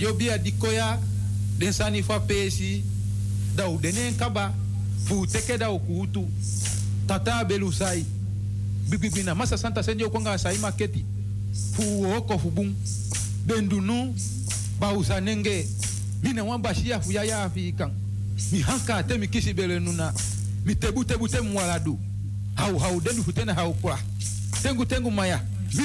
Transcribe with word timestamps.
da 0.00 0.06
dio 0.06 0.14
bia 0.14 0.38
di 0.38 0.52
koya 0.52 0.98
den 1.58 1.72
sani 1.72 2.02
fa 2.02 2.20
pesi 2.20 2.82
da 3.54 3.68
u 3.68 3.78
denen 3.78 4.16
kaba 4.16 4.52
fu 5.04 5.26
teke 5.26 5.58
da 5.58 5.70
ukutu 5.70 6.26
tata 7.06 7.44
belu 7.44 7.72
sai 7.72 8.04
bibibina 8.88 9.34
masa 9.34 9.56
santa 9.58 9.82
senjo 9.82 10.10
konga 10.10 10.38
sai 10.38 10.58
maketi 10.58 11.04
fu 11.74 12.04
oko 12.16 12.38
fu 12.38 12.50
bun 12.50 12.74
bendunu 13.46 14.14
ba 14.80 14.92
usanenge 14.92 15.66
mine 16.22 16.40
wan 16.40 16.62
bashia 16.62 17.00
fu 17.00 17.12
ya 17.12 17.24
ya 17.24 17.50
fi 17.50 17.72
kan 17.72 17.92
mi 18.52 18.60
hanka 18.62 19.02
te 19.02 19.18
mi 19.18 19.28
kisi 19.28 19.52
bele 19.52 19.78
nuna 19.80 20.12
mi 20.64 20.74
tebu 20.74 21.04
tebu 21.04 21.28
te 21.28 21.40
mwaladu 21.40 21.98
hau 22.54 22.78
hau 22.78 23.00
dendu 23.00 23.22
futena 23.22 23.54
hau 23.54 23.74
kwa 23.74 23.98
tengu 24.62 24.86
tengu 24.86 25.10
maya 25.10 25.44
mi 25.74 25.84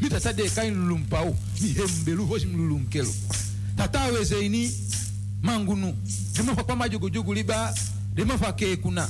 mita 0.00 0.20
sa 0.20 0.32
de 0.32 0.48
kain 0.48 0.74
lulum 0.74 1.02
pau 1.04 1.36
mi 1.62 1.68
sadeka 1.68 1.82
inlulumpa 1.82 2.56
lulum 2.56 2.86
kelo 2.88 3.12
tata 3.76 4.04
weze 4.12 4.46
ini 4.46 4.70
mangunu 5.42 5.94
dimafa 6.36 6.64
kwa 6.64 6.76
jugu 7.10 7.34
liba 7.34 7.74
Dima 8.14 8.36
fa 8.38 8.52
ke 8.52 8.76
kuna. 8.76 9.06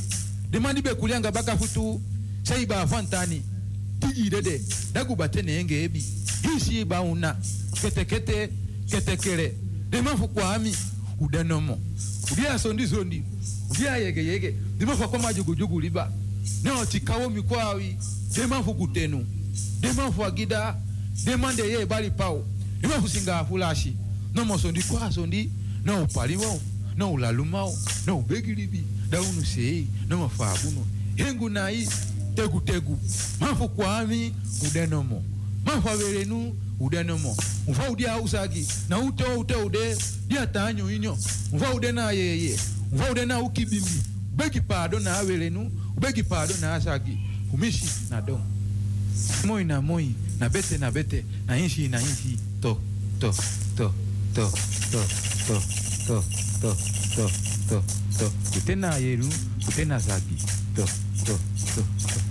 Dima 0.51 0.73
ni 0.73 0.83
dimafa 0.83 0.83
kekuna 0.83 0.83
dimandi 0.83 0.83
bekulianga 0.83 1.33
bakafutu 1.33 2.01
saiba 2.43 2.81
afantani 2.83 3.43
dagu 4.93 5.17
batene 5.17 5.53
enge 5.59 5.85
ebi. 5.85 6.05
Hisi 6.43 6.85
Kete 7.81 8.05
kere. 8.05 8.51
ketekele 8.87 9.55
dimafu 9.91 10.29
kwa 10.29 10.55
ami. 10.55 10.77
Udanomo 11.21 11.79
udia 12.33 12.59
sondi 12.59 12.87
sondi. 12.89 13.23
Udia 13.71 13.97
yege 13.97 14.25
yege. 14.25 14.55
Dimafa 14.79 15.09
kwa 15.09 15.19
jugu 15.55 15.81
liba. 15.81 16.13
Neo 16.63 16.85
tikawo 16.87 17.31
mikwawi 17.31 17.97
dimafu 18.35 18.75
kutenu 18.75 19.27
demanfuagida 19.81 20.77
demande 21.25 21.63
ye 21.63 21.81
ebali 21.81 22.11
pawo 22.11 22.45
ime 22.85 22.95
kusinga 22.95 23.39
afulashi 23.39 23.97
nomosondi 24.35 24.83
kwasondi 24.83 25.51
noupaliwawo 25.85 26.61
noulalumawo 26.97 27.79
noubegilibi 28.07 28.85
daunu 29.11 29.45
sei 29.47 29.87
nomafabuno 30.09 30.87
hengu 31.17 31.49
nayi 31.49 31.89
tegutegu 32.35 32.99
mafu 33.41 33.69
kwami 33.69 34.35
udenomo 34.69 35.25
mafu 35.65 35.89
averenu 35.89 36.55
udenomo 36.81 37.37
mva 37.69 37.91
udi 37.91 38.07
ausaki 38.07 38.67
na 38.89 38.99
ute 38.99 39.25
ute 39.25 39.55
ude. 39.55 39.97
Ta 40.53 40.67
anyo 40.67 40.91
inyo. 40.91 41.19
Mva 41.53 41.75
ude 41.75 41.93
na 41.93 42.11
yeye. 42.11 42.59
Mva 42.93 43.11
ude 43.11 43.27
na 43.27 43.41
ukibimbi. 43.41 44.03
Ubegi 44.33 44.61
pado 44.61 45.01
na 45.01 45.19
averenu 45.19 45.71
ubegi 45.97 46.23
pado 46.23 46.55
na 46.61 46.75
asaki 46.75 47.19
umishi 47.53 47.85
na 48.11 48.21
domo. 48.21 48.47
Moi 49.45 49.65
na 49.65 49.81
moi 49.81 50.15
na 50.39 50.49
bete 50.49 50.79
na 50.79 50.91
bete 50.91 51.25
na 51.47 51.57
inshi 51.59 51.89
na 51.89 52.01
inshi 52.01 52.39
to 52.61 52.79
to 53.21 53.33
to 53.77 53.93
to 54.37 54.47
to 54.91 55.01
to 55.47 55.57
to 56.07 56.17
to 56.61 56.73
to 57.17 57.27
to 57.69 57.83
to 58.19 58.27
utena 58.59 58.97
yeru 58.97 59.29
utena 59.69 59.99
zagi 59.99 60.37
to 60.77 60.85
to 61.25 61.35
to 61.75 61.83
to 61.83 62.30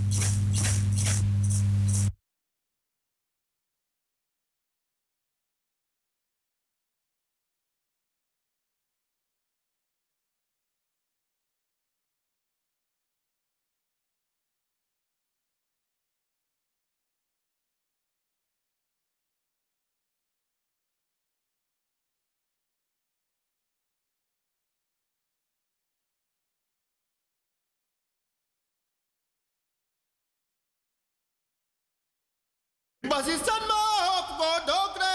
Basistan 33.10 33.62
ma 33.70 33.78
hop 34.06 34.28
go 34.38 34.50
dogre. 34.70 35.14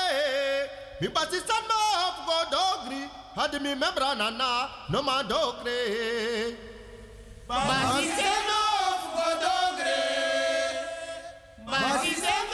Mi 1.01 1.07
basistan 1.07 1.63
ma 1.69 1.77
hop 1.99 2.17
go 2.27 2.37
dogri. 2.55 3.01
Hadi 3.35 3.59
mi 3.59 3.71
membra 3.75 4.09
nana 4.17 4.69
no 4.89 5.01
ma 5.01 5.23
dogre. 5.23 5.79
Basistan 7.47 8.47
of 8.57 9.01
Godogre. 9.15 10.01
Basistan 11.69 12.44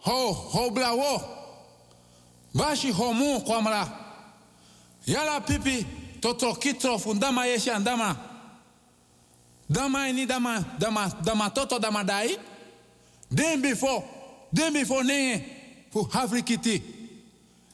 Ho, 0.00 0.32
ho 0.32 0.70
blawo. 0.70 1.22
Bashi 2.54 2.90
homu 2.92 3.40
kwamra. 3.40 3.88
Yala 5.06 5.40
pipi 5.40 5.86
toto 6.20 6.54
kitro 6.54 6.98
fundama 6.98 7.46
yeshi 7.46 7.70
andama. 7.70 8.16
Dama 9.70 10.08
ini 10.08 10.26
dama 10.26 10.64
dama 10.78 11.12
dama 11.22 11.50
toto 11.50 11.78
dama 11.78 12.04
dai. 12.04 12.36
Den 13.32 13.60
before, 13.60 14.04
den 14.52 14.72
before 14.72 15.02
nenge 15.02 15.44
fu 15.92 16.04
Afrikiti. 16.12 16.82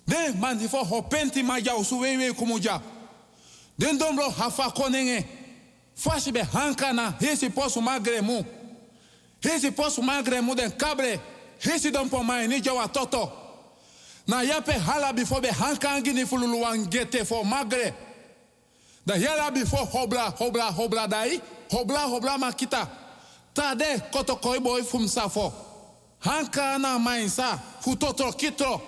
Den 0.06 0.40
man 0.40 0.58
before 0.58 0.84
ho 0.84 1.02
penti 1.02 1.42
maja 1.42 1.72
usuwewe 1.76 2.32
kumuja. 2.32 2.80
Den 3.78 3.98
dombro 3.98 4.28
hafa 4.30 4.70
konenge. 4.70 5.24
Fashi 5.96 6.32
be 6.32 6.40
hankana 6.40 7.14
hesi 7.20 7.48
posu 7.50 7.80
magre 7.80 8.20
mu. 8.20 8.44
Hesi 9.40 9.70
posu 9.70 10.02
magre 10.02 10.40
mu 10.42 10.54
den 10.54 10.70
kabre. 10.72 11.20
Hesi 11.64 11.90
don 11.90 12.08
po 12.08 12.22
mai 12.22 12.46
ni 12.46 12.60
jawa 12.60 12.88
toto. 12.92 13.32
Na 14.26 14.42
yape 14.42 14.72
hala 14.72 15.12
before 15.12 15.40
be 15.40 15.48
hankangi 15.48 16.12
ni 16.14 16.24
fululu 16.24 16.60
wangete 16.62 17.24
fo 17.26 17.42
magre. 17.44 17.94
Da 19.06 19.14
yala 19.14 19.50
before 19.50 19.86
hobla 19.86 20.30
hobla 20.36 20.70
hobla 20.72 21.08
dai. 21.08 21.40
Hobla 21.70 22.06
hobla 22.08 22.38
makita. 22.38 22.88
Tade 23.54 24.10
koto 24.12 24.36
koi 24.36 24.58
boy 24.60 24.82
fum 24.82 25.06
safo. 25.08 25.52
Hanka 26.22 26.78
na 26.80 26.98
mainsa 26.98 27.58
fu 27.80 27.96
toto 27.96 28.30
kitro. 28.32 28.80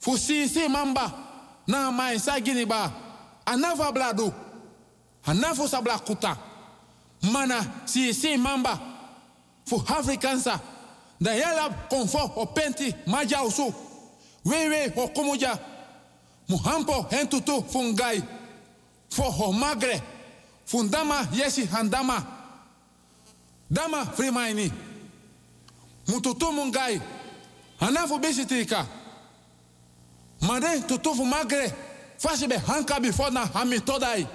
Fu 0.00 0.16
sisi 0.16 0.68
mamba 0.68 1.12
na 1.66 1.90
mainsa 1.90 2.40
gini 2.40 2.64
ba. 2.66 2.92
Anava 3.46 3.92
bladu. 3.92 4.32
Anafu 5.26 5.68
sabla 5.68 5.98
kuta. 5.98 6.36
Mana 7.32 7.60
sisi 7.86 8.36
mamba 8.36 8.78
fu 9.66 9.76
Afrikansa. 9.88 10.60
Da 11.20 11.34
yala 11.34 11.68
konfo 11.90 12.32
o 12.36 12.46
penti 12.46 12.94
maja 13.06 13.42
usu. 13.42 13.74
Wewe 14.44 14.92
o 14.96 15.08
kumuja. 15.08 15.58
Muhampo 16.48 17.06
hentutu 17.10 17.62
fungai. 17.68 18.22
Fo 19.10 19.22
ho 19.22 19.52
magre. 19.52 20.02
Fundama 20.66 21.28
yesi 21.32 21.64
handama. 21.66 22.22
Dama 23.70 24.06
frimaini. 24.06 24.72
Mututu 26.08 26.52
mungai. 26.52 27.00
Anafu 27.80 28.18
bisitika. 28.18 28.86
Made 30.40 30.80
tutufu 30.86 31.24
magre. 31.24 31.72
Fashi 32.18 32.48
be 32.48 32.56
hanka 32.56 33.00
before 33.00 33.30
na 33.30 33.46
hami 33.46 33.80
todai. 33.80 34.26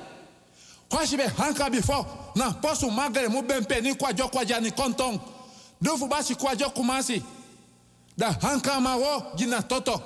Fashi 0.90 1.18
be 1.18 1.24
hanka 1.24 1.70
before 1.72 2.06
na 2.36 2.52
posu 2.52 2.92
magre 2.92 3.28
mu 3.30 3.42
bempe 3.42 3.82
ni 3.82 3.94
kwajo 3.94 4.62
ni 4.62 4.72
kontong. 5.82 5.98
Dufu 5.98 6.08
basi 6.08 6.36
kwajo 6.36 6.70
kumasi. 6.70 7.24
Da 8.18 8.32
hanka 8.42 8.80
ma 8.80 8.96
wo 8.96 9.24
gina 9.36 9.62
toto. 9.62 10.02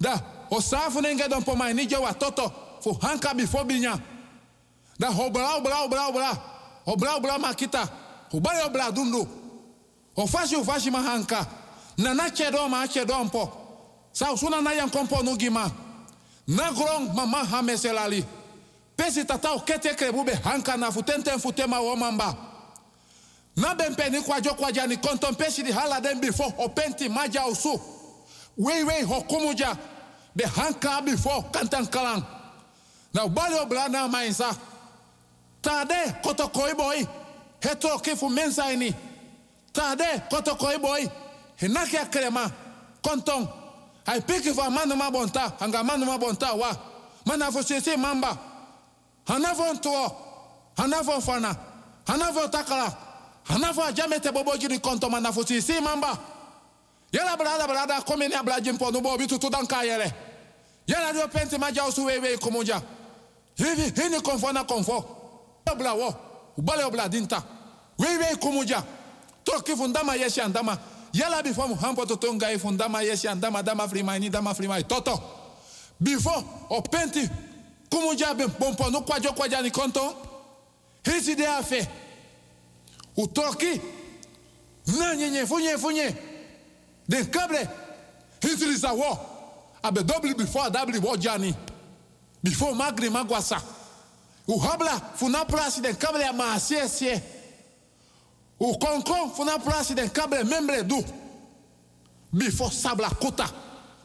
Da 0.00 0.20
osafu 0.50 1.00
nenge 1.00 1.28
don 1.28 1.42
mai 1.56 1.74
toto. 2.18 2.52
Fu 2.82 2.92
hanka 3.00 3.34
before 3.34 3.64
binya. 3.64 4.00
Da 4.98 5.08
hobra 5.10 5.56
obra 5.56 5.84
obra 5.84 6.08
obra. 6.08 6.38
Obra 6.86 7.16
obra 7.16 7.38
makita. 7.38 7.88
Hubale 8.32 8.62
obra 8.64 8.90
dundu. 8.90 9.26
Ofashi 10.16 10.56
ufashi 10.56 10.90
mahanka. 10.90 11.46
Na 11.98 12.14
na 12.14 12.30
chedo 12.30 12.68
ma 12.68 12.86
chedo 12.86 13.24
mpo. 13.24 13.50
Sa 14.12 14.32
usuna 14.32 14.60
na 14.62 14.72
yan 14.72 14.90
kompo 14.90 15.22
nugima. 15.22 15.70
Na 16.48 16.72
grong 16.72 17.14
mama 17.14 17.44
hameselali. 17.44 18.24
Pesi 18.96 19.24
tata 19.24 19.52
o 19.52 19.58
hanka 20.42 20.76
na 20.76 20.90
futenten 20.90 21.38
futema 21.38 21.80
womamba. 21.80 22.51
Na 23.56 23.74
bempe 23.74 24.10
ni 24.10 24.20
kwajo 24.22 24.56
ni 24.86 24.96
di 25.62 25.72
hala 25.72 26.00
den 26.00 26.20
before 26.20 26.54
o 26.58 26.68
penti 26.68 27.08
maja 27.08 27.46
usu. 27.46 27.80
Wei 28.56 28.82
wei 28.84 29.02
ho 29.02 29.22
kumuja. 29.22 29.76
Be 30.34 30.44
hanka 30.44 31.04
before 31.04 31.42
kantan 31.52 31.86
kalang. 31.86 32.24
Na 33.12 33.24
ubali 33.26 33.54
obla 33.58 33.88
na. 33.90 34.54
Tade 35.62 36.22
koto 36.22 36.48
koi 36.48 36.74
boy. 36.74 37.06
Heto 37.60 37.98
kifu 37.98 38.30
mensa 38.30 38.72
ini. 38.72 38.94
Tade 39.72 40.22
koto 40.30 40.54
koi 40.56 40.78
boy. 40.78 41.06
Hinaki 41.60 41.98
akrema. 41.98 42.50
Konton. 43.02 43.48
Hai 44.06 44.20
piki 44.20 44.54
fa 44.54 44.70
manu 44.70 44.96
ma 44.96 45.10
bonta. 45.10 45.52
Hanga 45.60 45.84
manu 45.84 46.06
ma 46.06 46.18
bonta 46.18 46.54
wa. 46.54 46.74
Mana 47.26 47.52
fo 47.52 47.62
sisi 47.62 47.96
mamba. 47.96 48.38
Hanafo 49.26 49.74
ntuo. 49.74 50.16
Hanafo 50.76 51.20
fana. 51.20 51.54
Takala. 52.50 53.11
Hanafo 53.44 53.82
ajamete 53.84 54.32
bobo 54.32 54.56
jiri 54.56 54.78
konto 54.78 55.08
fo 55.32 55.44
sisi 55.44 55.80
mamba. 55.80 56.18
Yala 57.12 57.36
brada 57.36 57.66
brada 57.66 58.00
komi 58.02 58.28
ni 58.28 58.34
abla 58.34 58.60
jimpo 58.60 58.90
nubo 58.90 59.16
bitu 59.18 59.38
tudan 59.38 59.66
kayere. 59.66 60.12
Yala 60.86 61.12
dio 61.12 61.28
penti 61.28 61.58
maja 61.58 61.84
usu 61.84 62.04
wewe 62.04 62.38
kumuja. 62.38 62.80
Hivi 63.56 64.00
hini 64.02 64.20
konfo 64.20 64.52
na 64.52 64.64
konfo. 64.64 65.04
Obla 65.70 65.92
wo. 65.94 66.14
Ubale 66.56 66.84
obla 66.84 67.08
dinta. 67.08 67.42
Wewe 67.98 68.36
kumuja. 68.36 68.82
Toki 69.44 69.76
fundama 69.76 70.14
yeshi 70.14 70.40
andama. 70.40 70.78
Yala 71.12 71.42
before 71.42 71.68
muhampo 71.68 72.06
tutunga 72.06 72.50
i 72.50 72.58
fundama 72.58 73.02
yeshi 73.02 73.28
andama 73.28 73.62
dama 73.62 73.88
frimai 73.88 74.30
dama 74.30 74.54
frimai. 74.54 74.84
Toto. 74.84 75.20
Before 76.00 76.42
o 76.70 76.80
penti 76.80 77.28
kumuja 77.90 78.34
ben 78.34 78.48
pompo 78.50 78.90
no 78.90 79.02
kwajo 79.02 79.32
kwaja 79.34 79.70
konto. 79.70 80.14
Hisi 81.04 81.34
de 81.34 81.46
afe. 81.46 81.86
Utoki. 83.16 83.80
Na 84.98 85.14
nyenye 85.16 85.46
funye 85.46 85.78
funye. 85.78 86.14
Den 87.08 87.26
kable. 87.26 87.68
Hisi 88.40 88.66
lisa 88.66 88.92
wo. 88.92 89.18
Abe 89.82 90.02
double 90.04 90.34
before 90.34 90.70
double 90.70 90.98
wo 91.00 91.16
jani. 91.16 91.54
Before 92.42 92.74
magri 92.74 93.10
magwasa. 93.10 93.62
O 94.48 94.58
habla 94.58 95.00
funa 95.16 95.44
place 95.44 95.80
den 95.80 95.94
kable 95.94 96.20
ya 96.20 96.32
ma 96.32 96.58
sie 96.58 96.88
sie. 96.88 97.20
O 98.60 98.74
konkon 98.74 99.30
funa 99.34 99.58
place 99.58 99.94
den 99.94 100.08
kable 100.08 100.44
membre 100.44 100.82
du. 100.82 101.04
Before 102.32 102.70
sabla 102.70 103.10
kota. 103.20 103.46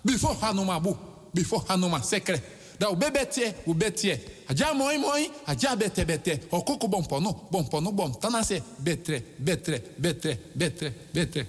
Before 0.05 0.35
hanuma 0.41 0.79
bu. 0.79 0.95
Before 1.33 1.63
hanuma 1.67 2.01
sekre. 2.03 2.41
Da 2.79 2.89
o 2.89 2.95
bebe 2.95 3.25
tie, 3.25 3.55
o 3.65 3.73
betie. 3.73 4.19
Aja 4.49 4.73
moi 4.73 4.97
moi, 4.97 5.29
aja 5.45 5.75
bete 5.75 6.05
bete. 6.05 6.39
O 6.51 6.61
koko 6.61 6.87
bon 6.87 7.03
pono, 7.03 7.33
pono 7.69 7.91
bon. 7.91 8.13
Tanase 8.13 8.61
betre, 8.79 9.21
betre, 9.39 9.81
betre, 9.97 10.37
betre, 10.55 10.93
betre. 11.13 11.45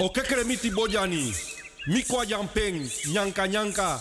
O 0.00 0.08
kekere 0.08 0.44
miti 0.44 0.70
bojani, 0.70 1.34
mikwa 1.86 2.26
jampeng, 2.26 2.90
nyanka 3.12 3.46
nyanka, 3.48 4.00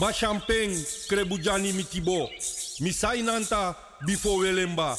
ba 0.00 0.12
champeng 0.12 0.72
krebujani 1.08 1.72
mitibo, 1.72 2.30
misai 2.80 3.22
nanta 3.22 3.74
bifo 4.06 4.36
welemba, 4.36 4.96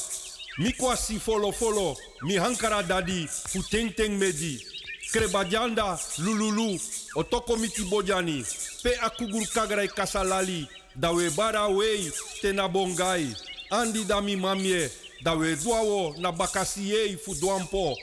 mikwa 0.58 0.96
si 0.96 1.18
folo 1.18 1.52
folo, 1.52 1.96
mi 2.22 2.36
hankara 2.36 2.82
dadi, 2.82 3.26
futeng 3.26 3.94
teng 3.96 4.18
meji, 4.18 4.62
krebajanda 5.12 5.98
lululu, 6.18 6.80
otoko 7.14 7.56
bojani, 7.90 8.44
pe 8.82 8.90
akugur 9.02 9.46
kagrai 9.46 9.88
kasalali, 9.88 10.68
dawe 10.96 11.30
bara 11.36 11.68
wei 11.68 12.10
tena 12.42 12.68
bongai, 12.68 13.34
andi 13.70 14.04
dami 14.04 14.36
mamie, 14.36 14.90
dawe 15.22 15.56
duawo 15.56 16.14
na 16.18 16.32
bakasi 16.32 16.90
yei 16.90 17.16
fudwampo, 17.16 17.96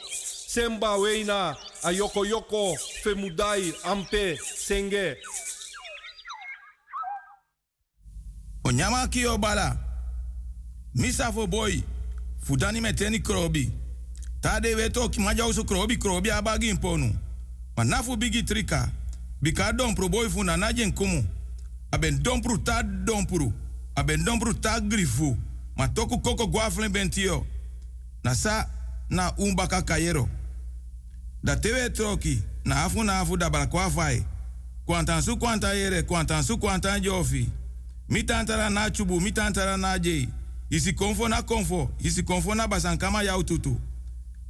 semba 0.48 0.98
weina 0.98 1.56
ayoko 1.84 2.26
yoko 2.26 2.78
femudai 3.04 3.74
ampe 3.84 4.38
senge 4.56 5.18
Onyama 8.66 9.08
kio 9.08 9.38
bala. 9.38 9.78
Misa 10.96 11.32
boy. 11.32 11.84
Fudani 12.40 12.82
meteni 12.82 13.20
krobi. 13.20 13.72
Tade 14.46 14.76
weto 14.76 15.10
kimaja 15.10 15.46
usu 15.46 15.66
krobi 15.66 15.98
krobi 15.98 16.32
abagi 16.32 16.70
imponu. 16.70 17.14
Manafu 17.78 18.16
bigi 18.16 18.44
trika. 18.44 18.90
Bika 19.42 19.74
dompru 19.74 20.10
boy 20.10 20.30
funa 20.30 20.58
najen 20.58 20.92
kumu. 20.94 21.26
Aben 21.92 22.24
dompru 22.24 22.58
ta 22.58 22.84
dompru. 22.84 23.54
Aben 23.96 24.24
dompru 24.26 24.54
ta 24.54 24.80
grifu. 24.80 25.38
Matoku 25.78 26.20
koko 26.20 26.48
guaflen 26.48 26.92
bentio. 26.92 27.46
Nasa 28.24 28.70
na 29.10 29.34
umbaka 29.38 29.82
kayero. 29.82 30.30
Da 31.44 31.56
tewe 31.56 31.90
troki. 31.90 32.42
Na 32.66 32.84
afu 32.84 33.04
na 33.04 33.20
afu 33.20 33.38
da 33.38 33.50
balakwa 33.50 33.90
fai. 33.92 34.26
Kwantan 34.86 35.22
su 35.22 35.38
kwanta 35.38 35.74
yere, 35.74 36.04
kwantan 36.04 36.44
su 36.44 36.58
kwantan 36.58 37.02
jofi. 37.02 37.50
Mi 38.10 38.24
tantara 38.24 38.70
na 38.70 38.90
chubu, 38.90 39.22
mi 39.22 39.32
tantara 39.32 39.78
na 39.78 40.00
jei. 40.00 40.30
Isi 40.70 40.94
konfo 40.94 41.28
na 41.28 41.42
konfo, 41.42 41.90
isi 42.00 42.24
konfo 42.24 42.56
na 42.56 42.68
basankama 42.68 43.24
ya 43.24 43.38
ututu. 43.38 43.78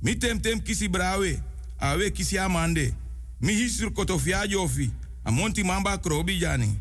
Mi 0.02 0.16
tem 0.16 0.40
kisi 0.62 0.88
brawe, 0.88 1.40
awe 1.80 2.12
kisi 2.12 2.38
amande. 2.38 2.94
Mi 3.42 3.54
hisur 3.54 3.92
kotofia 3.94 4.48
jofi, 4.48 4.92
amonti 5.24 5.64
mamba 5.64 5.98
krobi 5.98 6.38
jani. 6.40 6.76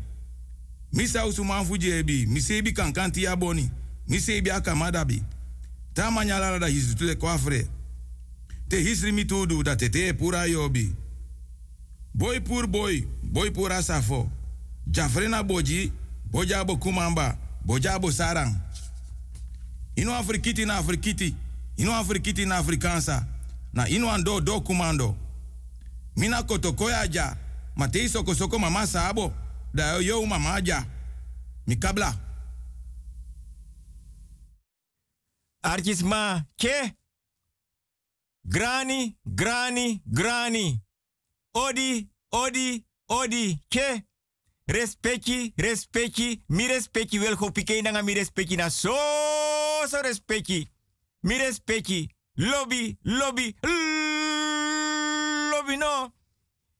Mi 0.93 1.07
sausu 1.07 1.43
manfu 1.45 1.77
jebi, 1.77 2.25
mi 2.25 2.41
sebi 2.41 2.71
kankanti 2.73 3.23
ya 3.23 3.35
boni, 3.35 3.69
mi 4.07 4.19
sebi 4.19 4.51
akamadabi. 4.51 5.23
Tama 5.93 6.25
nyalara 6.25 6.59
da 6.59 6.67
hisu 6.67 6.95
tule 6.95 7.15
kwafre. 7.15 7.67
te 8.67 8.81
hisri 8.81 9.11
mi 9.11 9.25
tudu 9.25 9.63
dat 9.63 9.79
te 9.79 9.89
te 9.89 10.13
pura 10.13 10.45
yobi. 10.45 10.95
Boy 12.13 12.39
pur 12.39 12.67
boy, 12.67 13.03
boy 13.23 13.51
pura 13.51 13.83
safo. 13.83 14.29
Jafrena 14.87 15.43
boji, 15.43 15.91
boja 16.31 16.63
bo 16.65 16.77
kumamba, 16.77 17.37
boja 17.65 17.99
bo 17.99 18.11
sarang. 18.11 18.55
Ino 19.95 20.15
afrikiti 20.15 20.65
na 20.65 20.77
afrikiti, 20.77 21.35
ino 21.77 21.93
afrikiti 21.95 22.45
na 22.45 22.57
afrikansa, 22.57 23.25
na 23.73 23.87
ino 23.89 24.11
ando 24.11 24.41
do 24.41 24.61
kumando. 24.61 25.15
Mina 26.15 26.43
kotokoya 26.43 27.07
ja, 27.07 27.37
ma 27.75 27.87
te 27.87 28.07
soko 28.09 28.33
soko 28.33 28.59
mama 28.59 28.87
sabo, 28.87 29.33
da 29.73 29.97
yo 29.99 30.25
mama 30.25 30.61
ja. 30.61 30.85
Mi 31.67 31.75
kabla. 31.75 32.13
Artisma, 35.63 36.45
ke? 36.57 36.93
Grani, 38.47 39.17
grani, 39.25 40.01
grani. 40.05 40.81
Odi, 41.53 42.09
odi, 42.31 42.85
odi, 43.09 43.59
ke? 43.69 44.03
Respecti, 44.67 45.53
respecti, 45.55 46.43
mi 46.47 46.67
respecti 46.67 47.19
wel 47.19 47.35
go 47.35 47.51
pike 47.51 47.81
nanga 47.81 48.01
mi 48.01 48.13
respecti 48.13 48.55
na 48.55 48.69
so 48.69 48.95
so 49.87 50.01
respecti. 50.01 50.67
Mi 51.25 51.37
respecti, 51.37 52.09
lobby, 52.33 52.97
lobby, 53.01 53.55
lobby 55.49 55.75
no. 55.75 56.13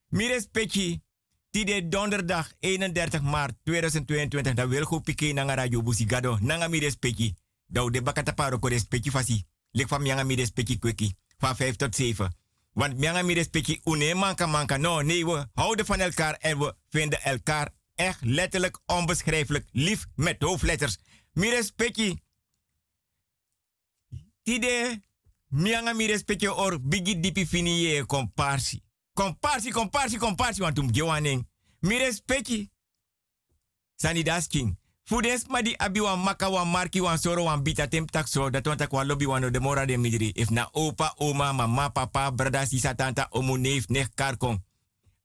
Mi 0.10 0.27
respecti, 0.27 1.01
die 1.49 1.88
donderdag 1.88 2.51
31 2.60 3.21
maart 3.21 3.55
2022 3.63 4.53
da 4.53 4.67
wel 4.67 4.84
go 4.84 4.99
pike 4.99 5.34
nanga 5.34 5.53
radio 5.53 5.81
busigado 5.81 6.38
nanga 6.41 6.67
mi 6.67 6.79
respecti. 6.79 7.34
Dau 7.67 7.89
de 7.89 8.01
bakata 8.01 8.34
paro 8.34 8.60
ko 8.60 8.67
respecti 8.67 9.10
fasi. 9.10 9.43
Lek 9.71 9.88
fam 9.88 10.05
yanga 10.05 10.23
mi 10.23 10.36
respecti 10.36 10.77
kweki. 10.79 11.15
Van 11.38 11.55
5 11.55 11.75
tot 11.75 11.95
7. 11.95 12.29
Want 12.73 12.97
mianga 12.97 13.23
mi 13.23 13.34
respecti 13.34 13.79
une 13.84 14.13
manka 14.13 14.45
manka. 14.45 14.77
No, 14.77 15.01
nee, 15.01 15.25
we 15.25 15.47
houden 15.53 15.86
van 15.86 15.99
elkaar 15.99 16.34
en 16.34 16.60
we 16.60 16.75
vinden 16.89 17.21
elkaar 17.21 17.69
echt 17.95 18.19
letterlijk 18.21 18.79
onbeschrijfelijk 18.86 19.65
lief 19.71 20.05
met 20.15 20.41
hoofdletters. 20.41 20.97
Mi 21.34 21.49
respecti. 21.49 22.23
Tide, 24.45 25.01
mianga 25.49 25.93
mi 25.93 26.05
respecti 26.05 26.47
or 26.47 26.77
bigi 26.79 27.19
dipi 27.19 27.45
fini 27.45 27.84
ye 27.84 28.05
comparsi. 28.05 28.81
Comparsi, 29.13 29.71
comparsi, 29.71 30.17
comparsi, 30.17 30.62
want 30.62 30.77
um 30.79 30.91
gewaning. 30.91 31.47
Mi 31.79 31.97
respecti. 31.97 32.69
Sani 33.95 34.23
das 34.23 34.47
king. 34.47 34.77
Fudes 35.03 35.47
ma 35.47 35.62
di 35.62 35.73
abi 35.77 35.99
wan 35.99 36.19
marki 36.67 37.01
wan 37.01 37.17
soro 37.17 37.43
wan 37.43 37.63
bita 37.63 37.88
tem 37.88 38.05
tak 38.05 38.27
so 38.27 38.49
dat 38.49 38.67
wan 38.67 38.77
tak 38.77 38.91
wan 38.91 39.08
lobby 39.08 39.25
de 39.25 39.60
de 39.86 39.97
midri. 39.97 40.31
If 40.36 40.51
na 40.51 40.69
opa, 40.73 41.13
oma, 41.17 41.53
mama, 41.53 41.89
papa, 41.89 42.31
brada, 42.31 42.65
sisa, 42.65 42.93
tanta, 42.93 43.27
omu, 43.31 43.58
neef, 43.58 43.88
nech, 43.88 44.13
karkon. 44.15 44.62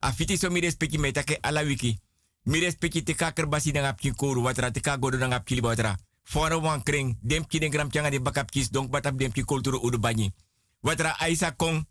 Afiti 0.01 0.39
so 0.39 0.51
mi 0.51 0.61
respecti 0.61 0.99
me 0.99 1.13
take 1.13 1.39
ala 1.43 1.63
wiki. 1.63 1.99
Mi 2.45 2.61
respecti 2.61 3.03
te 3.03 3.15
basi 3.47 3.73
na 3.73 3.95
watra 4.43 4.71
te 4.71 4.81
ka 4.81 4.97
godo 4.97 5.19
na 5.19 5.43
watra. 5.63 5.97
Fora 6.31 6.55
wan 6.63 6.83
kring, 6.83 7.19
dem 7.21 7.43
ki 7.43 7.59
den 7.59 7.71
gram 7.75 7.91
changa 7.91 8.11
de 8.11 8.21
bakap 8.23 8.51
kis 8.55 8.71
donk 8.71 8.91
batap 8.91 9.19
dem 9.19 9.33
ki 9.33 9.43
kulturu 9.43 9.81
udu 9.83 9.99
banyi. 9.99 10.31
Watra 10.81 11.17
aisa 11.19 11.51
kong, 11.57 11.83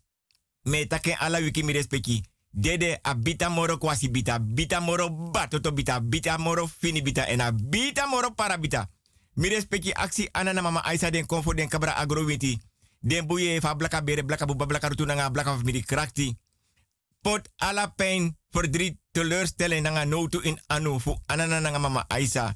me 0.64 0.86
take 0.88 1.12
ala 1.20 1.42
wiki 1.44 1.64
mi 1.64 1.74
respecti. 1.74 2.24
Dede 2.52 3.00
a 3.04 3.16
bita 3.16 3.50
moro 3.50 3.78
kwasi 3.78 4.08
bita, 4.10 4.40
bita 4.40 4.80
moro 4.80 5.10
batoto 5.10 5.72
bita, 5.72 6.00
bita 6.00 6.38
moro 6.38 6.68
fini 6.68 7.02
bita 7.02 7.28
en 7.28 7.42
a 7.42 7.52
bita 7.52 8.08
moro 8.08 8.32
para 8.32 8.58
bita. 8.58 8.88
Mi 9.36 9.50
respecti 9.50 9.92
aksi 9.92 10.30
anana 10.32 10.62
mama 10.62 10.82
Aisa 10.86 11.12
den 11.12 11.26
konfo 11.26 11.54
den 11.54 11.68
kabra 11.68 11.98
agrowiti. 11.98 12.62
Den 13.02 13.28
buye 13.28 13.60
fa 13.62 13.76
blaka 13.76 14.02
bere 14.02 14.24
blaka 14.24 14.46
buba 14.46 14.66
blaka 14.66 14.90
rutu 14.90 15.06
nanga 15.06 15.30
blaka 15.30 15.58
famili 15.58 15.84
krakti. 15.84 16.38
Pot 17.22 17.50
ala 17.58 17.88
pijn, 17.88 18.38
verdriet, 18.52 18.98
teleurstelling 19.12 19.84
nanga 19.84 20.06
notu 20.06 20.40
in 20.44 20.60
anu 20.68 21.00
fu 21.00 21.18
anana 21.28 21.60
nanga 21.60 21.80
mama 21.80 22.06
Aisa. 22.08 22.56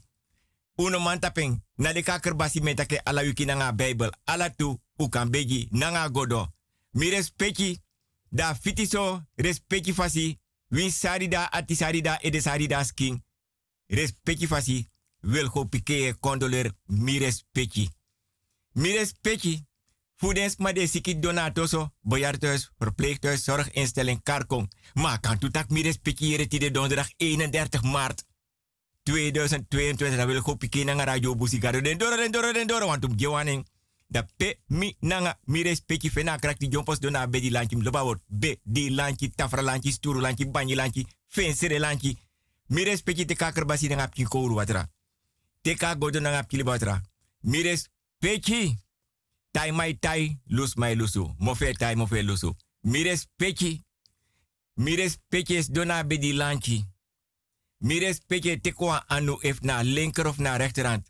Uno 0.76 1.00
mantapeng, 1.00 1.64
na 1.76 1.94
de 1.94 2.02
kakerbasi 2.02 2.62
metake 2.62 3.02
ala 3.04 3.22
wiki 3.22 3.46
nanga 3.46 3.74
Bijbel. 3.74 4.12
Ala 4.24 4.50
tu, 4.50 4.80
ukambegi, 4.98 5.68
nanga 5.72 6.10
godo. 6.10 6.54
Mi 6.92 7.10
respecti 7.10 7.82
da 8.30 8.56
fitiso 8.56 9.24
respecti 9.36 9.94
fasi 9.94 10.40
win 10.68 10.92
sarida 10.92 11.52
ati 11.52 11.76
sarida 11.76 12.18
e 12.22 12.30
de 12.30 12.42
sarida 12.42 12.84
skin 12.84 13.24
respecti 13.88 14.48
fasi 14.48 14.90
wil 15.22 15.48
go 15.48 15.66
pike 15.66 16.16
condoler 16.20 16.72
mi 16.86 17.18
respecti 17.18 17.90
mi 18.72 18.92
respecti 18.92 19.66
Voedens 20.16 20.56
maar 20.58 20.74
de 20.74 20.88
siki 20.88 21.20
donatoso, 21.20 21.94
boyartus, 22.02 22.72
verpleeghuis, 22.78 23.44
zorginstelling, 23.44 24.24
karkong. 24.24 24.72
Maar 24.94 25.20
kan 25.20 25.40
toetak 25.40 25.70
mi 25.70 25.82
respecti 25.82 26.26
hier 26.26 26.50
de 26.50 26.72
donderdag 26.72 27.10
31 27.18 27.82
maart 27.82 28.24
2022. 29.04 30.16
Dan 30.16 30.28
wil 30.28 30.36
ik 30.36 30.48
op 30.48 30.60
pike 30.60 30.84
naar 30.84 31.06
radio 31.06 31.36
busigado. 31.36 31.82
Den 31.82 31.98
doro, 31.98 32.16
den 32.16 32.32
doro, 32.32 32.52
den 32.52 32.68
doro, 32.68 32.86
want 32.86 33.06
om 33.06 33.20
gewaning 33.20 33.68
da 34.08 34.28
pe 34.38 34.60
mi 34.68 34.96
nanga 35.00 35.40
mi 35.46 35.64
respecti 35.64 36.10
fena 36.10 36.38
krakti 36.38 36.68
jompos 36.68 37.00
dona 37.00 37.28
be 37.28 37.40
di 37.40 37.50
lanchi 37.50 37.82
loba 37.82 38.04
word 38.04 38.22
be 38.28 38.60
di 38.64 38.90
lanchi 38.90 39.30
tafra 39.36 39.62
lanchi 39.62 39.92
sturu 39.92 40.20
lanchi 40.20 40.46
banyi 40.46 40.76
lanchi 40.76 41.08
fensere 41.28 41.80
lanchi 41.80 42.18
mi 42.68 42.84
respecti 42.84 43.26
te 43.26 43.36
kaker 43.36 43.66
basi 43.66 43.88
nanga 43.88 44.08
pki 44.08 44.24
kouru 44.24 44.56
watra 44.56 44.90
te 45.62 45.74
ka 45.76 45.96
godo 45.96 46.20
nanga 46.20 46.44
pki 46.44 46.64
watra 46.64 47.02
mi 47.40 47.62
respecti 47.62 48.78
tai 49.52 49.72
mai 49.72 49.94
tai 50.00 50.40
lus 50.46 50.76
mai 50.76 50.96
lusu. 50.96 51.36
Mofe 51.38 51.74
tai 51.74 51.96
mofe 51.96 52.24
lusu. 52.24 52.56
Mi 52.82 53.04
respecti 53.04 53.82
mi 54.74 54.96
respecti 54.96 55.56
es 55.56 55.68
dona 55.68 56.04
be 56.04 56.18
di 56.18 56.34
lanchi 56.34 56.84
mi 57.84 58.00
respecti 58.00 58.62
te 58.62 58.72
kwa 58.72 59.04
anu 59.08 59.38
if 59.42 59.62
na 59.62 59.84
linker 59.84 60.28
of 60.28 60.38
na 60.40 60.58
rechterhand 60.58 61.04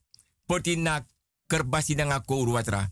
poti 0.48 0.76
na 0.76 1.06
kerbasi 1.48 1.96
nanga 1.96 2.20
kouru 2.20 2.54
watra. 2.54 2.92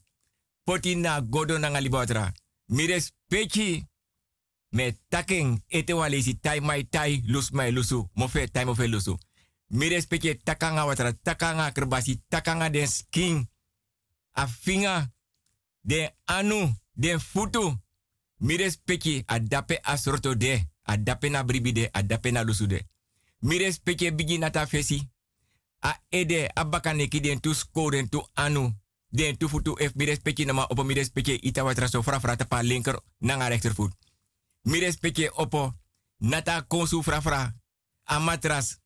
Poti 0.65 0.96
na 0.96 1.22
godo 1.22 1.58
nanga 1.58 1.82
libatra. 1.82 2.34
Mires 2.67 3.12
pechi. 3.28 3.86
Me 4.72 4.98
taking 5.10 5.63
ete 5.67 5.94
tai 6.41 6.60
mai 6.60 6.84
tai 6.84 7.22
lus 7.28 7.52
mai 7.52 7.72
lusu. 7.72 8.10
Mofe 8.13 8.48
tai 8.52 8.65
mofe 8.65 8.88
lusu. 8.88 9.17
Mires 9.70 10.08
pechi 10.08 10.36
takanga 10.44 10.86
watra. 10.86 11.13
Takanga 11.13 11.72
kerbasi. 11.72 12.22
Takanga 12.30 12.70
den 12.70 12.88
skin. 12.88 13.50
A 14.34 14.48
finga. 14.48 15.12
Den 15.82 16.10
anu. 16.26 16.74
Den 16.94 17.20
futu. 17.20 17.78
Mires 18.38 18.78
pechi 18.78 19.24
adape 19.28 19.80
asroto 19.84 20.36
de. 20.36 20.70
Adape 20.84 21.30
na 21.30 21.44
bribi 21.44 21.72
de. 21.74 21.89
Na 22.32 22.44
de. 22.44 22.86
Mires 23.41 23.80
pechi 23.80 24.12
bigi 24.12 24.38
nata 24.38 24.67
fesi. 24.67 25.10
A 25.80 25.97
ede 26.10 26.49
abakane 26.54 27.08
ki 27.08 27.19
den 27.19 27.39
tu 27.39 27.54
tu 28.10 28.21
anu 28.34 28.82
den 29.12 29.38
tu 29.38 29.47
futu 29.49 29.75
ef 29.77 29.93
mi 29.95 30.06
respecte 30.06 30.45
nama 30.45 30.65
opo 30.67 30.84
mi 30.84 30.93
respecte 30.93 31.34
ita 31.41 31.63
watra 31.63 31.88
so 31.88 32.01
fra 32.01 32.19
fra 32.19 32.36
tapa 32.36 32.62
linker 32.63 32.99
nanga 33.17 33.47
rechtervoet 33.47 33.91
mi 34.62 34.80
respecte 34.80 35.32
opo 35.34 35.73
nata 36.17 36.62
konsu 36.62 37.04
fra 37.04 37.21
fra 37.21 37.56
a 38.04 38.19
matras 38.19 38.77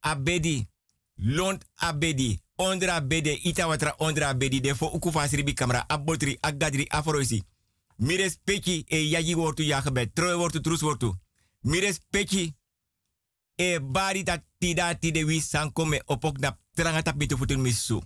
a 0.00 0.14
bedi 0.16 0.68
lont 1.14 1.64
a 1.74 1.92
bedi 1.92 2.40
ondra 2.56 3.00
bede 3.00 3.32
ita 3.42 3.66
watra 3.66 3.94
ondra 3.98 4.34
bedi 4.34 4.60
de 4.60 4.74
fo 4.74 4.86
uku 4.86 5.10
kamera 5.54 5.84
a 5.88 5.98
botri 5.98 6.38
a 6.40 6.52
gadri 6.52 6.86
a 6.88 7.02
foroisi. 7.02 7.42
Mi 7.96 8.16
respecte 8.16 8.84
e 8.86 9.08
yaji 9.08 9.34
wortu 9.34 9.62
ya 9.62 9.80
gebet 9.80 10.14
troe 10.14 10.34
wortu 10.34 10.60
trus 10.60 10.82
wortu. 10.82 11.14
Mi 11.60 11.80
respecte 11.80 12.54
e 13.56 13.80
bari 13.80 14.22
dat 14.22 14.44
tida 14.58 14.94
tide 14.94 15.24
wi 15.24 15.40
sanko 15.40 15.84
me 15.84 16.02
opok 16.06 16.38
na 16.38 16.58
tranga 16.74 17.02
tap 17.02 17.16
misu. 17.16 18.02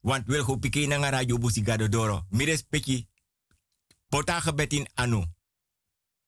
Want 0.00 0.26
wil 0.26 0.44
go 0.44 0.56
pike 0.56 0.86
na 0.86 1.10
radio 1.10 1.38
busi 1.38 1.62
gado 1.62 1.88
doro. 1.88 2.26
Mi 2.30 2.44
respecti 2.44 3.08
pota 4.08 4.40
gebetin 4.40 4.86
anu. 4.94 5.24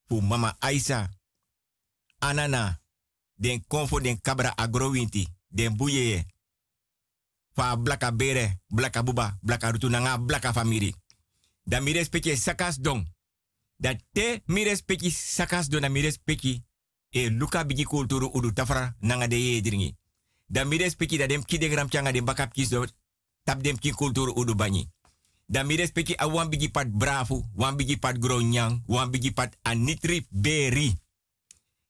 Fu 0.06 0.20
mama 0.20 0.56
Aisa. 0.58 1.10
Anana. 2.18 2.80
Den 3.34 3.64
konfo 3.66 4.00
den 4.00 4.20
kabra 4.20 4.52
agrowinti. 4.56 5.28
Den 5.48 5.76
buye. 5.76 6.26
Fa 7.52 7.76
blaka 7.76 8.12
bere, 8.12 8.60
blaka 8.66 9.02
buba, 9.02 9.38
blaka 9.42 9.70
rutu 9.70 9.88
nanga, 9.88 10.18
blaka 10.18 10.52
famiri. 10.52 10.94
Da 11.64 11.80
mi 11.80 11.92
respecti 11.92 12.36
sakas 12.36 12.80
dong. 12.80 13.06
Da 13.76 13.94
te 14.12 14.42
mi 14.46 14.64
respecti 14.64 15.10
sakas 15.10 15.68
don 15.68 15.80
na 15.80 15.88
mi 15.88 16.00
e 17.14 17.30
luka 17.30 17.64
bigi 17.64 17.84
kulturu 17.84 18.30
udu 18.34 18.52
tafra 18.52 18.94
nanga 19.00 19.26
de 19.28 19.36
yedringi. 19.36 19.94
Dan 20.46 20.68
mi 20.68 20.76
respecti 20.76 21.16
da 21.16 21.26
dem 21.26 21.44
kide 21.44 21.68
gram 21.68 21.88
changa 21.88 22.12
dem 22.12 22.24
bakap 22.24 22.52
kiso 22.52 22.84
tap 23.44 23.62
dem 23.62 23.78
ki 23.78 23.90
kulturu 23.90 24.32
udu 24.34 24.54
banyi. 24.54 24.88
Dan 25.46 25.66
mi 25.66 25.76
respecti 25.76 26.14
a 26.16 26.26
wan 26.26 26.48
bigi 26.48 26.70
pat 26.70 26.88
brafu, 26.88 27.44
wan 27.54 27.76
bigi 27.76 27.96
pat 27.96 28.18
gronyang, 28.18 28.82
wan 28.86 29.10
bigi 29.10 29.32
pat 29.32 29.56
anitri 29.62 30.26
beri. 30.30 30.98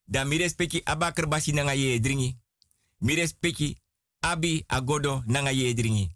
Dan 0.05 0.27
mi 0.27 0.37
respecti 0.37 0.81
abakar 0.85 1.27
basi 1.27 1.51
nanga 1.51 1.73
yedringi. 1.73 2.37
Mi 2.99 3.15
respecti 3.15 3.77
abi 4.19 4.63
agodo 4.67 5.23
nanga 5.25 5.51
yedringi. 5.51 6.09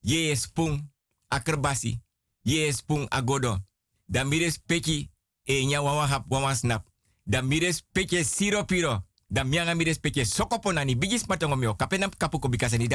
Ye 0.00 0.36
spung 0.36 0.90
akerbasi, 1.28 2.00
ye 2.42 2.72
spung 2.72 3.06
agodo. 3.10 3.58
Dan 4.06 4.28
mi 4.28 4.38
respecti 4.38 5.10
e 5.44 5.64
nya 5.64 5.82
wawa 5.82 6.06
hap 6.06 6.30
wawa 6.30 6.54
snap. 6.54 6.93
Dan 7.24 7.46
mi 7.46 7.58
respecti 7.58 8.24
siro 8.24 8.64
piro. 8.64 9.04
Dan 9.26 9.48
mianga 9.48 9.74
mi 9.74 9.84
respecti 9.84 10.24
sokopo 10.24 10.72
nani 10.72 10.96
bigis 10.96 11.26
matongo 11.26 11.56
mio. 11.56 11.74
Kapenam 11.76 12.10
kapu 12.16 12.38
ko 12.38 12.48
bikasa 12.48 12.76
ni. 12.76 12.88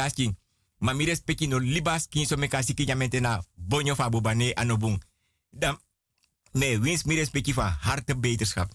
Ma 0.79 0.93
no 0.93 1.57
libas 1.59 2.07
kin 2.07 2.25
so 2.25 2.37
meka 2.37 2.61
siki 2.61 2.85
nyamente 2.85 3.19
na 3.19 3.43
bonyo 3.55 3.95
fa 3.95 4.09
anobung. 4.55 5.01
Dan 5.51 5.77
me 6.51 6.79
wins 6.79 7.03
mi 7.03 7.15
respecti 7.15 7.53
van 7.53 7.75
harte 7.81 8.15
beterschap. 8.15 8.71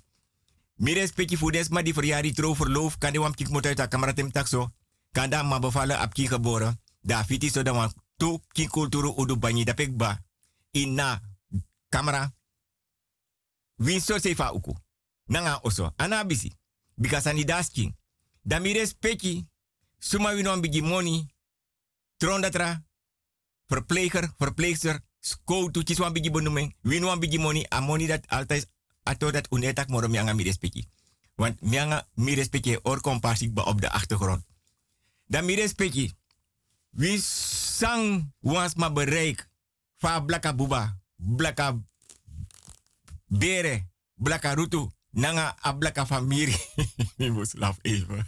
Mi 0.76 0.92
respecti 0.92 1.36
voor 1.36 1.52
des 1.52 1.68
ma 1.68 1.82
die 1.82 1.94
verjari 1.94 2.32
tro 2.32 2.54
verloof. 2.54 2.98
Kan 2.98 3.12
de 3.12 3.18
wam 3.18 3.34
kik 3.34 3.48
moet 3.48 3.66
uit 3.66 3.76
de 3.76 3.88
kameratem 3.88 4.30
taxo. 4.32 4.72
Kan 5.12 5.46
ma 5.46 5.60
geboren. 6.12 6.80
Da 7.00 7.24
fiti 7.24 7.48
so 7.48 7.62
da 7.62 7.92
to 8.16 8.40
ki 8.52 8.66
kulturu 8.66 9.14
udu 9.16 9.36
banyi 9.36 9.64
da 9.64 9.74
pekba. 9.74 10.20
Ina 10.72 11.20
kamera. 11.88 12.32
Win 13.76 14.00
so 14.00 14.18
sefa 14.18 14.52
uku. 14.52 14.83
Nanga 15.26 15.58
oso. 15.62 15.92
Ana 15.96 16.24
bisi. 16.24 16.52
Because 16.94 17.28
ani 17.28 17.44
dasking. 17.44 17.96
Da 18.42 18.58
mi 18.58 18.72
respecti. 18.72 19.48
Suma 19.98 20.58
bigi 20.60 20.82
money. 20.82 21.26
Trondatra. 22.16 22.84
Verpleger, 23.66 24.34
verpleegster. 24.38 25.00
Skoutoetjes 25.20 25.98
wan 25.98 26.12
bigi 26.12 26.30
benoeming. 26.30 26.74
Wino 26.82 27.06
wan 27.06 27.18
bigi 27.18 27.38
money. 27.38 27.66
A 27.68 27.80
money 27.80 28.06
dat 28.06 28.28
altijd 28.28 28.70
ato 29.02 29.30
dat 29.30 29.50
unetak 29.50 29.88
moro 29.88 30.08
mianga 30.08 30.32
mi 30.32 30.42
respecti. 30.42 30.88
Want 31.34 31.60
mianga 31.60 32.06
mi 32.14 32.34
respecti 32.34 32.78
or 32.82 33.00
kompasik 33.00 33.54
ba 33.54 33.62
op 33.62 33.80
de 33.80 33.90
achtergrond. 33.90 34.44
Dan 35.26 35.44
mi 35.44 35.54
respecti. 35.54 36.12
Wie 36.90 37.18
sang 37.20 38.34
was 38.38 38.74
ma 38.74 38.92
bereik. 38.92 39.50
Fa 39.96 40.20
blaka 40.20 40.54
buba. 40.54 41.00
Blaka 41.16 41.82
bere. 43.26 43.86
Blaka. 44.14 44.54
Nanga 45.14 45.54
ablaka 45.62 46.06
famiri. 46.06 46.56
Miboslaf 47.18 47.78
even. 47.82 48.26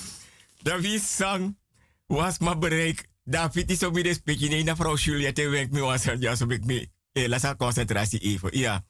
David 0.66 1.02
sang. 1.02 1.58
Was 2.06 2.38
ma 2.38 2.54
bereik. 2.54 3.08
David 3.24 3.70
is 3.70 3.82
op 3.82 3.94
midden 3.94 4.14
spekje. 4.14 4.48
Nee, 4.48 4.62
na 4.62 4.76
vrouw 4.76 4.96
Juliette 4.96 5.48
wenk 5.48 5.70
me 5.70 5.80
was. 5.80 6.04
Ja, 6.18 6.34
zo 6.34 6.46
ik 6.48 6.64
me. 6.64 6.88
Eh, 7.12 7.28
lasa 7.28 7.54
concentratie 7.56 8.18
even. 8.18 8.58
Ja. 8.58 8.84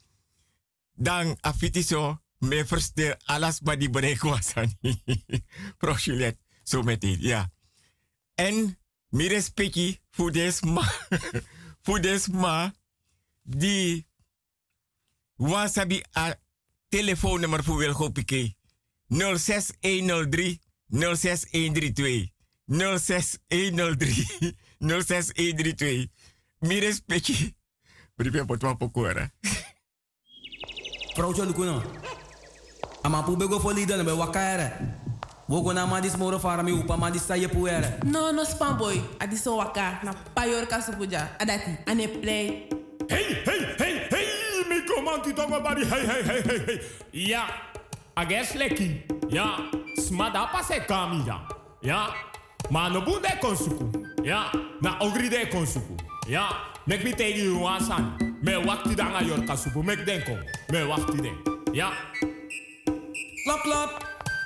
Dan 0.95 1.37
afiti 1.40 1.83
zo. 1.83 2.21
Me 2.38 2.66
verster 2.66 3.16
alles 3.25 3.61
wat 3.62 3.81
die 3.81 3.90
bereik 3.90 4.23
was. 4.23 4.53
vrouw 5.81 5.97
Juliette. 5.97 6.38
Zo 6.62 6.83
meteen. 6.83 7.21
Ja. 7.21 7.51
En. 8.35 8.77
Midden 9.09 9.42
spekje. 9.42 9.99
Voor 10.11 10.33
des 10.33 10.61
ma. 10.61 10.92
voor 11.85 12.01
des 12.01 12.29
ma. 12.29 12.75
Die. 13.42 14.07
Wasabi 15.37 16.03
a 16.16 16.41
Telefoonnummer 16.92 17.64
voor 17.64 17.76
Wilgo 17.76 18.09
Piqué. 18.09 18.55
06-103-06132. 19.09 19.16
06-103. 22.66 22.94
06132. 24.78 26.07
Mires 26.59 27.00
Petje. 27.07 27.55
Briefje 28.16 28.44
pot 28.44 28.62
maar 28.62 28.76
pokora. 28.76 29.31
Vrouw 31.14 31.35
Jolukuno. 31.35 31.83
Ama 33.02 33.22
pubego 33.22 33.61
folida 33.61 33.96
na 33.96 34.05
be 34.05 34.16
wakare. 34.16 34.72
Wogo 35.46 35.72
na 35.72 35.87
ma 35.87 36.00
dis 36.00 36.16
moro 36.16 36.38
farami 36.38 36.72
upa 36.72 36.96
madis 36.96 37.26
puere. 37.52 37.98
No 38.05 38.33
no 38.33 38.44
spam 38.44 38.76
boy. 38.76 39.00
Adiso 39.18 39.57
waka 39.57 40.00
na 40.02 40.14
payor 40.35 40.66
kasupuja. 40.66 41.37
Adati 41.38 41.78
ane 41.85 42.09
play. 42.09 42.68
Hey 43.09 43.42
hey 43.44 43.74
hey 43.78 44.02
mi 45.12 45.33
komanti 45.33 45.35
tongo 45.35 45.61
bari. 45.61 45.85
Hey, 45.85 46.07
hey, 46.07 46.22
hey, 46.22 46.42
hey, 46.42 46.59
hey. 46.66 46.81
Ja, 47.12 47.44
ages 48.16 48.55
leki. 48.55 49.03
Ja, 49.29 49.59
smada 49.96 50.46
pase 50.53 50.81
kami 50.87 51.25
ja. 51.27 51.40
Ja, 51.83 52.14
ma 52.70 52.88
no 52.88 53.01
bunde 53.01 53.38
konsuku. 53.40 53.90
Ja, 54.25 54.51
na 54.81 54.98
ogri 55.01 55.29
de 55.29 55.46
konsuku. 55.51 55.96
Ja, 56.29 56.48
mek 56.87 57.05
mi 57.05 57.12
tegi 57.12 57.48
wasan. 57.48 58.16
Me 58.42 58.57
wakti 58.57 58.94
danga 58.94 59.22
yor 59.22 59.44
kasupu 59.46 59.83
mek 59.83 60.07
denko. 60.07 60.37
Me 60.70 60.85
wakti 60.85 61.22
den. 61.22 61.37
Ja. 61.72 61.92
Klap, 63.44 63.62
klap. 63.62 63.90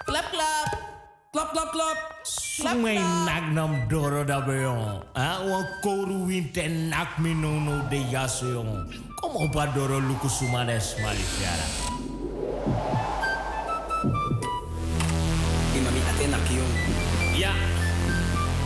Klap, 0.07 0.31
klap. 0.31 0.96
Klap, 1.37 1.53
klap, 1.53 1.69
klap. 1.69 1.99
Sumay 2.25 2.97
nagnam 3.29 3.85
doro 3.93 4.25
da 4.25 4.41
beyo. 4.41 5.05
Ha? 5.13 5.45
Wan 5.45 5.69
koru 5.85 6.25
winte 6.25 6.65
nak 6.89 7.21
minono 7.21 7.85
de 7.93 8.01
yaseyon. 8.09 8.89
Kom 9.21 9.37
op 9.37 9.53
doro 9.77 10.01
luku 10.01 10.33
sumades 10.33 10.97
malifiara. 10.97 11.67
Imami 15.77 16.01
atena 16.09 16.41
kiyon. 16.49 16.73
Ya. 17.37 17.53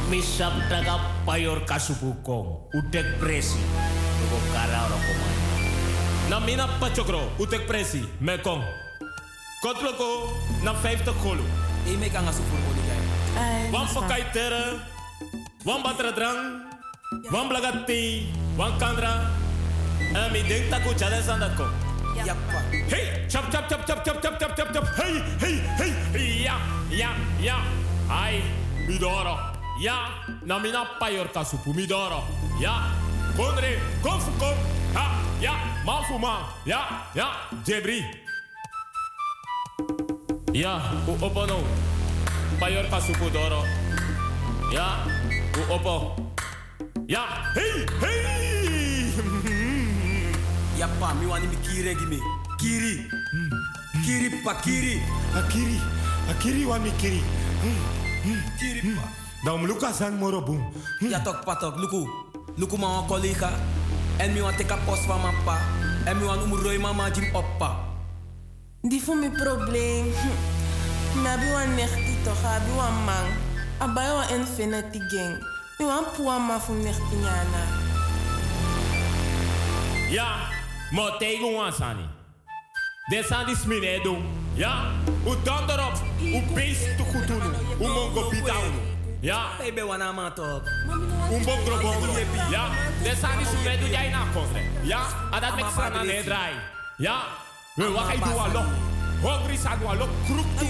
Misap 0.07 0.55
taga 0.71 1.03
payor 1.27 1.67
kasupukong. 1.67 2.71
Utek 2.71 3.19
presi. 3.19 3.59
Lugo 4.23 4.39
kara 4.55 4.87
orokoman. 4.87 5.35
Namina 6.31 6.71
pachokro. 6.79 7.35
Utek 7.43 7.67
presi. 7.67 8.07
Mekong. 8.23 8.63
Kotloko 9.59 10.31
na 10.63 10.71
50 10.79 11.11
kolo. 11.19 11.70
E 11.87 11.97
me 11.97 12.09
kanga 12.11 12.33
su 12.33 12.43
furbo 12.43 12.73
di 12.73 12.83
gai. 12.87 13.71
Wan 13.71 13.87
pakai 13.87 14.25
tere. 14.33 14.81
Wan 15.65 15.83
batra 15.83 16.13
drang. 16.13 16.63
Wan 17.31 17.49
blagati. 17.49 18.27
Wan 18.57 18.79
kandra. 18.79 19.31
En 20.15 20.33
mi 20.33 20.43
denk 20.43 20.71
taku 20.71 20.95
chade 20.95 21.23
sandat 21.23 21.57
ko. 21.57 21.67
Yappa. 22.21 22.61
Hey, 22.91 23.25
chap 23.29 23.51
chap 23.51 23.69
chap 23.69 23.87
chap 23.87 24.05
chap 24.05 24.21
chap 24.21 24.39
chap 24.39 24.53
chap 24.57 24.69
chap. 24.73 24.85
Hey, 24.97 25.23
hey, 25.41 25.57
hey. 25.79 26.45
Ja, 26.45 26.57
ja, 26.91 27.11
ja. 27.41 27.57
Ai, 28.11 28.43
midoro. 28.87 29.39
Ja, 29.81 30.11
na 30.45 30.59
mina 30.59 30.85
payor 31.01 31.29
kasupu 31.33 31.73
midoro. 31.73 32.25
Ja, 32.61 32.93
kondre, 33.37 33.79
konfu 34.03 34.31
kom. 34.39 34.57
Ha, 34.93 35.05
ja, 35.41 35.55
mafu 35.87 36.19
ma. 36.19 36.53
Ja, 36.67 37.09
ja, 37.15 37.29
jebri. 37.65 38.05
Ja, 40.53 40.83
u 41.07 41.15
opo 41.25 41.47
no. 41.47 41.63
Payor 42.61 42.85
kasupu 42.91 43.31
doro. 43.31 43.63
Ja, 44.75 45.07
u 45.59 45.73
opo. 45.73 46.15
Ja, 47.07 47.53
hey, 47.55 47.87
hey. 48.01 49.13
Yappa, 50.81 51.15
mi 51.21 51.27
wani 51.27 51.47
mi 51.47 51.57
kiri 51.57 51.95
gimi. 51.95 52.19
Kiri. 52.59 53.07
Kiri 54.05 54.31
pa 54.45 54.55
kiri. 54.55 55.03
Akiri, 55.35 55.79
akiri 56.31 56.65
wa 56.65 56.79
mi 56.79 56.91
kiri. 56.99 57.23
Kiri 58.59 58.95
pa. 58.97 59.03
Dan 59.45 59.67
luka 59.67 59.93
san 59.93 60.19
moro 60.19 60.41
boom. 60.41 60.61
Ja 61.01 61.21
tok 61.21 61.45
patok, 61.45 61.77
luku. 61.79 62.09
Luku 62.59 62.77
ma 62.77 62.87
wan 62.87 63.07
collega. 63.07 63.51
En 64.19 64.33
mi 64.33 64.41
wan 64.41 64.55
teka 64.57 64.77
post 64.87 65.07
van 65.07 65.21
mijn 65.21 65.35
pa. 65.45 65.59
En 66.05 66.19
mi 66.19 66.25
wan 66.25 66.43
umroi 66.43 66.79
mama 66.79 67.11
jim 67.11 67.31
oppa. 67.35 67.90
Die 68.83 69.03
voor 69.03 69.17
mijn 69.17 69.33
probleem. 69.33 70.13
Hm. 70.13 71.23
Na 71.23 71.37
bi 71.37 71.51
wan 71.53 71.75
nechti 71.75 72.17
toch, 72.25 72.45
abi 72.45 72.71
wan 72.77 73.05
man. 73.05 73.27
Abai 73.79 74.13
wan 74.13 74.29
infinity 74.39 75.01
gang. 75.09 75.47
Mi 75.79 75.87
wan 76.25 76.47
ma 76.47 76.61
nechti 76.83 77.17
nyana. 77.17 77.65
Ja, 80.11 80.37
maar 80.91 81.17
tegen 81.19 81.47
ons 81.47 81.81
aan. 81.81 81.97
Dit 83.09 83.27
zijn 83.27 83.47
die 83.47 83.57
smine 83.57 84.01
doen. 84.03 84.25
Ja, 84.55 84.85
u 85.27 85.43
dan 85.45 85.71
erop. 85.71 85.93
U 86.21 86.43
beest 86.55 86.97
te 86.97 87.03
goed 87.03 87.27
doen. 87.27 87.43
U 87.81 87.87
mongo. 87.87 88.31
Ja, 89.21 89.47
Baby 89.59 89.81
wana 89.81 90.13
ma 90.13 90.33
bongro 90.35 91.81
bongro. 91.81 92.19
Ja, 92.51 92.69
dit 93.03 93.17
zijn 93.19 93.39
die 93.39 93.47
smine 93.47 93.79
doen 93.79 93.91
jij 93.91 94.09
na 94.09 94.25
kontre. 94.35 94.61
Ja, 94.83 95.07
en 95.31 95.41
dat 95.41 95.57
met 95.57 95.65
staan 95.73 95.93
aan 95.93 96.09
het 96.09 96.25
draai. 96.25 96.55
Ja, 96.97 97.23
we 97.77 97.85
wakai 97.87 98.19
dua 98.19 98.47
lo. 98.53 98.63
Hungry 99.23 99.57
sa 99.57 99.77
dua 99.77 99.95
lo. 99.95 100.07
Kruk 100.27 100.49
tu. 100.59 100.67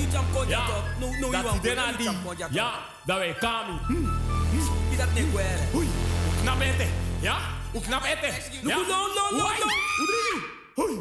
Ya. 0.49 0.67
No 1.01 1.09
no 1.21 1.33
you 1.33 1.61
di. 1.97 2.07
Ya. 2.53 2.85
Da 3.07 3.19
we 3.19 3.35
kami. 3.41 3.79
Idat 4.93 5.15
ne 5.15 5.23
kwere. 5.33 5.65
Hui. 5.73 5.87
Uknap 6.29 6.61
ete. 6.61 6.89
Ya. 7.23 7.37
Uknap 7.75 8.05
ete. 8.05 8.31
No 8.63 8.83
no 8.83 8.99
no 9.17 9.25
no. 9.33 9.45
Ui! 9.49 10.29
Hui. 10.77 10.95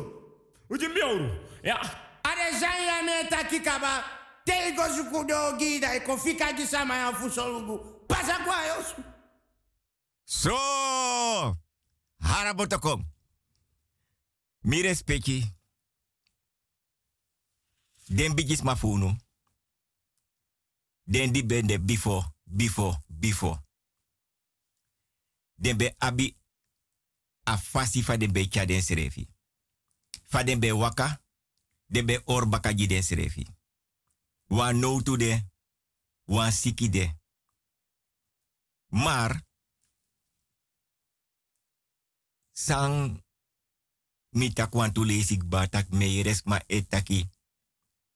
Uji 0.70 0.88
mioru. 0.88 1.30
Ya. 1.64 1.76
Are 2.24 2.52
zanya 2.56 3.04
me 3.04 3.30
takikaba. 3.30 4.04
Telgo 4.46 4.88
de 5.28 5.58
gida 5.60 5.96
e 5.96 6.00
kofika 6.00 6.54
gisama 6.54 6.96
ya 6.96 7.12
fusolugu. 7.14 8.06
Pasa 8.08 8.40
kwa. 8.46 8.56
So, 10.26 10.56
harabotokom. 12.22 13.04
Mire 14.64 14.96
speki. 14.96 15.59
Den 18.10 18.36
bigis 18.36 18.62
mafunu. 18.62 19.16
Den 21.04 21.32
di 21.34 21.44
bende 21.44 21.80
before, 21.80 22.26
before, 22.44 23.04
before. 23.08 23.62
Den 25.56 25.78
be 25.78 25.96
abi 25.98 26.38
a 27.44 27.58
fasi 27.58 28.04
fa 28.04 28.18
den 28.18 28.32
be 28.32 28.48
cha 28.50 28.66
den 28.66 28.82
serefi. 28.82 29.28
Den 30.46 30.60
be 30.60 30.72
waka, 30.72 31.22
de 31.86 32.04
be 32.04 32.22
or 32.26 32.50
den 32.50 33.04
srefi. 33.04 33.48
Wan 34.48 34.80
no 34.80 35.02
to 35.02 35.18
de, 35.18 35.50
wan 36.26 36.52
siki 36.52 36.90
de. 36.90 37.18
Maar, 38.88 39.46
sang 42.52 43.24
mi 44.30 44.54
tak 44.54 44.74
wan 44.74 44.92
batak 45.50 45.90
meires 45.90 46.44
ma 46.44 46.60
etaki. 46.68 47.30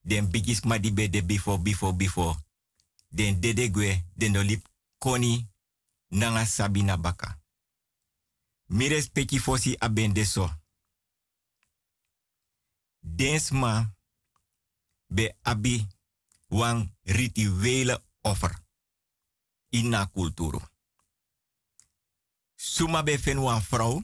Den 0.04 0.28
bigis 0.32 0.64
ma 0.64 0.78
di 0.78 0.92
be 0.92 1.08
de 1.10 1.22
before, 1.24 1.62
before, 1.62 1.96
before. 1.96 2.38
Den 3.10 3.40
dede 3.40 3.70
gwe, 3.72 4.04
den 4.16 4.38
olip 4.38 4.68
koni 4.98 5.48
nanga 6.08 6.46
sabina 6.46 6.98
baka. 6.98 7.42
Mi 8.66 8.88
respecti 8.88 9.40
fosi 9.40 9.76
abende 9.80 10.26
so. 10.26 10.50
Be 15.08 15.36
abi 15.42 15.88
wan 16.48 16.96
rituele 17.04 18.04
offer 18.22 18.64
in 19.70 19.96
kulturu. 20.12 20.62
Suma 22.56 23.04
be 23.04 23.18
fen 23.18 23.40
wan 23.40 23.62
vrouw. 23.62 24.04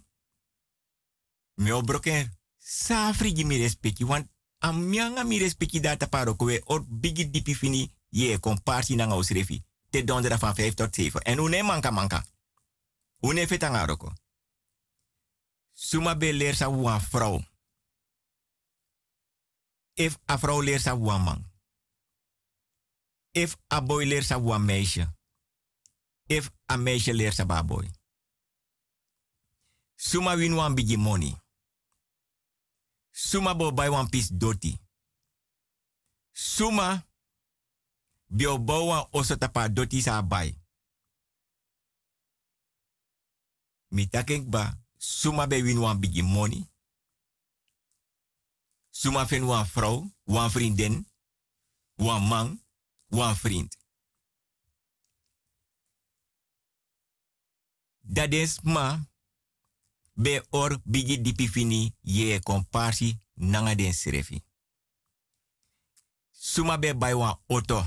Me 1.56 1.72
obroken 1.74 2.38
safri 2.58 3.34
gi 3.36 3.46
mi 3.46 3.58
respecti 3.58 4.04
wan 4.04 4.30
amianga 4.60 5.24
mi 5.24 5.39
respecti 5.39 5.80
data 5.80 6.08
paro 6.08 6.36
kwe 6.36 6.62
or 6.65 6.86
bigi 6.88 7.30
dipi 7.30 7.56
fini 7.56 7.91
ye 8.10 8.39
komparsi 8.39 8.95
nanga 8.95 9.15
usrefi. 9.15 9.63
Te 9.89 10.04
dondera 10.04 10.38
van 10.38 10.56
5 10.56 10.74
tot 10.74 10.95
7. 10.95 11.19
En 11.24 11.39
une 11.39 11.63
manka 11.63 11.91
manka. 11.91 12.26
Une 13.19 13.48
fetanga 13.48 13.86
roko. 13.86 14.13
Suma 15.74 16.15
be 16.15 16.34
leer 16.34 16.56
sa 16.56 16.69
vrouw. 17.12 17.43
If 19.93 20.17
a 20.26 20.38
vrouw 20.38 20.62
leert 20.62 20.82
sa 20.82 20.95
man. 20.95 21.45
If 23.32 23.58
a 23.67 23.82
boy 23.82 24.06
leert 24.06 24.26
sa 24.26 24.39
meisje. 24.39 25.08
If 26.28 26.50
a 26.65 26.78
meisje 26.78 27.13
leert 27.13 27.36
sa 27.36 27.45
ba 27.45 27.63
boy. 27.63 27.90
Suma 29.96 30.36
win 30.36 30.56
wan 30.56 30.75
bigi 30.75 30.98
money. 30.98 31.36
Suma 33.20 33.54
bo 33.54 33.72
bay 33.72 33.90
wan 33.90 34.10
pis 34.10 34.30
doti. 34.32 34.80
Suma 36.32 37.06
bio 38.28 38.58
bo 38.58 38.86
wan 38.86 39.08
oso 39.12 39.36
tapa 39.36 39.67
doti 39.70 40.02
sa 40.02 40.22
bay. 40.22 40.56
Mi 43.92 44.08
takink 44.08 44.48
ba, 44.48 44.78
suma 44.98 45.48
be 45.48 45.62
win 45.62 45.80
wan 45.80 46.00
bigi 46.00 46.22
money. 46.22 46.63
Suma 48.90 49.26
fen 49.26 49.46
wan 49.46 49.65
vrouw, 49.65 50.12
wan 50.24 50.50
vriendin, 50.50 51.06
wan 51.96 52.28
man, 52.28 52.63
wan 53.10 53.36
vriend. 53.36 53.78
Dat 58.02 58.34
is 58.34 58.60
ma 58.63 59.09
be 60.22 60.42
or 60.50 60.82
bigi 60.84 61.22
dipi 61.22 61.48
fini 61.48 61.96
ye 62.02 62.40
komparsi 62.40 63.20
nanga 63.34 63.76
den 63.76 63.94
srefi. 63.94 64.44
Suma 66.32 66.78
be 66.78 66.96
bay 66.96 67.13
wan 67.13 67.40
auto. 67.48 67.86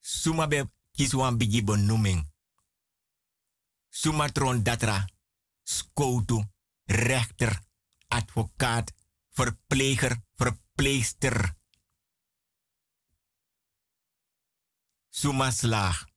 Suma 0.00 0.46
be 0.46 0.64
kis 0.92 1.14
bigi 1.36 1.62
benoeming. 1.62 2.32
Suma 3.88 4.28
tron 4.32 4.62
datra, 4.62 5.06
skoutu, 5.62 6.44
rechter, 6.84 7.62
advocaat, 8.08 8.92
verpleger, 9.30 10.22
verpleegster. 10.34 11.56
Suma 15.10 15.50
slaag. 15.50 16.12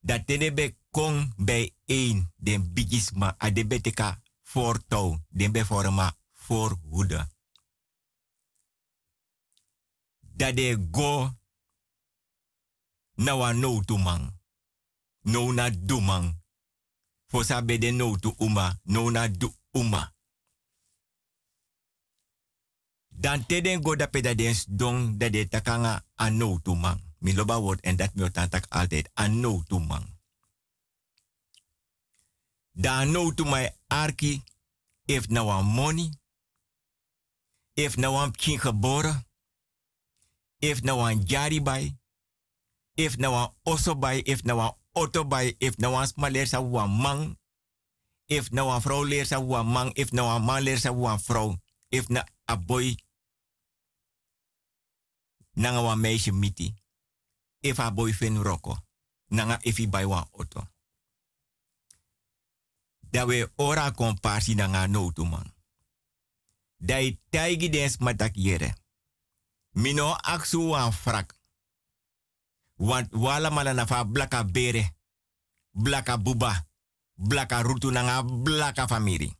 Dat 0.00 0.26
tene 0.26 0.52
be 0.96 1.02
kong 1.02 1.32
bij 1.36 1.74
een, 1.84 2.32
den 2.36 2.72
bigisma, 2.72 3.36
a 3.42 3.50
de 3.50 3.66
beteka 3.66 4.22
voortouw, 4.42 5.24
den 5.28 5.52
be 5.52 5.64
forma 5.64 6.16
voorhoede. 6.32 7.28
Dat 10.20 10.56
de 10.56 10.88
go 10.90 11.36
na 13.14 13.36
wa 13.36 13.52
no 13.52 13.82
tu 13.82 13.98
man. 13.98 14.40
No 15.20 15.52
na 15.52 15.70
du 15.70 16.00
man. 16.00 16.42
Fosa 17.26 17.62
be 17.62 17.78
de 17.78 17.90
no 17.90 18.16
tu 18.16 18.34
uma, 18.38 18.80
no 18.82 19.10
na 19.10 19.28
du 19.28 19.52
uma. 19.72 20.14
Dan 23.08 23.46
te 23.46 23.60
den 23.60 23.82
go 23.82 23.96
da 23.96 24.06
peda 24.06 24.34
den 24.34 24.54
don 24.68 25.18
dat 25.18 25.32
de 25.32 25.48
takanga 25.48 26.04
a 26.20 26.30
no 26.30 26.58
tu 26.58 26.74
man. 26.74 27.00
Mi 27.18 27.34
loba 27.34 27.60
word 27.60 27.80
en 27.80 27.96
dat 27.96 28.14
mi 28.14 28.22
otantak 28.22 28.66
altijd 28.68 29.10
a 29.14 29.26
no 29.28 29.62
tu 29.66 29.78
man. 29.78 30.15
Dan 32.76 33.12
no 33.12 33.30
to 33.32 33.44
my 33.48 33.72
arki 33.88 34.44
if 35.08 35.30
na 35.30 35.44
wan 35.44 35.64
money, 35.64 36.10
if 37.76 37.96
na 37.96 38.12
wan 38.12 38.32
kin 38.36 38.58
geboren, 38.58 39.24
if 40.60 40.84
na 40.84 40.96
wan 40.96 41.24
jari 41.24 41.62
bay, 41.64 41.96
if 42.96 43.16
na 43.18 43.30
wan 43.30 43.48
oso 43.64 43.94
bay, 43.98 44.22
if 44.26 44.44
na 44.44 44.54
wan 44.56 44.72
auto 44.94 45.24
bay, 45.24 45.56
if 45.60 45.78
na 45.78 45.88
wan 45.90 46.06
smaler 46.06 46.44
sa 46.46 46.60
wan 46.60 46.90
man, 46.90 47.36
if 48.28 48.52
na 48.52 48.64
wan 48.64 48.80
vrouw 48.80 49.08
leer 49.08 49.24
sa 49.24 49.40
if 49.96 50.12
na 50.12 50.24
wan 50.24 50.44
man 50.44 50.64
leer 50.64 50.76
sa 50.76 50.92
if 51.90 52.10
na 52.10 52.22
a 52.48 52.56
boy 52.56 52.92
nanga 55.56 55.80
wan 55.80 55.98
meisje 55.98 56.32
miti, 56.32 56.74
if 57.62 57.78
a 57.78 57.90
boy 57.90 58.12
fin 58.12 58.36
roko, 58.42 58.76
nanga 59.30 59.58
if 59.64 59.80
i 59.80 59.86
bay 59.86 60.04
wan 60.04 60.24
auto. 60.34 60.75
Da 63.10 63.24
we 63.24 63.52
ora 63.56 63.90
komparsi 63.90 64.54
nanga 64.54 64.86
notu 64.86 65.24
man. 65.24 65.54
Dai 66.76 67.20
taigi 67.30 67.96
matak 67.98 68.36
yere. 68.36 68.74
Mino 69.72 70.12
aksu 70.14 70.68
wan 70.68 70.92
frak. 70.92 71.34
Want 72.74 73.12
wala 73.12 73.50
mala 73.50 73.72
na 73.72 73.86
fa 73.86 74.04
blaka 74.04 74.44
bere. 74.44 74.96
Blaka 75.70 76.18
buba. 76.18 76.66
Blaka 77.14 77.62
rutu 77.62 77.90
nanga 77.90 78.22
blaka 78.22 78.86
famiri. 78.86 79.36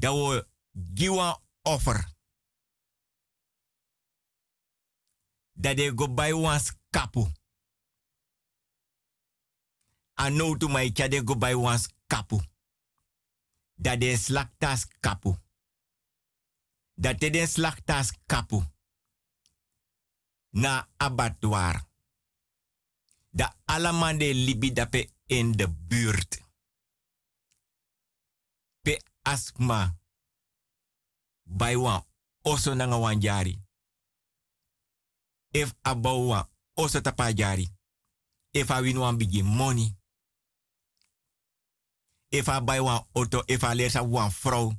Wo 0.00 0.42
giwa 0.94 1.42
offer. 1.62 2.14
Da 5.52 5.74
de 5.74 5.94
go 5.94 6.08
by 6.08 6.32
wan 6.32 6.60
skapu. 6.60 7.32
Ano 10.16 10.56
tu 10.56 10.68
mai 10.68 10.92
chade 10.92 11.22
go 11.24 11.36
by 11.36 11.54
wans 11.54 11.88
kapu. 12.06 12.40
Dat 13.74 14.00
de 14.00 14.16
slaktas 14.16 14.86
kapu. 15.00 15.36
Dat 16.94 17.20
de 17.20 17.30
den 17.30 17.48
slaktas 17.48 18.12
kapu. 18.26 18.62
Na 20.50 20.88
abattoir. 20.96 21.84
Da 23.30 23.56
alamande 23.64 24.34
libi 24.34 24.72
dape 24.72 25.10
in 25.26 25.52
de 25.52 25.68
buurt. 25.68 26.40
Pe 28.80 29.02
asma. 29.22 29.96
By 31.42 31.76
wan 31.76 32.04
oso 32.42 32.74
nanga 32.74 33.14
jari. 33.18 33.64
If 35.50 35.74
abawa 35.82 36.48
oso 36.74 37.00
tapa 37.00 37.32
jari. 37.32 37.68
If 38.50 38.70
a 38.70 38.80
win 38.80 39.16
bigi 39.16 39.42
money. 39.42 39.96
If 42.28 42.48
a 42.48 42.60
buy 42.60 42.80
wan 42.80 43.06
auto, 43.12 43.42
if 43.46 43.62
a 43.62 43.74
leer 43.74 43.90
sa 43.90 44.02
wan 44.02 44.30
vrouw. 44.30 44.72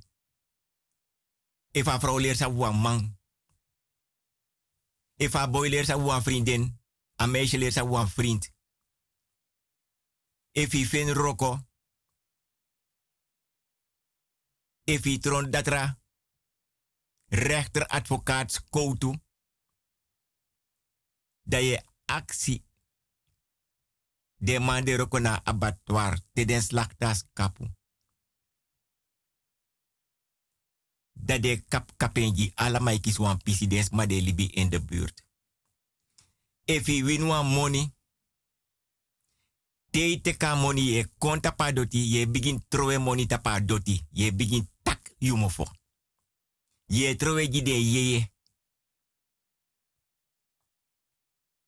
If 1.71 1.87
a 1.87 1.99
vrouw 1.99 2.19
leer 2.19 2.35
sa 2.35 2.49
wan 2.49 2.81
man. 2.81 3.17
If 5.17 5.35
a 5.35 5.47
boy 5.47 5.69
leer 5.69 5.85
sa 5.85 5.97
wan 5.97 6.21
vriendin. 6.21 6.79
A 7.21 7.25
meisje 7.25 7.71
sa 7.71 7.85
wan 7.85 8.09
vriend. 8.09 8.51
If 10.51 10.71
hij 10.71 10.85
fin 10.85 11.13
roko. 11.13 11.59
If 14.83 15.03
hij 15.03 15.19
tron 15.19 15.51
datra. 15.51 15.99
Rechter, 17.25 17.85
advocaat, 17.85 18.51
skoutu. 18.51 19.19
Dat 21.43 21.83
actie 22.05 22.66
de 24.38 24.59
man 24.59 24.85
de 24.85 25.07
abattoir 25.43 26.19
te 26.33 26.45
den 26.45 26.61
slachtas 26.61 27.25
kapu. 27.33 27.65
Dat 31.13 31.41
de 31.41 31.63
kap 31.67 31.91
kapenji 31.97 32.51
ala 32.55 32.79
maikis 32.79 33.17
wan 33.17 33.38
pisi 33.38 33.67
dens 33.67 33.89
ma 33.89 34.05
de 34.05 34.21
libi 34.21 34.45
in 34.53 34.69
de 34.69 34.79
buurt. 34.79 35.25
If 36.65 36.85
he 36.85 37.03
win 37.03 37.27
wan 37.27 37.45
money, 37.45 37.95
te 39.89 40.21
te 40.21 40.38
ka 40.38 40.55
money 40.55 40.81
ye 40.81 41.07
konta 41.17 41.51
pa 41.51 41.71
doti 41.71 42.13
ye 42.13 42.27
begin 42.27 42.65
trowe 42.67 42.97
money 42.97 43.25
tapa 43.25 43.59
doti 43.59 44.07
ye 44.11 44.31
begin 44.31 44.69
tak 44.83 45.15
yumofo. 45.19 45.65
Ye 46.85 47.15
trowe 47.15 47.49
gide 47.49 47.81
ye 47.81 48.31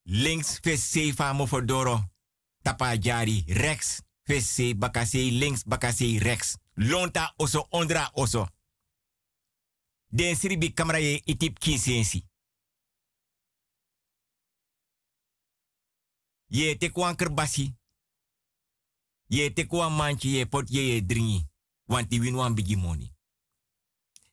Links 0.03 0.59
fese 0.59 1.13
fa 1.13 1.33
mofodoro 1.33 2.18
tapa 2.61 2.97
jari 2.97 3.43
rex 3.47 4.01
fese 4.23 4.73
bakase 4.73 5.31
links 5.31 5.63
bakase 5.63 6.19
rex. 6.19 6.57
Lonta 6.75 7.33
oso 7.37 7.67
ondra 7.69 8.11
oso. 8.13 8.47
Den 10.07 10.35
sribi 10.35 10.73
kamera 10.73 10.99
ye 10.99 11.21
itip 11.25 11.59
kinsensi. 11.59 12.25
Ye 16.47 16.77
te 16.77 16.89
kwan 16.91 17.15
kerbasi. 17.15 17.75
Ye 19.27 19.53
te 19.53 19.67
kwan 19.67 19.93
manchi 19.93 20.29
ye 20.29 20.45
pot 20.45 20.69
ye 20.69 20.81
ye 20.81 21.05
dringi. 21.05 21.47
Want 21.85 22.09
die 22.09 22.19
win 22.19 22.35
wan 22.35 22.53
bigi. 22.53 22.77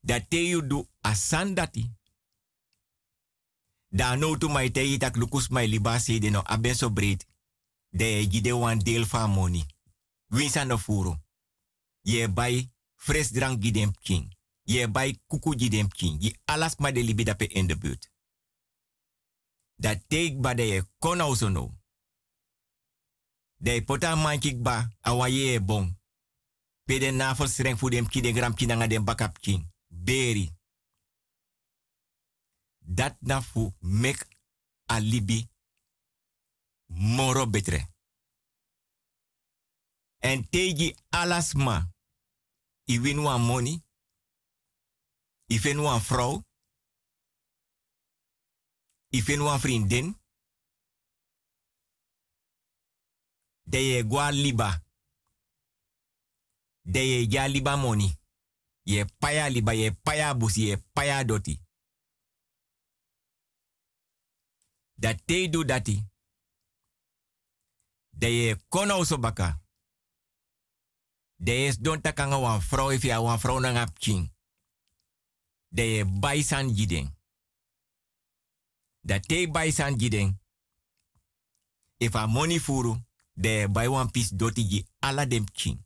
Dat 0.00 0.28
te 0.28 0.48
you 0.48 0.66
do 0.66 0.88
asandati. 1.00 1.90
Da 3.88 4.14
no 4.16 4.36
to 4.36 4.48
mai 4.48 4.70
te 4.70 4.80
itak 4.80 5.16
lukus 5.16 5.48
mai 5.48 5.66
liba 5.66 5.98
se 5.98 6.18
de 6.18 6.30
no 6.30 6.40
aben 6.40 6.74
so 6.74 6.90
breed. 6.90 7.24
De 7.96 8.26
gide 8.30 8.52
wan 8.52 8.78
deel 8.78 9.06
van 9.06 9.30
money. 9.30 9.64
Winsa 10.26 10.64
no 10.64 10.78
furo. 10.78 11.16
Ye 12.00 12.28
bay 12.28 12.70
fres 12.94 13.30
drank 13.32 13.62
gidem 13.62 13.92
king. 14.02 14.36
Ye 14.62 14.88
bay 14.88 15.20
kuku 15.26 15.54
gidem 15.56 15.88
king. 15.88 16.22
Ye 16.22 16.36
alas 16.44 16.76
ma 16.76 16.92
de 16.92 17.02
libi 17.02 17.24
dape 17.24 17.46
in 17.46 17.66
de 17.66 17.76
buurt. 17.76 18.10
Dat 19.76 20.04
take 20.08 20.36
ba 20.40 20.54
de 20.54 20.62
ye 20.62 20.82
kon 20.98 21.20
also 21.20 21.48
no. 21.48 21.74
De 23.56 23.82
pota 23.84 24.16
mankik 24.16 24.62
ba 24.62 24.88
awaye 25.00 25.54
e 25.54 25.60
bon. 25.60 25.96
Pede 26.84 27.10
navel 27.10 27.48
streng 27.48 27.78
fu 27.78 27.88
dem 27.90 28.08
kide 28.08 28.32
gram 28.32 28.54
kinanga 28.54 28.86
dem 28.86 29.04
bakap 29.04 29.38
king. 29.38 29.72
Beri. 29.86 30.50
Dat 32.78 33.16
na 33.20 33.42
fu 33.42 33.72
mek 33.80 34.28
alibi 34.86 35.48
moro 36.86 37.46
betre. 37.46 37.88
En 40.18 40.48
teji 40.48 40.96
alasma. 41.10 41.94
I 42.88 43.00
win 43.00 43.22
wan 43.22 43.40
money. 43.40 43.82
I 45.46 45.58
ven 45.58 45.80
wan 45.80 46.00
vrouw. 46.00 46.44
I 49.10 49.22
ven 49.22 49.42
wan. 49.42 50.18
De 53.62 53.78
ye 53.78 54.04
gwa 54.04 54.30
liba. 54.30 54.82
De 56.82 57.00
ye 57.00 57.26
ja 57.28 57.48
liba 57.48 57.76
money. 57.76 58.18
Ye 58.82 59.04
paya 59.04 59.48
liba, 59.48 59.74
ye 59.74 59.90
paya 59.90 60.34
busi, 60.34 60.68
ye 60.68 60.76
paya 60.76 61.24
doti. 61.24 61.60
Dat 64.94 65.26
te 65.26 65.48
do 65.48 65.64
dati. 65.64 66.04
De 68.18 68.26
ye 68.26 68.56
kono 68.68 69.04
so 69.04 69.18
baka. 69.18 69.60
De 71.36 71.66
is 71.66 71.78
don 71.78 72.00
takanga 72.00 72.38
wan 72.40 72.60
vrouw 72.60 72.90
if 72.90 73.04
ya 73.04 73.20
wan 73.22 73.38
vrouw 73.38 73.64
ap 73.64 73.98
king. 73.98 74.32
De 75.68 75.82
ye 75.82 76.04
baisan 76.04 76.74
jideng. 76.74 77.14
Dat 79.00 79.28
te 79.28 79.48
baisan 79.50 79.96
jideng. 79.96 80.38
If 81.98 82.14
a 82.14 82.26
money 82.26 82.58
furu, 82.58 82.96
de 83.32 83.68
buy 83.68 83.88
one 83.88 84.10
piece 84.10 84.36
doti 84.36 84.68
ji 84.68 84.86
ala 84.98 85.26
dem 85.26 85.44
king. 85.44 85.84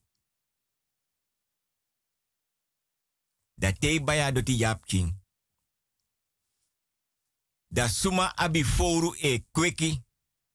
Dat 3.54 3.80
te 3.80 4.00
baya 4.04 4.32
doti 4.32 4.56
jap 4.56 4.86
king. 4.86 5.18
Da 7.68 7.88
suma 7.88 8.32
abi 8.36 8.64
foru 8.64 9.14
e 9.18 9.44
kweki, 9.50 10.04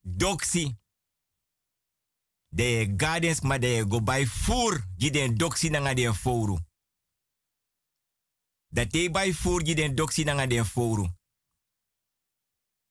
doksi. 0.01 0.77
De 2.55 2.93
gardens 2.97 3.41
ma 3.41 3.57
de 3.57 3.85
go 3.87 3.99
by 4.01 4.25
fur 4.27 4.85
ji 4.97 5.11
den 5.11 5.37
doksi 5.37 5.69
nanga 5.69 5.93
den 5.93 6.13
foru. 6.15 6.57
Da 8.67 8.85
te 8.87 9.09
by 9.11 9.33
fur 9.33 9.63
ji 9.63 9.75
den 9.75 9.95
doksi 9.95 10.23
nanga 10.23 10.47
den 10.47 10.65
foru. 10.65 11.07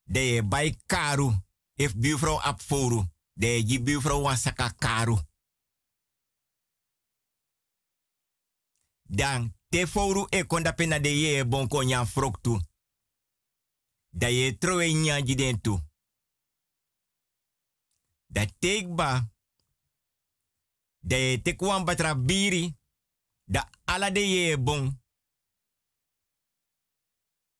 De 0.03 0.45
by 0.49 0.75
karu, 0.87 1.33
if 1.75 1.97
buurvrouw 1.97 2.41
ap 2.41 2.61
foru. 2.61 3.05
De 3.33 3.63
ji 3.67 3.83
buurvrouw 3.83 4.21
wan 4.21 4.37
saka 4.37 4.69
karu. 4.69 5.19
Dan 9.03 9.55
te 9.69 9.87
foru 9.87 10.27
e 10.29 10.45
konda 10.47 10.73
pena 10.73 10.99
de 10.99 11.21
ye 11.21 11.47
bonko 11.47 11.83
nyan 11.83 12.07
froktu. 12.07 12.61
Da 14.11 14.29
ye 14.29 14.59
trowe 14.59 14.93
nyan 14.93 15.27
jiden 15.27 15.61
tu. 15.61 15.79
Da 18.27 18.45
take 18.59 18.95
ba. 18.95 19.34
Da 21.05 21.17
ye 21.17 21.43
tek 21.43 21.61
wan 21.61 21.85
batra 21.85 22.15
biri. 22.15 22.75
Da 23.45 23.71
ala 23.85 24.11
de 24.11 24.21
ye 24.21 24.57
bon. 24.57 25.01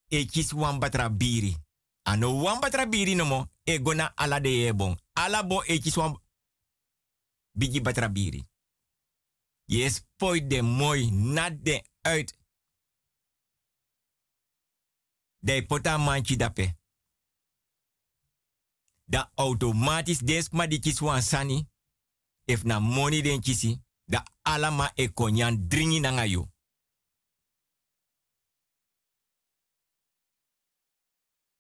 E 0.09 0.25
kis 0.27 0.53
wan 0.53 0.79
batra 0.79 1.11
biri. 1.11 1.57
Ano 2.03 2.41
wan 2.43 2.61
batra 2.61 2.87
biri 2.87 3.15
no 3.15 3.25
mo. 3.25 3.47
E 3.65 3.79
gona 3.79 4.13
ala 4.17 4.41
de 4.41 4.49
ye 4.49 4.73
bon. 4.73 4.97
Ala 5.13 5.45
e 5.67 5.81
bigi 7.53 7.81
batra 7.81 8.09
biri. 8.09 8.45
Spoit 9.67 10.51
de 10.51 10.63
mooi 10.63 11.11
nat 11.11 11.65
de 11.65 11.85
uit. 12.01 12.39
De 15.39 15.67
pota 15.67 15.99
manchi 15.99 16.37
dape. 16.37 16.77
Da 19.05 19.33
automatisch 19.35 20.25
des 20.25 20.51
ma 20.51 21.21
sani. 21.21 21.69
If 22.47 22.65
na 22.65 22.81
money 22.81 23.23
den 23.23 23.41
kisi. 23.41 23.79
Da 24.07 24.23
alama 24.45 24.91
e 24.97 25.09
konyan 25.09 25.69
dringi 25.69 26.01
na 26.01 26.11
ngayo. 26.11 26.49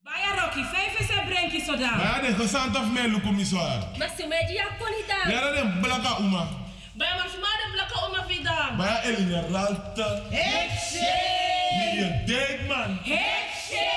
Baya 0.04 0.34
Rocky, 0.40 0.62
vijf 0.62 1.00
is 1.00 1.08
een 1.08 1.24
brenkje 1.24 1.64
zodan. 1.64 1.98
Ja, 1.98 2.20
de 2.20 2.34
gezant 2.34 2.76
of 2.76 2.92
mij 2.92 3.08
lukken 3.08 3.34
mi 3.34 3.44
zwaar. 3.44 3.96
Maar 3.98 4.10
ze 4.16 4.26
meji 4.26 4.52
ja 4.52 4.64
kon 4.78 4.90
niet 4.90 5.08
dan. 5.08 5.32
Ja, 5.32 5.40
dat 5.40 5.64
is 5.64 5.80
blaka 5.80 6.18
uma. 6.18 6.48
Baya 6.96 7.16
maar 7.16 7.28
voor 7.28 7.40
de 7.40 7.70
blakke 7.72 8.06
oma 8.06 8.26
vidam. 8.26 8.76
Maar 8.76 8.86
ja, 8.86 9.02
Elina 9.02 9.40
Ralta. 9.40 10.22
Hekse! 10.30 11.14
Lilian 11.78 12.26
Dijkman. 12.26 12.98
Hekse! 13.02 13.88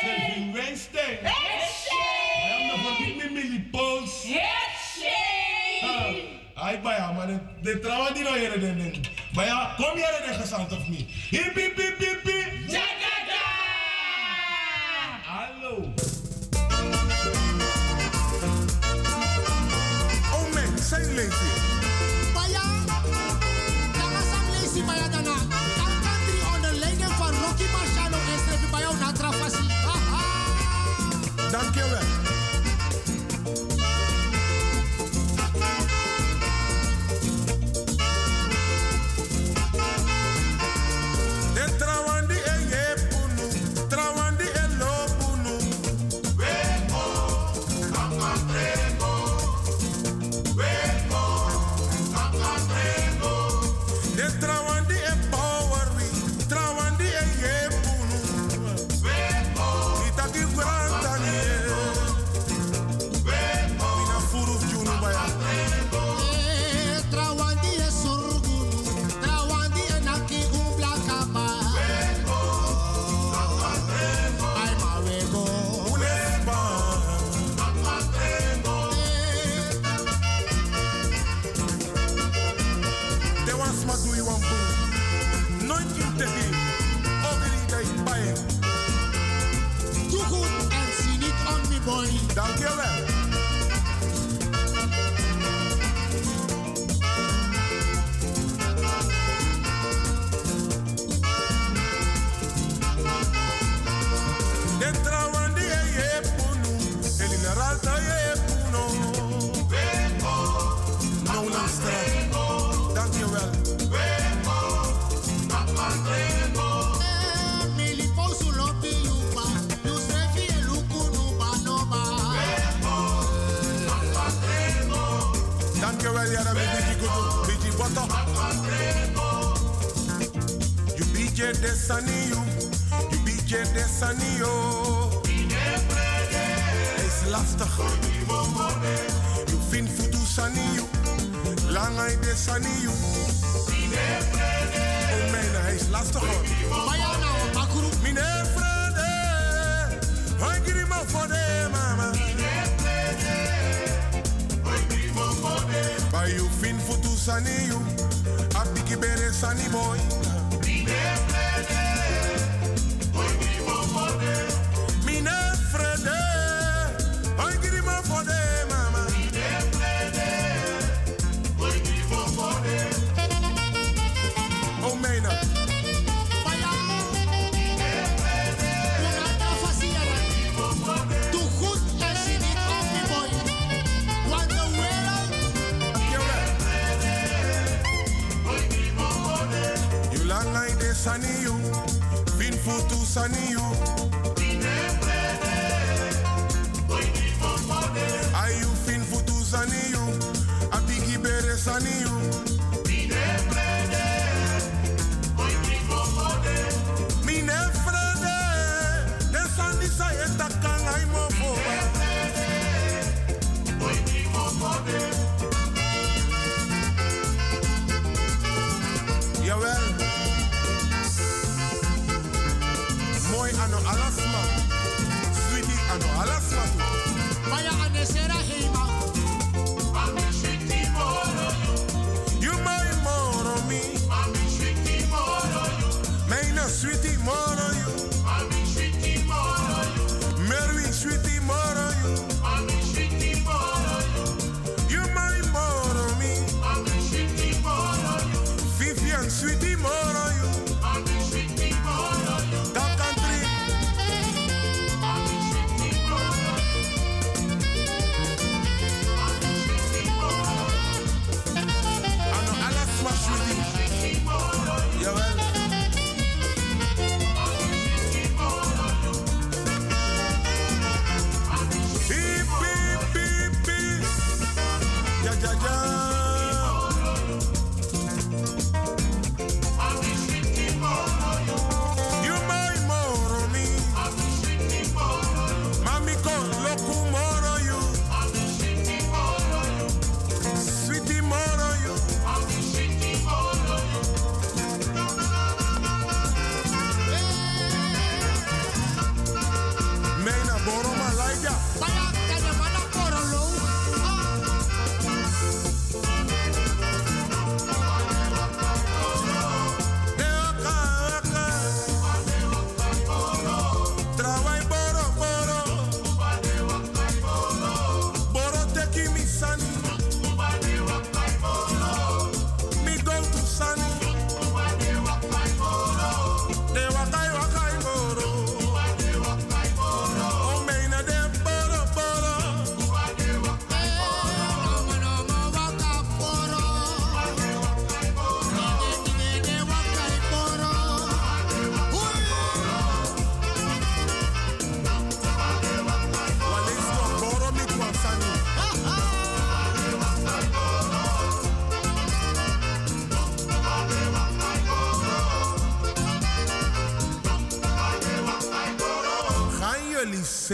Selvin 0.00 0.52
Weinstein. 0.52 1.18
Hekse! 1.22 1.43
Ay, 6.74 6.80
baya, 6.80 7.12
maar 7.12 7.26
de, 7.62 7.78
trauma 7.80 8.10
die 8.10 8.22
nou 8.22 8.38
hier 8.38 8.60
den 8.60 8.78
den. 8.78 8.94
Baya, 9.34 9.74
kom 9.76 9.96
hier 9.96 10.22
de 10.26 10.34
gezant 10.40 10.72
of 10.72 10.88
me. 10.88 11.06
Hip, 11.30 11.54
hip, 11.54 11.76
hip, 11.76 11.98
hip, 11.98 12.22
hip. 12.22 12.52
Jagaga! 12.66 13.44
Hallo. 15.22 15.92
Oh 20.32 20.54
man, 20.54 20.78
zijn 20.78 21.14
lazy. 21.14 21.52
Baya, 22.34 22.62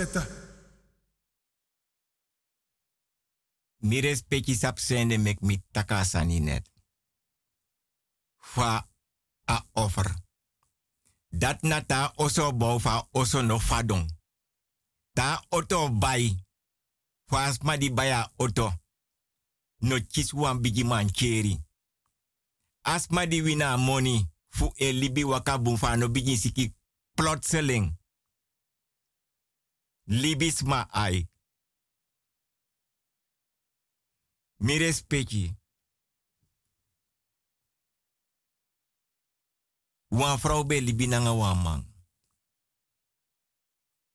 zetten. 0.01 0.26
Mires 3.78 4.22
peki 4.22 4.55
sapsende 4.55 5.18
mek 5.18 5.40
mi 5.40 5.62
takasani 5.70 6.40
net. 6.40 6.70
Fa 8.38 8.88
a 9.44 9.64
offer. 9.72 10.14
Dat 11.28 11.62
nata 11.62 12.12
oso 12.16 12.53
bofa 12.53 13.09
oso 13.12 13.42
no 13.42 13.59
fadon. 13.59 14.07
Ta 15.12 15.44
auto 15.48 15.90
bai. 15.90 16.44
Fa 17.26 17.53
ma 17.62 17.76
di 17.76 17.92
baya 17.92 18.32
auto. 18.36 18.72
No 19.78 19.98
chis 20.09 20.32
wan 20.32 20.61
bigi 20.61 20.84
man 20.84 21.11
keri. 21.11 21.59
Asma 22.82 23.26
di 23.26 23.42
wina 23.42 23.76
money 23.76 24.26
fu 24.48 24.72
e 24.74 24.92
libi 24.92 25.24
waka 25.24 25.59
bumfa 25.59 25.96
no 25.96 26.09
bigi 26.09 26.36
siki 26.36 26.74
plotseling. 27.14 27.99
Libis 30.11 30.63
ma 30.63 30.89
ai. 30.91 31.29
Mi 34.59 34.77
respecti. 34.77 35.55
Wan 40.09 40.39
vrouw 40.39 40.65
bij 40.65 40.81
libi 40.81 41.07
nanga 41.07 41.35
wan 41.35 41.59
man. 41.59 41.83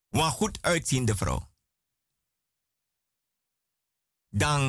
Wan 0.10 0.32
goed 0.32 0.62
uitziende 0.62 1.16
vrouw. 1.16 1.52
Dan. 4.30 4.62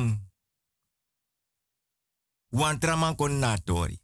Wan 2.47 2.79
traman 2.79 3.15
kon 3.15 3.39
natori. 3.39 3.99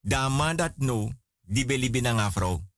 Dan 0.00 0.32
man 0.32 0.56
dat 0.56 0.76
no, 0.76 1.10
die 1.40 1.66
bij 1.66 1.78
libi 1.78 2.00
nanga 2.00 2.30
vrouw. 2.30 2.72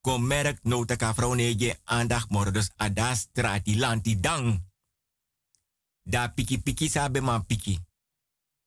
Kom 0.00 0.26
merk 0.26 0.62
no 0.62 0.84
te 0.84 0.96
ka 0.96 1.14
nege 1.34 1.80
aandacht 1.84 2.30
moro. 2.30 2.50
Dus 2.50 2.70
ada 2.76 3.14
strati 3.14 3.76
lanti 3.76 4.20
dang. 4.20 4.68
Da 6.02 6.28
piki 6.28 6.58
piki 6.58 6.88
sabe 6.88 7.20
man 7.20 7.46
piki. 7.46 7.78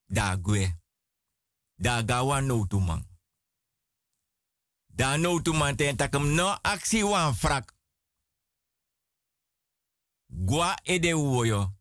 Da 0.06 0.36
gwe. 0.36 0.80
Da 1.76 2.04
gawa 2.04 2.42
no 2.42 2.68
tu 2.68 2.80
man. 2.80 3.08
Da 4.88 5.18
no 5.18 5.42
man 5.54 5.76
ten 5.76 5.96
takem 5.96 6.34
no 6.34 6.58
aksi 6.62 7.04
wan 7.04 7.36
frak. 7.36 7.74
Gwa 10.28 10.80
ede 10.84 11.14
woyo. 11.14 11.74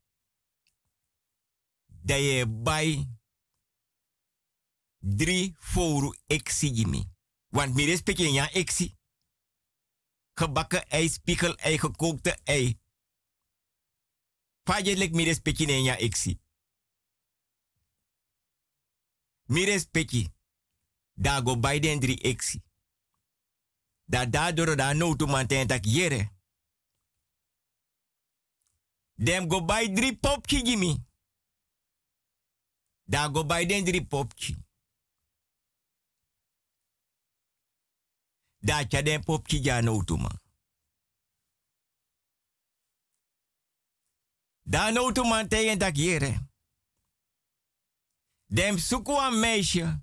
Da 1.86 2.16
ye 2.16 2.46
bai. 2.46 3.06
Drie 4.98 5.54
foru 5.58 6.14
eksi 6.26 6.70
jimi. 6.70 7.10
Want 7.48 7.74
mi 7.74 7.84
respecte 7.84 8.32
ya 8.32 8.50
eksi. 8.50 8.96
Gebakken 10.34 10.88
ei, 10.88 11.08
spiekel 11.08 11.56
ei, 11.56 11.78
gekookte 11.78 12.40
ei. 12.44 12.80
Faje 14.64 14.96
lek 14.96 15.12
mi 15.12 15.24
respecte 15.24 15.82
ya 15.82 15.96
eksi. 15.96 16.40
Mi 19.44 19.64
respecti. 19.64 20.28
Da 21.12 21.40
go 21.40 21.58
bij 21.58 21.80
den 21.80 22.00
drie 22.00 22.20
eksi. 22.20 22.62
Da 24.04 24.26
daardoor 24.26 24.76
da 24.76 24.92
no 24.92 25.16
to 25.16 25.26
manten 25.26 25.66
tak 25.66 25.84
yere. 25.84 26.30
Dem 29.14 29.50
go 29.50 29.64
bij 29.64 29.94
drie 29.94 30.16
popki 30.16 30.64
gimi. 30.66 31.04
Da 33.04 33.28
go 33.28 33.46
bij 33.46 33.66
den 33.66 33.84
drie 33.84 34.06
popki. 34.06 34.56
Da 38.62 38.84
cha 38.86 39.02
den 39.02 39.24
popki 39.24 39.58
ja 39.64 39.80
no 39.80 40.04
to 40.04 40.16
man. 40.16 40.40
Da 44.62 44.90
no 44.90 45.12
to 45.12 45.24
manten 45.24 45.78
tak 45.78 45.96
yere. 45.96 46.50
Dem 48.46 48.78
zoeken 48.78 49.24
een 49.24 49.40
meisje 49.40 50.02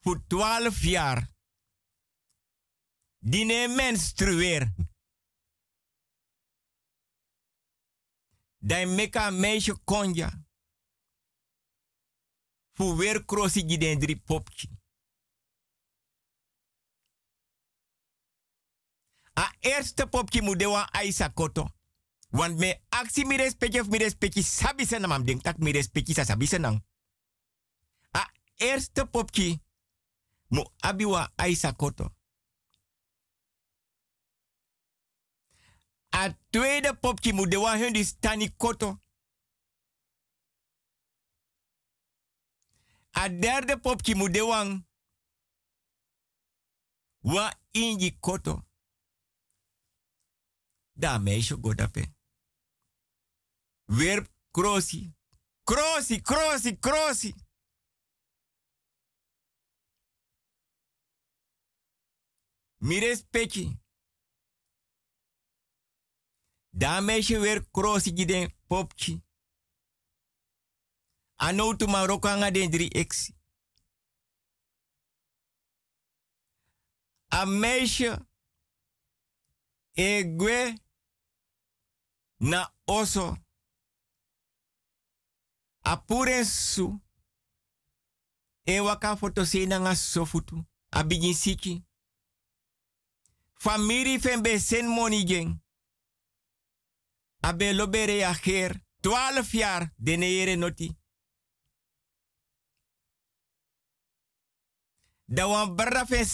voor 0.00 0.26
12 0.26 0.82
jaar. 0.82 1.34
Die 3.18 3.44
ne 3.44 3.68
menstrueer. 3.68 4.74
Dan 8.58 8.94
meka 8.94 9.30
meisje 9.30 9.78
konja. 9.84 10.44
Voor 12.72 12.96
weer 12.96 13.24
crossi 13.24 13.66
die 13.66 13.78
den 13.78 13.98
drie 13.98 14.20
popje. 14.20 14.75
A 19.36 19.52
eerste 19.60 20.06
popje 20.06 20.42
moet 20.42 20.58
de 20.58 20.66
wan 20.66 20.88
aisa 20.90 21.28
koto. 21.28 21.68
Want 22.30 22.58
me 22.58 22.80
aksi 22.88 23.24
mi 23.24 23.36
respecti 23.36 23.80
of 23.80 23.88
mi 23.88 24.42
sabi 24.42 24.86
senang 24.86 25.24
ding 25.24 25.42
tak 25.42 25.58
mi 25.58 25.72
respecti 25.72 26.14
sa 26.14 26.24
sabi 26.24 26.46
senang. 26.46 26.84
A 28.12 28.30
eerste 28.56 29.06
popki 29.06 29.60
mo 30.48 30.72
abiwa 30.80 31.32
aisa 31.36 31.72
koto. 31.72 32.14
A 36.10 36.32
tweede 36.50 36.94
popki 36.94 37.32
mo 37.32 37.46
dewa 37.46 37.76
hun 37.76 37.92
di 37.92 38.04
stani 38.04 38.56
koto. 38.56 39.00
A 43.12 43.28
derde 43.28 43.76
popki 43.80 44.14
mo 44.14 44.28
dewang 44.28 44.84
wa 47.20 47.52
inji 47.72 48.18
koto. 48.20 48.62
Da 50.98 51.18
meisje 51.18 51.54
godape. 51.56 52.14
Weer 53.84 54.28
krosi. 54.50 55.14
Krosi, 55.62 56.20
krosi, 56.20 56.78
krosi. 56.78 57.34
Mi 62.76 62.98
respecti. 62.98 63.80
Da 66.68 67.00
meisje 67.00 67.38
weer 67.38 67.66
giden 68.14 68.54
popchi. 68.66 69.24
Anoutu 71.34 71.86
maroko 71.86 72.28
anga 72.28 72.50
den 72.50 72.70
drie. 72.70 73.06
A 77.28 77.44
meisje 77.44 78.28
egwe 79.92 80.85
na 82.40 82.74
oso. 82.86 83.36
Apurensu 85.82 87.00
e 88.64 88.80
waka 88.80 89.16
foto 89.16 89.44
se 89.46 89.66
na 89.66 89.78
nga 89.80 89.94
sofutu 89.94 90.64
abigin 90.90 91.34
siki. 91.34 91.84
Famiri 93.54 94.18
fembe 94.18 94.58
sen 94.58 94.86
moni 94.86 95.24
gen 95.24 95.60
abe 97.42 97.72
lobere 97.72 98.18
ya 98.18 98.34
ger 98.34 98.80
12 99.02 99.58
jaar 99.58 99.92
denere 99.98 100.56
noti. 100.56 100.96
Da 105.28 105.46
wan 105.46 105.74
barra 105.76 106.06
fe 106.06 106.24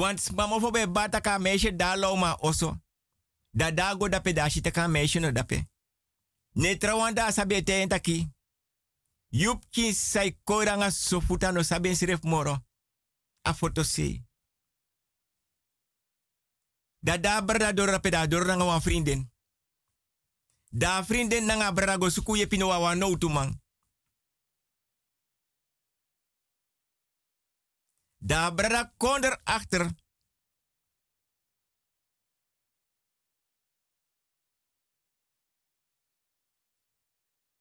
want 0.00 0.32
mama 0.32 0.60
fo 0.60 0.70
be 0.70 0.86
bata 0.86 1.20
ka 1.20 1.38
meisje 1.38 1.70
da 1.76 1.96
ma 2.16 2.36
oso. 2.42 2.76
Da 3.52 3.70
dago 3.70 4.08
dape 4.08 4.32
da 4.32 4.48
shite 4.48 4.70
ka 4.70 4.88
meisje 4.88 5.20
no 5.20 5.30
dape. 5.32 5.66
Ne 6.54 6.76
trawanda 6.76 7.32
sabe 7.32 7.62
te 7.62 7.80
entaki. 7.82 8.28
Yup 9.30 9.64
ki 9.70 9.92
sai 9.92 10.36
koranga 10.44 10.90
sofuta 10.90 11.52
no 11.52 11.62
sabe 11.62 11.94
siref 11.94 12.22
moro. 12.22 12.58
A 13.42 13.52
foto 13.54 13.82
se. 13.84 14.22
Da 17.02 17.16
da 17.16 17.40
brada 17.40 17.72
dor 17.72 17.90
dape 17.90 18.10
da 18.10 18.26
dor 18.26 18.46
wan 18.46 18.80
vriendin. 18.80 19.30
Da 20.70 21.02
vriendin 21.02 21.46
nanga 21.46 21.72
brada 21.72 21.98
go 21.98 22.08
suku 22.10 22.36
ye 22.36 22.46
pino 22.46 22.94
no 22.94 23.28
man. 23.28 23.60
Da 28.18 28.50
brada 28.50 28.94
kon 28.96 29.22
erachter. 29.24 29.94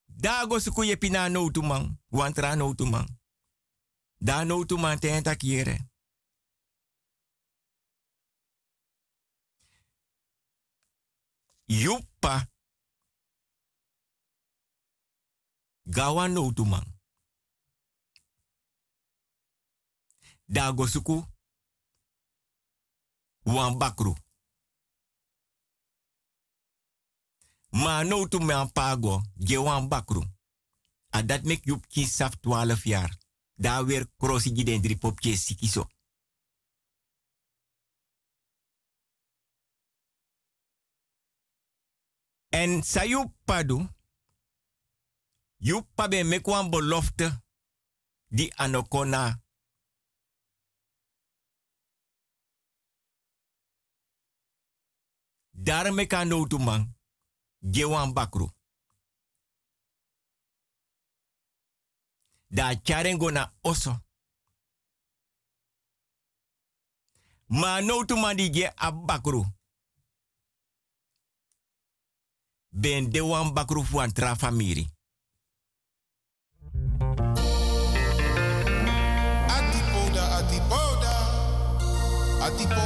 Da 0.05 0.45
go 0.47 0.59
suku 0.59 0.83
ye 0.83 0.95
pina 0.97 1.29
no 1.29 1.49
man. 1.61 1.99
Wantra 2.09 2.55
no 2.55 2.73
man. 2.85 3.19
Da 4.17 4.43
no 4.43 4.65
man 4.77 4.99
ten 4.99 5.23
takiere. 5.23 5.77
Gawa 15.87 16.27
no. 16.27 16.94
dagosuku 20.45 21.25
wan 23.43 23.77
bakru. 23.77 24.15
Ma 27.69 28.03
no 28.03 28.27
tu 28.27 28.39
me 28.39 28.53
an 28.53 28.71
pago 28.71 29.21
wan 29.57 29.87
bakru. 29.87 30.23
A 31.09 31.23
mek 31.43 31.65
yup 31.65 31.87
ki 31.87 32.05
saf 32.05 32.39
12 32.41 32.83
jaar. 32.83 33.17
Da 33.57 33.85
weer 33.85 34.07
krosi 34.17 34.51
giden 34.55 34.81
drie 34.81 34.97
popje 34.97 35.37
sikiso. 35.37 35.87
En 42.49 42.83
sa 42.83 43.03
padu, 43.45 43.87
Yupabe 45.57 46.23
mek 46.23 46.47
wan 46.47 46.69
boloft, 46.69 47.41
di 48.27 48.51
anokona 48.55 49.44
Daarmee 55.57 56.07
kan 56.07 56.27
no 56.27 56.47
tu 56.47 56.57
man. 56.57 56.95
Gewan 57.59 58.13
bakru. 58.13 58.49
Da 62.47 62.75
charengo 62.83 63.31
na 63.31 63.53
oso. 63.61 63.99
Ma 67.47 67.79
no 67.81 68.05
tu 68.05 68.15
man 68.15 68.35
di 68.35 68.67
abakru. 68.75 69.45
Ben 72.69 73.09
de 73.11 73.21
wan 73.21 73.53
bakru 73.53 73.83
fu 73.83 73.99
an 73.99 74.11
tra 74.11 74.35
famiri. 74.35 74.89
Atipoda, 79.47 80.23
atipoda, 80.37 81.13
atipoda. 82.41 82.84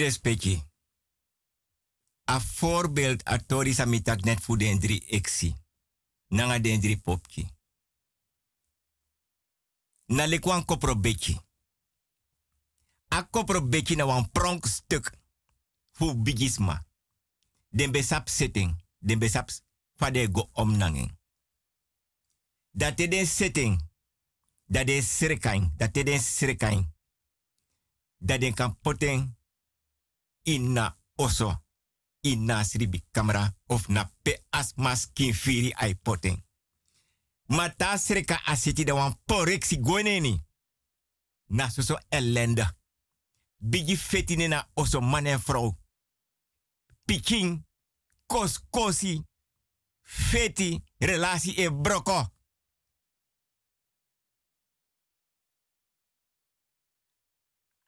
Respecti. 0.00 0.68
A 2.30 2.40
voorbeeld 2.40 3.22
a 3.28 3.38
tori 3.38 3.74
net 4.24 4.40
fu 4.40 4.56
den 4.56 4.80
eksi. 5.08 5.54
Nanga 6.28 6.58
den 6.58 6.80
drie 6.80 6.96
popki. 6.96 7.48
Na 10.06 10.26
lekwan 10.26 10.64
kopro 10.64 10.96
beki. 10.96 11.40
A 13.08 13.28
kopro 13.30 13.68
beki 13.68 13.96
na 13.96 14.06
wan 14.06 14.30
pronk 14.30 14.66
stuk. 14.66 15.10
Fu 15.92 16.14
bigisma. 16.22 16.86
Den 17.68 17.90
besap 17.90 18.28
setting. 18.28 18.76
Den 18.98 19.18
besap 19.18 19.50
fade 19.96 20.28
go 20.32 20.48
om 20.52 20.76
nangen. 20.76 21.18
Dat 22.70 22.96
den 22.96 23.26
setting. 23.26 23.88
Dat 24.64 24.86
de 24.86 25.02
sirkain. 25.02 25.72
Dat 25.76 25.94
den 25.94 26.20
sirkain. 26.20 26.94
Dat 28.16 28.40
den 28.40 28.54
kan 28.54 28.78
poten 28.80 29.39
ina 30.42 30.98
oso 31.16 31.62
ina 32.22 32.64
sribi 32.64 33.04
kamera 33.12 33.54
of 33.68 33.88
na 33.88 34.04
pe 34.22 34.44
as 34.50 34.74
maskin 34.76 35.34
firi 35.34 35.72
ai 35.72 35.94
poten. 35.94 36.44
Mata 37.48 37.98
sreka 37.98 38.40
asiti 38.46 38.84
da 38.84 38.94
wan 38.94 39.14
poreksi 39.26 39.76
goneni. 39.76 40.44
Na 41.48 41.68
soso. 41.70 41.98
Bigi 43.58 43.96
fetine 43.96 44.48
na 44.48 44.68
oso 44.74 45.00
man 45.00 45.26
en 45.26 45.38
vrouw. 45.38 45.78
Piking, 47.04 47.66
kos 48.26 48.60
kosi, 48.70 49.24
feti, 50.02 50.82
relatie 50.98 51.54
e 51.54 51.70
broko. 51.70 52.28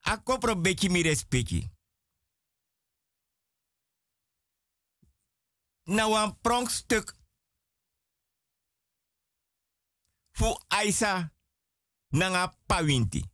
A 0.00 0.16
kopro 0.18 0.57
beki 0.57 0.88
mi 0.88 1.03
respecti. 1.03 1.70
Na 5.87 6.09
wan 6.09 6.41
pronkstuk. 6.41 7.16
Fu 10.35 10.59
Aisa 10.68 11.30
nanga 12.12 12.49
pawinti. 12.66 13.24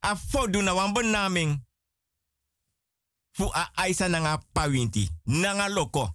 A 0.00 0.16
fodu 0.16 0.62
na 0.62 0.74
wan. 0.74 1.64
Fu 3.32 3.50
a 3.54 3.70
Aisa 3.76 4.08
nanga 4.08 4.38
pawinti. 4.52 5.10
Nanga 5.26 5.68
loko. 5.68 6.14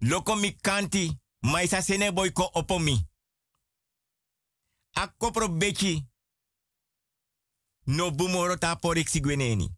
Loko 0.00 0.36
mi 0.36 0.52
kanti. 0.52 1.18
Maisa 1.42 1.82
sene 1.82 2.12
boy 2.12 2.30
ko 2.32 2.50
opomi. 2.54 3.08
A 4.96 5.08
kopro 5.08 5.48
beki. 5.48 6.06
No 7.86 8.10
bumoro 8.10 8.56
ta 8.56 8.76
porik 8.76 9.08
sigweneni. 9.08 9.68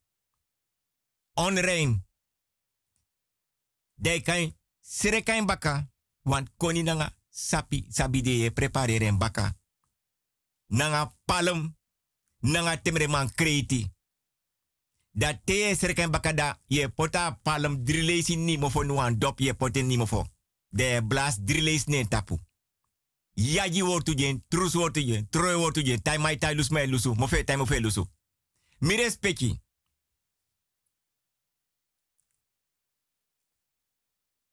Onrein. 1.37 2.03
Dei 4.03 4.21
kan 4.23 4.55
sere 4.81 5.23
kan 5.23 5.47
baka. 5.47 5.91
Want 6.23 6.51
koni 6.57 6.83
nanga 6.83 7.15
sapi 7.31 7.87
sabi 7.89 8.23
de 8.23 8.51
preparere 8.51 9.07
en 9.07 9.19
baka. 9.19 9.55
Nanga 10.67 11.15
palem. 11.25 11.77
Nanga 12.41 12.77
temre 12.83 13.07
man 13.07 13.31
kreti. 13.35 13.91
Da 15.11 15.35
te 15.45 15.75
sere 15.79 15.93
kan 15.93 16.11
baka 16.11 16.33
da 16.33 16.59
ye 16.67 16.89
pota 16.89 17.41
palem 17.43 17.85
drilesi 17.85 18.37
ni 18.37 18.57
mofo 18.59 18.83
nuan 18.83 19.19
dop 19.19 19.41
ye 19.41 19.55
poten 19.55 19.87
ni 19.87 19.97
mofo. 19.97 20.27
De 20.69 21.01
blas 21.05 21.37
driles 21.39 21.85
ne 21.87 22.09
tapu. 22.09 22.39
Yaji 23.35 23.83
wortu 23.83 24.15
jen, 24.15 24.45
trus 24.49 24.75
wortu 24.75 25.01
jen, 25.01 25.29
troe 25.31 25.55
wortu 25.55 25.83
jen, 25.83 26.03
tai 26.03 26.19
mai 26.19 26.37
tai 26.37 26.55
lus 26.55 26.69
mai 26.69 26.87
lusu, 26.87 27.15
mofe 27.15 27.45
tai 27.45 27.57
mofe 27.57 27.81
lusu. 27.81 28.07
Mi 28.79 28.97
respecti. 28.97 29.61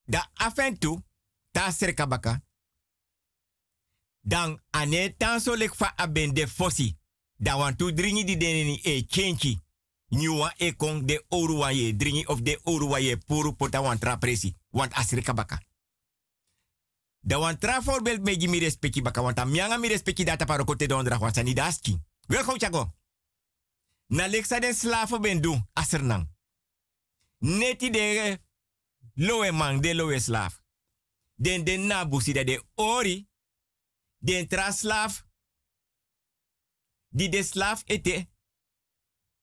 Da 0.10 0.32
afentu, 0.34 1.04
ta 1.52 1.72
serka 1.72 2.08
baka. 2.08 2.42
Dan 4.20 4.62
ane 4.70 5.14
tan 5.18 5.40
so 5.40 5.56
lek 5.56 5.76
fa 5.76 5.94
abende 5.96 6.48
fosi. 6.48 6.98
Dan 7.36 7.58
wan 7.58 7.76
tu 7.76 7.94
dringi 7.94 8.24
di 8.24 8.38
deneni 8.38 8.80
e 8.84 9.06
chenchi. 9.06 9.60
Nyuwa 10.08 10.54
e 10.58 10.76
kong 10.76 11.06
de 11.06 11.26
oru 11.28 11.94
dringi 11.98 12.26
of 12.26 12.42
de 12.42 12.60
oru 12.64 12.98
ye 12.98 13.18
puru 13.18 13.54
pota 13.54 13.82
wan 13.82 14.00
tra 14.00 14.18
presi. 14.18 14.56
Want 14.70 14.94
asrika 14.94 15.34
baka. 15.34 15.62
Da 17.20 17.40
wan 17.40 17.58
tra 17.58 17.82
voorbeeld 17.82 18.24
meji 18.24 18.48
mi 18.48 18.60
respecti 18.60 19.02
baka. 19.02 19.22
Want 19.22 19.40
am 19.40 19.52
mianga 19.52 19.78
mi 19.78 19.88
respecti 19.88 20.24
data 20.24 20.46
paroko 20.46 20.76
te 20.76 20.88
donderdag. 20.88 21.20
Want 21.20 21.36
sani 21.36 21.54
daski. 21.54 22.02
Welkom 22.28 22.60
chago. 22.60 22.94
Na 24.08 24.28
leksa 24.28 24.60
den 24.60 24.74
slaven 24.74 25.22
ben 25.22 25.42
doen 25.42 25.70
asernang. 25.74 26.30
Neti 27.38 27.90
de 27.90 28.40
lowe 29.20 29.52
man 29.52 29.82
de 29.82 29.96
lowe 29.96 30.20
slaaf. 30.20 30.62
Den 31.36 31.64
den 31.64 31.88
nabusi 31.88 32.34
dat 32.34 32.48
de 32.48 32.64
ori. 32.76 33.28
Den 34.18 34.48
tra 34.48 34.72
slaaf. 34.72 35.26
Die 37.10 37.30
de 37.30 37.44
slaaf 37.44 37.84
ete. 37.86 38.28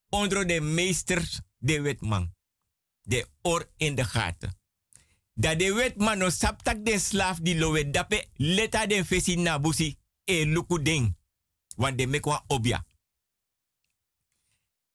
Onder 0.09 0.47
de 0.47 0.61
meesters 0.61 1.41
de 1.59 1.81
wetman. 1.81 2.35
De 3.03 3.29
oor 3.43 3.71
in 3.77 3.95
de 3.95 4.05
gaten. 4.05 4.61
Dat 5.35 5.59
de 5.59 5.73
wetman 5.73 6.19
no 6.19 6.31
saptak 6.31 6.85
de 6.85 6.99
slaaf 6.99 7.39
die 7.39 7.59
lowe 7.59 7.91
dape. 7.91 8.29
Leta 8.33 8.87
den 8.87 9.05
fesi 9.07 9.37
nabusi. 9.37 9.99
E 10.25 10.47
luku 10.47 10.83
ding. 10.83 11.17
Want 11.77 11.99
de 11.99 12.07
mekwa 12.07 12.45
obia. 12.47 12.87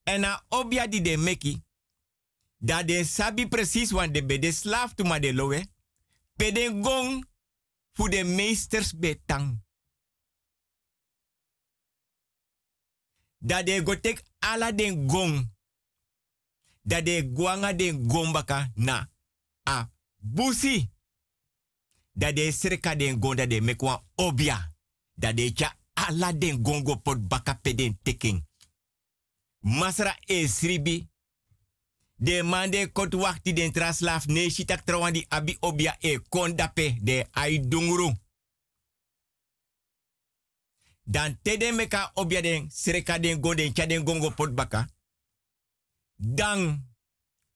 En 0.03 0.19
na 0.19 0.45
obia 0.49 0.87
die 0.87 1.01
de 1.01 1.17
meki, 1.17 1.63
dat 2.61 2.87
de 2.87 3.03
sabi 3.03 3.47
precies 3.47 3.91
want 3.91 4.13
de 4.13 4.25
bede 4.25 4.51
slaaf 4.51 4.93
tu 4.93 5.03
ma 5.03 5.19
de 5.19 5.33
lowe, 5.33 5.65
peden 6.35 6.83
gong 6.83 7.25
voor 7.91 8.09
de 8.09 8.23
meesters 8.23 8.93
betang. 8.93 9.63
Dat 13.37 13.65
de 13.65 13.81
gotek 13.85 14.23
ala 14.39 14.71
den 14.71 15.09
gong, 15.09 15.49
dat 16.81 17.05
de 17.05 17.31
guanga 17.33 17.73
den 17.73 18.09
gombaka 18.09 18.71
na 18.75 19.09
a 19.69 19.91
busi. 20.17 20.89
Dat 22.13 22.35
de 22.35 22.51
sreka 22.51 22.95
den 22.95 23.21
gong 23.21 23.35
dat 23.35 23.49
de 23.49 23.61
mekwa 23.61 24.03
obia. 24.15 24.73
Dat 25.13 25.37
de 25.37 25.51
cha 25.53 25.77
ala 25.93 26.33
den 26.33 26.59
gongo 26.65 26.95
pot 26.95 27.27
baka 27.27 27.53
peden 27.53 27.99
teking. 28.01 28.45
Masra 29.59 30.17
e 30.25 30.47
sribi. 30.47 31.10
De 32.21 32.43
man 32.43 32.69
de 32.69 32.85
kot 32.91 33.13
wakti 33.17 33.53
den 33.53 33.71
traslaaf 33.73 34.27
ne 34.27 34.49
shitak 34.49 34.83
trawandi 34.85 35.25
abi 35.29 35.57
obia 35.59 35.95
e 35.99 36.19
kondape 36.29 36.97
de 37.01 37.25
ai 37.31 37.59
dunguru. 37.59 38.11
Dan 41.03 41.39
tede 41.41 41.71
meka 41.71 42.11
obia 42.13 42.41
den 42.41 42.69
sreka 42.69 43.17
den 43.19 43.73
cha 43.73 43.85
den 43.85 44.03
gongo 44.03 44.29
pot 44.29 44.53
baka. 44.53 44.87
Dan 46.15 46.85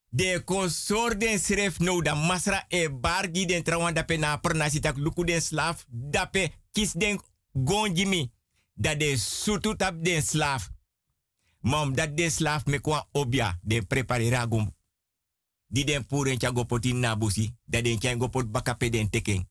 de 0.10 0.44
consort 0.44 1.20
den 1.20 1.40
sref 1.40 1.78
no 1.80 2.02
da 2.02 2.16
masra 2.16 2.66
e 2.68 2.90
bargi 2.90 3.46
den 3.46 3.64
trawanda 3.64 4.04
pe 4.04 4.18
na 4.18 4.38
pernasitak 4.38 4.98
luku 4.98 5.24
den 5.24 5.42
slaaf 5.42 5.86
dape 5.88 6.52
kis 6.72 6.94
den 6.94 7.22
gonjimi. 7.52 8.32
Dat 8.74 9.00
de 9.00 9.18
sutu 9.18 9.76
tap 9.76 10.04
den 10.04 10.22
slaaf. 10.22 10.75
Mom 11.66 11.96
dat 11.96 12.18
de 12.18 12.30
slaaf 12.30 12.66
me 12.66 12.80
kwa 12.80 13.08
obia 13.12 13.60
de 13.62 13.82
preparera 13.82 14.46
gum. 14.46 14.76
Di 15.68 15.84
den 15.84 16.06
puren 16.06 16.40
cha 16.40 16.52
gopoti 16.52 16.94
nabusi. 16.94 17.56
Dat 17.64 17.84
den 17.84 18.00
cha 18.00 18.16
gopot 18.16 18.52
bakape 18.52 18.90
den 18.90 19.10
teken. 19.10 19.50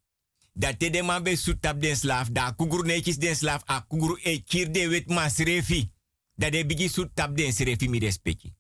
Dat 0.53 0.79
te 0.79 0.91
de 0.91 1.03
man 1.03 1.23
be 1.23 1.37
sutap 1.37 1.81
den 1.81 1.97
slaaf. 1.97 2.29
Da 2.29 2.53
kuguru 2.53 2.87
netjes 2.87 3.19
den 3.19 3.37
slaaf. 3.37 3.63
A 3.67 3.81
kuguru 3.89 4.19
e 4.23 4.43
kir 4.43 4.73
de 4.73 4.89
wet 4.89 5.09
man 5.09 5.31
srefi. 5.31 5.91
Dat 6.35 6.53
de 6.53 6.67
bigi 6.67 6.89
sutap 6.89 7.37
den 7.37 7.53
srefi 7.53 7.89
mi 7.89 7.99
respecti. 7.99 8.55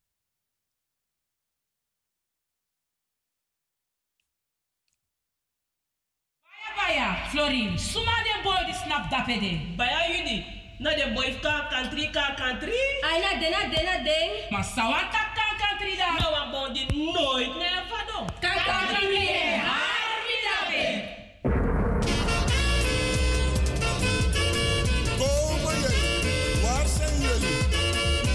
Baya, 6.76 7.28
Florin, 7.30 7.78
suma 7.78 8.22
de 8.22 8.40
boy 8.42 8.64
di 8.66 8.72
snap 8.72 9.11
dapede. 9.11 9.74
Baya 9.76 10.16
yudi, 10.16 10.44
na 10.85 10.91
de 10.95 11.07
boy 11.16 11.30
ka 11.41 11.55
country 11.72 12.05
ka 12.12 12.37
country. 12.37 12.76
Ay 13.09 13.16
na 13.24 13.30
de 13.41 13.49
na 13.55 13.61
de 13.72 13.80
na 13.89 13.97
de. 14.07 14.18
Maar 14.53 14.64
sawata 14.64 15.22
ka 15.37 15.47
country 15.61 15.97
da. 15.97 16.09
Na 16.20 16.28
wa 16.35 16.43
bondi 16.53 16.82
nooit. 16.93 17.53
Never 17.57 18.03
do. 18.09 18.18
Ka 18.45 18.53
country 18.68 19.05
mi 19.09 19.24
e 19.24 19.57
har 19.64 20.18
mi 20.28 20.37
dape. 20.47 20.82
Komen 25.20 25.74
jullie? 25.82 26.61
Waar 26.62 26.87
zijn 26.97 27.16
jullie? 27.26 27.59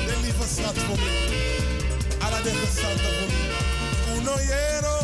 De 0.08 0.16
lieve 0.24 0.46
schat 0.56 0.78
voor 0.86 0.98
me. 0.98 1.12
Alla 2.26 2.42
de 2.42 2.50
gezanten 2.62 3.14
voor 3.18 3.30
me. 3.34 3.48
Uno 4.18 4.36
yero, 4.52 4.99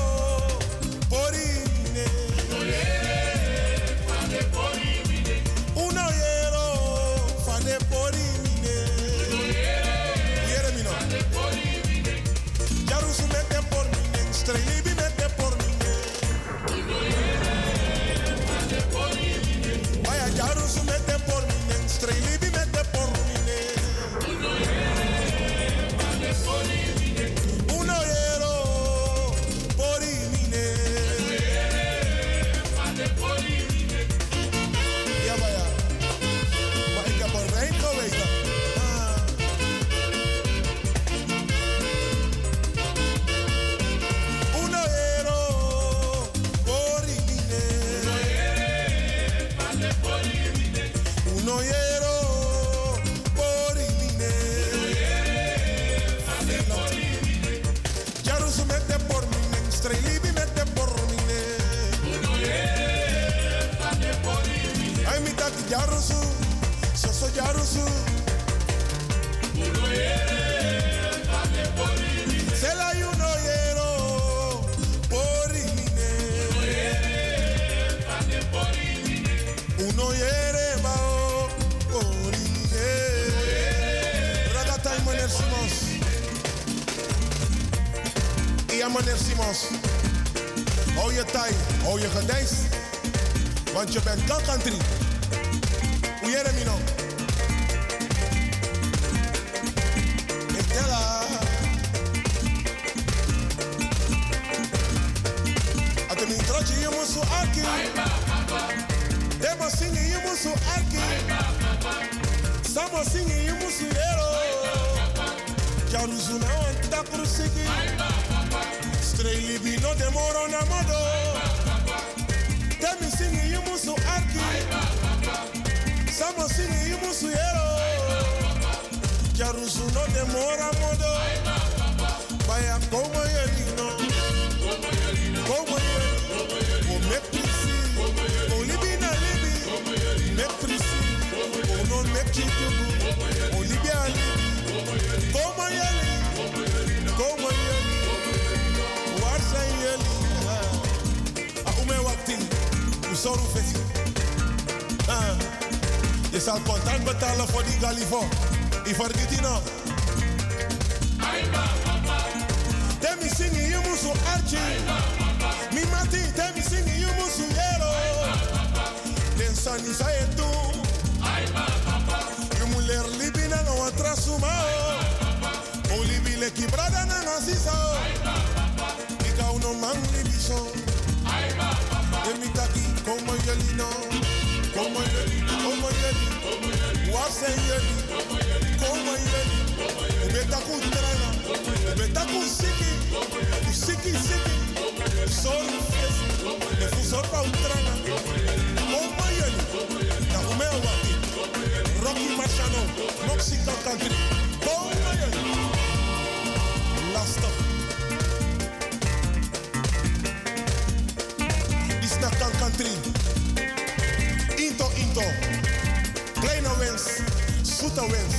Zoete 217.96 218.12
wens. 218.12 218.36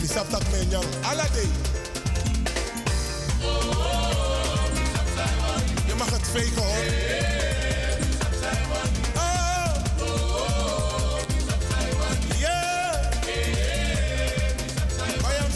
Misap 0.00 0.30
tak 0.30 0.42
men 0.50 0.70
yang. 0.70 0.84
Alla 1.02 1.26
day. 1.34 1.48
Je 5.86 5.94
mag 5.98 6.10
het 6.10 6.28
vegen 6.32 6.62
hoor. 6.62 6.84
Oh. 9.16 9.74
Yeah. 12.38 13.10
I 15.24 15.34
am 15.42 15.50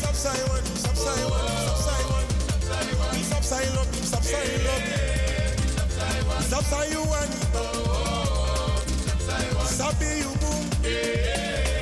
love, 3.75 3.89
Sapsai 4.11 4.45
love. 4.67 4.85
Sapsai 6.51 6.91
you 6.91 7.03
one. 7.03 7.33
Sabi 9.67 10.07
you 10.19 10.33
boom. 10.41 11.76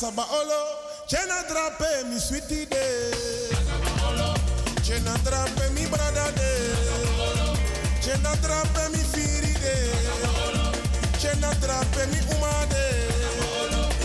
Kasaba 0.00 0.24
olo. 0.32 0.62
Chena 1.06 1.44
drape 1.46 2.08
mi 2.08 2.18
sweetie 2.18 2.64
de. 2.64 3.12
Chena 4.82 5.12
drape 5.22 5.68
mi 5.74 5.84
brada 5.92 6.32
de. 6.32 6.52
Chena 8.00 8.32
drape 8.40 8.88
mi 8.92 9.02
firi 9.12 9.52
de. 9.60 9.76
Chena 11.20 11.52
drape 11.60 12.06
mi 12.12 12.18
uma 12.32 12.64
de. 12.72 12.86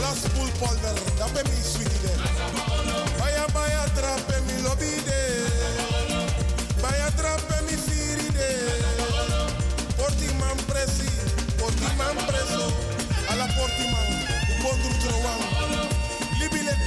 Las 0.01 0.19
pool 0.35 0.51
polder, 0.59 0.99
mi 1.47 1.63
sweetie 1.63 1.99
de. 2.03 2.13
Baya 3.17 3.47
baya 3.53 3.87
drape 3.95 4.35
mi 4.47 4.63
lobby 4.63 4.99
de. 5.07 5.21
Baya 6.81 7.09
drape 7.15 7.61
mi 7.71 7.77
firi 7.87 8.29
de. 8.35 8.49
Porti 9.95 10.27
man 10.43 10.57
presi, 10.67 11.07
porti 11.57 11.87
man 11.97 12.17
preso. 12.27 12.67
Ala 13.31 13.47
porti 13.55 13.85
man, 13.93 14.09
trowang. 14.99 15.35
Libi 15.35 15.35
lek 15.35 15.44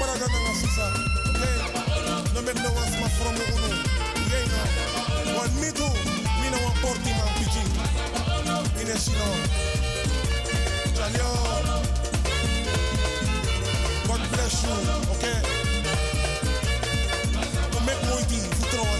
paraga 0.09 0.39
na 0.41 0.53
sisa. 0.55 0.87
Okay. 1.29 1.57
No 2.35 2.41
make 2.43 2.61
no 2.65 2.71
one 2.73 2.89
smash 2.89 3.17
from 3.21 3.37
uno. 3.37 3.71
Yeah, 4.33 4.49
no. 4.53 4.61
One 5.37 5.53
me 5.61 5.69
too. 5.77 5.93
Me 6.41 6.49
no 6.49 6.59
one 6.65 6.77
porti 6.81 7.13
man 7.13 7.29
you. 14.65 14.77
Okay. 15.13 15.39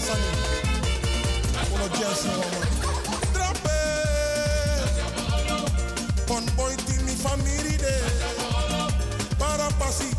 One. 0.09 0.21
Uno. 2.25 2.45
Trape. 3.33 3.77
Family 7.19 7.75
de. 7.77 7.95
Para 9.37 9.67
pasi 9.79 10.18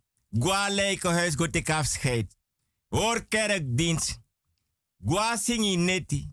Gwa 0.31 0.69
huis 1.01 1.35
go 1.35 1.47
te 1.47 1.61
afscheid. 1.65 2.37
Hoor 2.87 3.27
kerkdienst. 3.27 4.19
Gwa 4.97 5.37
singi 5.37 5.77
neti. 5.77 6.29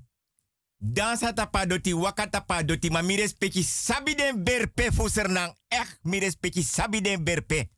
Dansa 0.76 1.32
tapa 1.32 1.66
doti, 1.66 1.94
waka 1.94 2.28
tapa 2.28 2.62
doti, 2.62 2.90
ma 2.90 3.02
mi 3.02 3.16
respecti 3.16 3.62
sabi 3.62 4.14
den 4.14 4.44
berpe 4.44 4.92
fusernang. 4.92 5.56
Echt, 5.68 5.98
mi 6.02 6.18
respecti 6.18 6.62
sabi 6.62 7.00
den 7.00 7.24
berpe. 7.24 7.68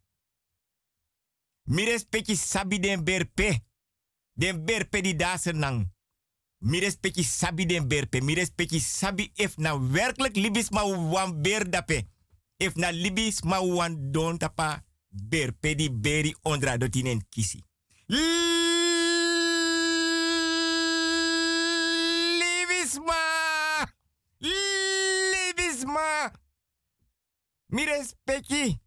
Mi 1.63 1.85
respecti 1.85 2.37
sabi 2.37 2.79
den 2.81 3.05
berpe. 3.05 3.61
Den 4.33 4.65
berpe 4.65 5.01
di 5.01 5.17
dasen 5.17 5.59
nang. 5.59 5.93
Mi 6.59 6.79
respecti 6.81 7.23
sabi 7.23 7.67
den 7.67 7.89
berpe. 7.89 8.21
Mi 8.21 8.35
respecti 8.35 8.81
sabi 8.81 9.31
if 9.35 9.57
na 9.57 9.81
werkelijk 9.81 10.37
libis 10.37 10.71
ma 10.71 10.85
wan 10.85 11.43
ber 11.43 11.71
dape. 11.71 12.09
If 12.57 12.75
na 12.75 12.91
libis 12.91 13.43
ma 13.43 13.61
wan 13.61 14.13
don 14.13 14.39
tapa 14.39 14.85
berpe 15.11 15.75
di 15.75 15.91
beri 15.91 16.35
ondra 16.43 16.77
dotinen 16.77 17.27
kisi. 17.29 17.65
Libisma! 22.39 23.15
Libisma! 24.39 26.33
Mi 27.67 27.85
respecti. 27.85 28.81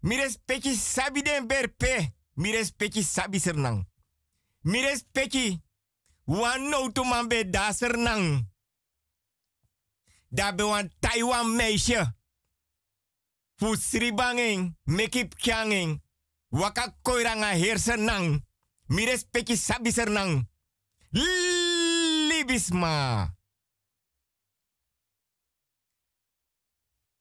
Mi 0.00 0.16
respecti 0.16 0.74
sabi 0.74 1.22
den 1.22 1.46
berpe. 1.46 2.14
Mi 2.34 2.50
respecti 2.50 3.02
sabi 3.02 3.38
sernang. 3.38 3.86
Mi 4.60 4.80
respecti 4.80 5.62
wan 6.24 6.68
no 6.68 6.92
to 6.92 7.04
man 7.04 7.28
be 7.28 7.50
da 7.50 7.72
sernang. 7.72 8.46
Da 10.28 10.52
be 10.52 10.62
wan 10.62 10.90
Taiwan 11.00 11.56
meisje. 11.56 12.17
Fu 13.58 13.74
sribanging, 13.76 14.74
mekip 14.84 15.34
kyanging. 15.34 16.00
Waka 16.50 16.94
koiranga 17.02 17.46
hersernang. 17.46 18.42
Mi 18.86 19.04
respecti 19.04 19.56
sabi 19.56 19.92
sernang. 19.92 20.48
Libisma. 22.28 23.26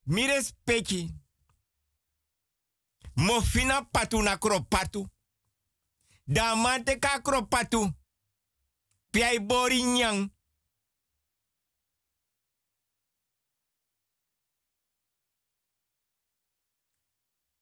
Mi 0.04 0.28
respecti. 0.28 1.14
Mo 3.16 3.42
fina 3.42 3.82
patu 3.92 4.22
na 4.22 4.38
kropatu. 4.38 5.10
Da 6.26 6.56
mante 6.56 7.00
ka 7.00 7.22
kropatu. 7.22 7.94
Piai. 9.10 9.40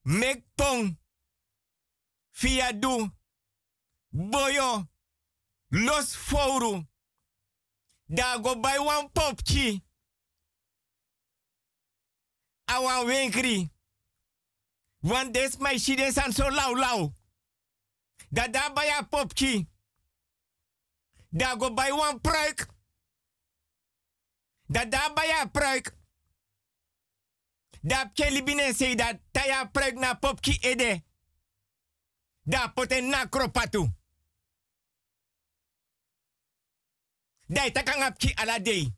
Mek 0.05 0.43
pong. 0.55 0.99
Via 2.31 2.73
du. 2.73 3.11
Boyo. 4.09 4.87
Los 5.69 6.15
fouru. 6.15 6.85
Da 8.05 8.37
go 8.41 8.59
bij 8.59 8.79
wan 8.79 9.11
popchi. 9.11 9.83
Awan 12.65 13.05
winkri. 13.05 13.69
Want 14.99 15.33
des 15.33 15.57
my 15.57 15.77
shiden 15.77 16.13
san 16.13 16.31
so 16.33 16.49
lau 16.49 16.75
lau. 16.77 17.13
Da 18.29 18.47
da 18.47 18.73
bij 18.73 18.89
a 18.89 19.03
popchi. 19.03 19.67
Da 21.29 21.55
go 21.57 21.73
bij 21.73 21.91
wan 21.93 22.21
pruik. 22.21 22.67
Da 24.67 24.85
da 24.85 25.13
bij 25.13 25.31
a 25.41 25.45
pruik. 25.45 25.93
Da 27.85 28.05
pke 28.05 28.43
binnen 28.43 28.73
say 28.73 28.95
dat 28.95 29.19
taya 29.31 29.65
pruik 29.71 29.95
na 29.95 30.13
popchi 30.13 30.57
ede. 30.61 31.03
Da 32.43 32.67
poten 32.73 33.09
na 33.09 33.25
kropatu. 33.29 33.89
Dai 37.47 37.71
takang 37.71 38.01
apki 38.03 38.33
ala 38.35 38.59
dei. 38.59 38.93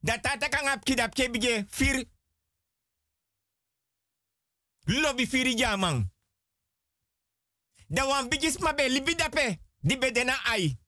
Da 0.00 0.18
takang 0.18 0.68
apki 0.68 0.94
da 0.94 1.08
pke 1.08 1.30
bige 1.30 1.66
fir. 1.68 2.04
Lobby 4.86 5.26
firi 5.26 5.54
jamang. 5.54 6.10
Da 7.88 8.06
wan 8.06 8.28
bigis 8.28 8.58
mabe 8.58 8.88
libi 8.88 9.14
dape. 9.14 9.60
Di 9.80 9.96
bedena 9.96 10.34
ai. 10.44 10.78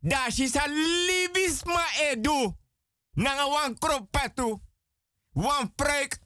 Da 0.00 0.30
shi 0.30 0.48
sa 0.48 0.66
libis 0.66 1.64
ma 1.64 1.84
edu. 2.10 2.58
Nanga 3.10 3.46
wan 3.48 3.78
kropatu. 3.78 4.62
Wan 5.32 5.74
preuk. 5.74 6.18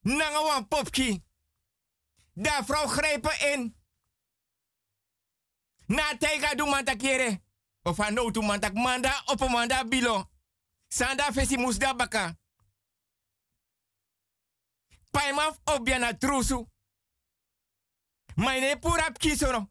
Nanga 0.00 0.42
wan 0.42 0.68
popki. 0.68 1.24
Da 2.32 2.64
vrouw 2.64 2.86
grijpen 2.86 3.52
in. 3.52 3.76
Na 5.86 6.16
tega 6.18 6.54
du 6.54 6.66
manta 6.66 6.96
kere. 6.96 7.42
Of 7.82 8.00
a 8.00 8.10
no 8.10 8.30
tu 8.30 8.42
manta 8.42 8.70
manda 8.72 9.22
op 9.26 9.48
manda 9.48 9.84
bilo. 9.84 10.30
Sanda 10.88 11.32
fesi 11.32 11.56
musda 11.56 11.94
baka. 11.94 12.36
Paimaf 15.10 15.58
obiana 15.64 16.18
trusu. 16.18 16.68
Maine 18.34 18.78
purap 18.78 19.18
kisoro. 19.18 19.70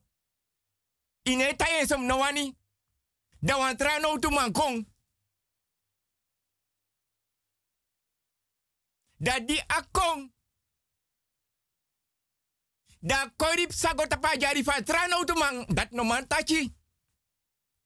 Ine 1.24 1.56
tayesom 1.56 2.06
no 2.06 2.18
wani. 2.18 2.58
Da 3.40 3.58
wantra 3.58 4.00
no 4.00 4.18
tu 4.20 4.30
mankong. 4.30 4.93
Da 9.24 9.40
di 9.40 9.56
akong. 9.68 10.32
Da 13.00 13.32
korip 13.36 13.72
sago 13.72 14.08
tapa 14.08 14.36
jari 14.38 14.64
fa 14.64 14.82
trano 14.84 15.24
tu 15.24 15.34
mang 15.34 15.66
dat 15.74 15.92
no 15.92 16.04
man 16.04 16.28
tachi. 16.28 16.76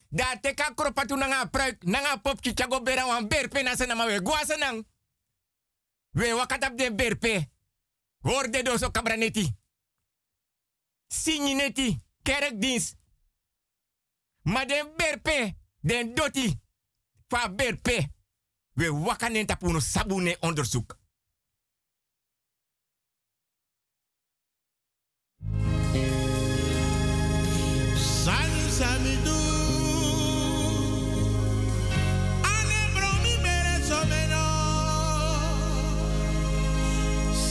Da 0.10 0.40
teka 0.42 0.74
kropatu 0.74 1.16
nanga 1.16 1.46
pruik 1.50 1.84
nanga 1.84 2.18
popki 2.18 2.54
chago 2.54 2.82
bera 2.82 3.06
wan 3.06 3.28
berpe 3.28 3.62
na 3.64 3.76
sana 3.76 3.96
mawe 3.96 4.20
guasa 4.22 4.58
nang. 4.58 4.86
We 6.12 6.34
wakatap 6.34 6.76
de 6.76 6.92
berpe. 6.92 7.50
Horde 8.24 8.64
doso 8.64 8.92
kabraneti. 8.92 9.56
Sinyi 11.08 11.54
neti 11.54 12.02
kerkdienst. 12.24 12.98
Ma 14.42 14.66
den 14.66 14.96
berpe 14.96 15.56
den 15.82 16.16
doti 16.16 16.60
fa 17.28 17.50
berpe. 17.50 18.10
We 18.74 18.90
wakanen 18.90 19.46
tapuno 19.46 19.80
sabune 19.80 20.38
onderzoek. 20.40 20.98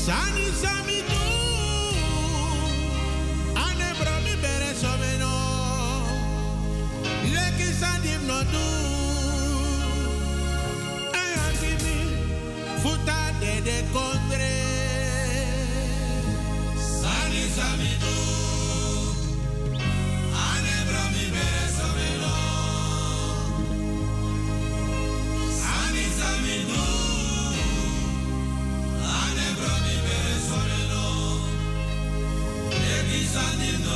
Sani 0.06 0.46
sami. 0.62 0.98
Ane 3.64 3.88
bromi 3.98 4.34
mere 4.42 4.72
someno. 4.82 5.32
Leki 7.34 7.68
sandim 7.80 8.22
no 8.28 8.38
du. 8.52 8.66
Ayanti 11.20 11.72
mi. 11.82 11.96
Futa 12.82 13.25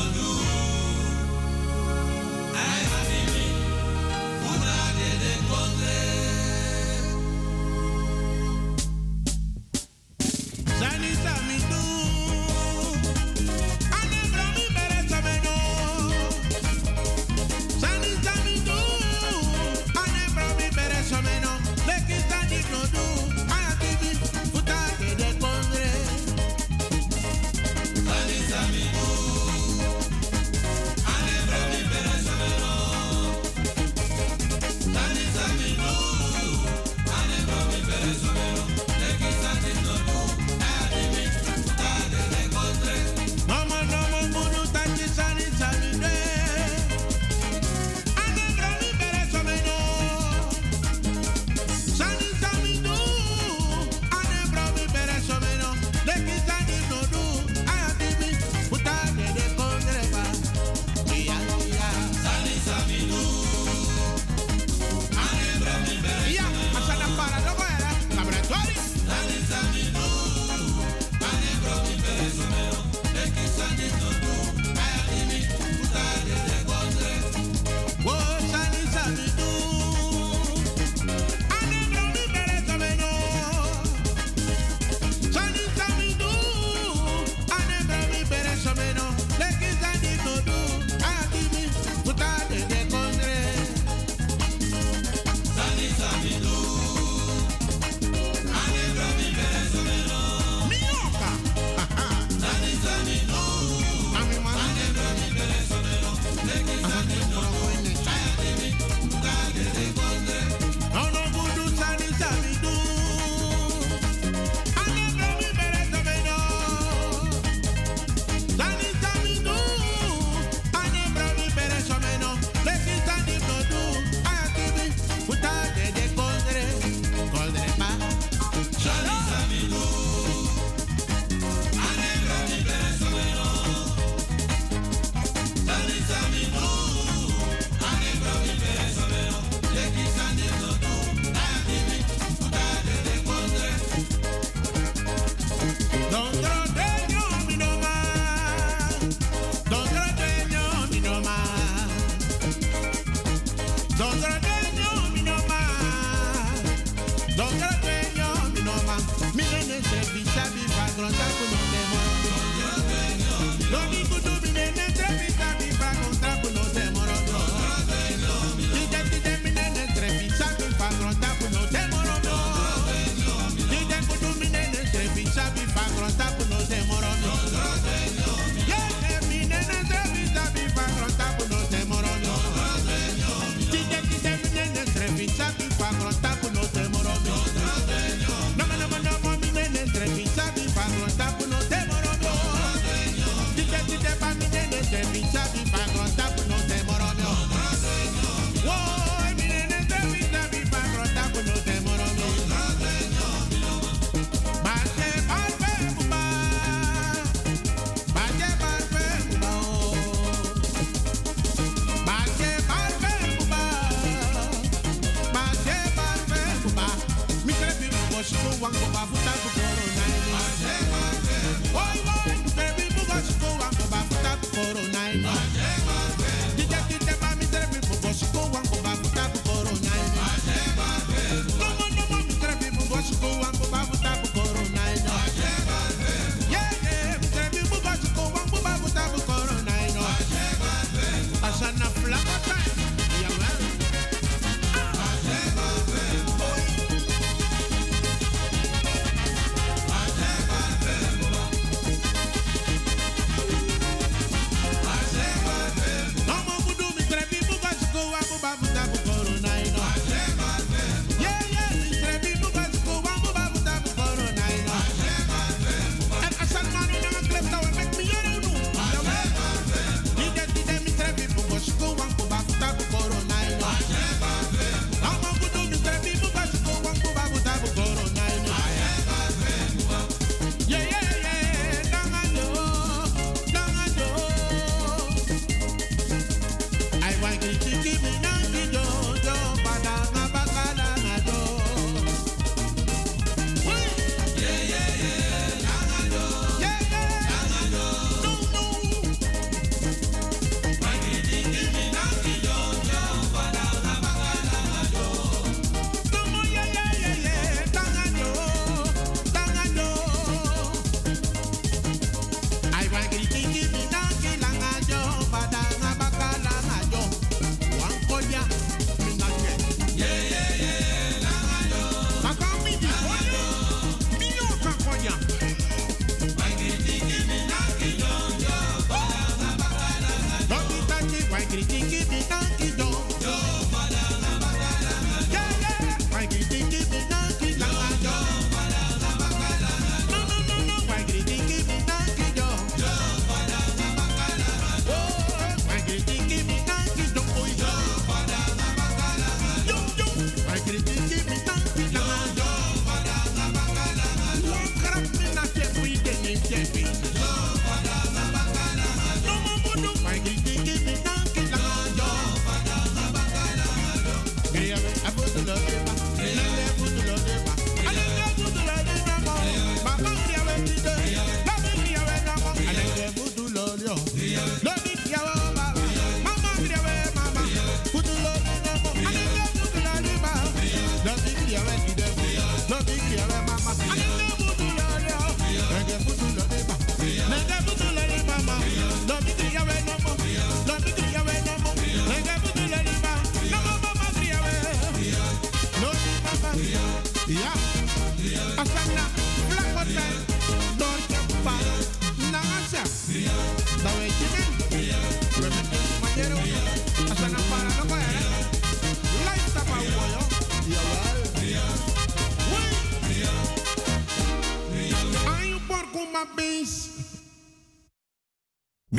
Hallelujah. 0.01 0.40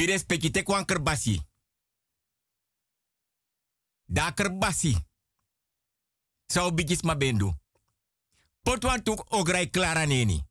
Mires 0.01 0.21
spekite 0.21 0.63
kwan 0.63 0.85
kerbasi. 0.85 1.41
Da 4.05 4.33
kerbasi. 4.33 4.95
Sau 6.45 6.71
bigis 6.71 7.01
ma 7.01 7.15
bendu. 7.15 7.53
Potwan 8.61 9.03
tuk 9.03 9.25
ograi 9.33 9.69
klara 9.69 10.05
neni. 10.05 10.43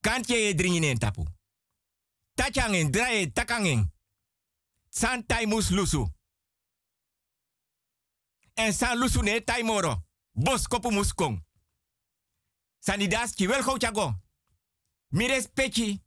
Kantje 0.00 0.34
ye 0.34 0.54
en 0.84 0.98
tapu. 0.98 1.24
Tachangen, 2.34 2.90
draai, 2.90 3.32
takangen. 3.32 3.92
San 4.88 5.26
taimus 5.26 5.70
lusu. 5.70 6.08
En 8.54 8.72
san 8.72 8.98
lusu 8.98 9.22
ne 9.22 9.44
taimoro. 9.44 10.04
Bos 10.32 10.66
kopu 10.66 10.90
muskong. 10.90 11.44
Sanidaski, 12.78 13.46
wel 13.46 13.62
Mires 15.08 15.48
chago. 15.48 16.03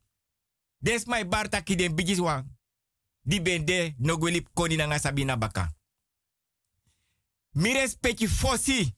Des 0.78 1.04
my 1.06 1.24
barta 1.28 1.62
ki 1.62 1.76
den 1.76 1.94
bigis 1.94 2.18
wan. 2.18 2.56
Di 3.22 3.40
koni 4.52 4.76
na 4.76 4.86
nga 4.86 4.98
sabina 4.98 5.36
baka. 5.36 5.76
Mi 7.50 7.72
respecti 7.72 8.28
fosi. 8.28 8.96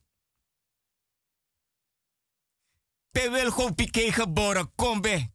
Pe 3.11 3.31
wel 3.31 3.75
pike 3.75 4.13
geboren 4.13 4.73
kombe. 4.75 5.33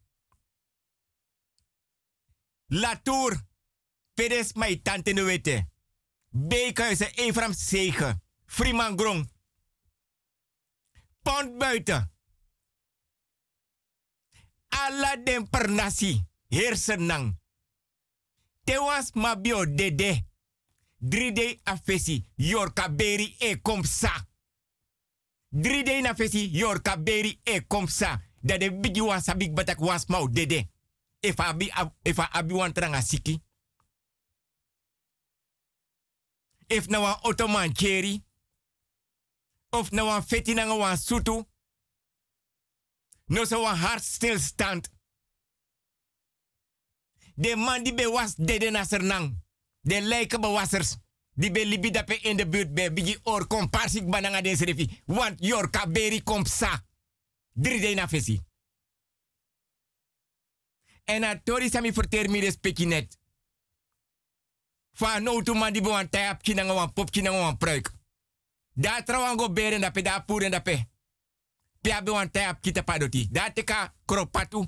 Latour. 2.65 3.43
Pedes 4.13 4.53
my 4.53 4.81
tante 4.81 5.13
no 5.13 5.23
wete. 5.23 5.69
Beekhuizen 6.30 7.11
Efram 7.15 7.53
Zegen. 7.53 8.22
Freeman 8.45 8.95
Grong. 8.95 9.31
Pond 11.22 11.57
buiten. 11.57 12.13
Alla 14.67 15.15
den 15.23 15.49
per 15.49 15.69
nasi. 15.69 16.35
Hersenang. 16.56 17.38
Tewas 18.64 19.11
mabio 19.14 19.65
dede. 19.65 20.26
Dride 20.98 21.60
afesi. 21.64 22.26
Yorka 22.36 22.90
beri 22.90 23.36
e 23.40 23.56
komsa. 23.61 24.27
Dride 25.49 26.02
na 26.02 26.15
fesi. 26.15 26.49
Yorka 26.52 26.98
beri 26.98 27.40
e 27.44 27.61
komsa. 27.68 28.22
Dat 28.41 28.60
de 28.60 28.72
bigi 28.72 29.02
wan 29.02 29.22
sabik 29.22 29.53
batak 29.53 29.80
was 29.80 30.06
mau 30.06 30.30
dede. 30.30 30.69
If 31.19 31.40
abi, 31.40 31.72
if 32.02 32.19
abi 32.19 32.53
wan 32.53 32.73
tranga 32.73 33.02
siki. 33.02 33.41
If 36.68 36.88
na 36.88 36.99
wan 36.99 37.19
ottoman 37.22 37.73
cherry. 37.73 38.23
Of 39.69 39.91
na 39.91 40.03
wan 40.06 40.23
feti 40.23 40.53
na 40.53 40.76
wan 40.76 40.98
sutu. 40.98 41.45
No 43.27 43.44
so 43.45 43.61
wan 43.61 43.77
hartstilstand. 43.77 44.94
De 47.36 47.56
man 47.56 47.84
die 47.84 47.94
be 47.94 48.10
was 48.10 48.36
dede 48.36 48.70
na 48.70 48.84
sernang. 48.84 49.44
De 49.82 50.02
lijken 50.02 50.41
bewassers. 50.41 50.98
Die 51.34 51.52
be 51.52 51.66
libi 51.66 51.91
dape 51.91 52.20
in 52.22 52.38
de 52.38 52.48
buurt 52.48 52.74
be 52.74 52.94
bigi 52.94 53.18
or 53.24 53.48
comparsik 53.48 54.10
bananga 54.10 54.40
refi. 54.40 55.02
Want 55.06 55.36
yor 55.40 55.70
kaberi 55.70 56.24
kompsa. 56.24 56.86
Drie 57.53 57.82
de 57.82 57.94
na. 57.94 58.07
En 61.03 61.24
a 61.24 61.41
tori 61.44 61.70
sami 61.70 61.94
verteer 61.94 62.30
mi 62.30 62.40
respecti 62.40 62.86
net. 62.86 63.18
Fa 64.94 65.20
no 65.20 65.41
tu 65.41 65.53
man 65.53 65.74
di 65.74 65.82
bo 65.82 65.91
kinanga 66.41 66.74
wan 66.74 66.94
pop 66.94 67.12
kinanga 67.12 67.40
wan 67.40 67.57
pruik. 67.57 67.94
Da 68.74 69.03
trawan 69.03 69.38
go 69.38 69.49
beren 69.49 69.82
dape 69.82 70.02
da 70.02 70.24
dape. 70.49 70.88
Pia 71.82 72.02
be 72.02 72.12
wan 72.12 72.32
tap 72.32 72.62
kita 72.62 72.84
padoti. 72.84 73.28
Da 73.32 73.52
teka 73.53 73.94
kropatu. 74.06 74.68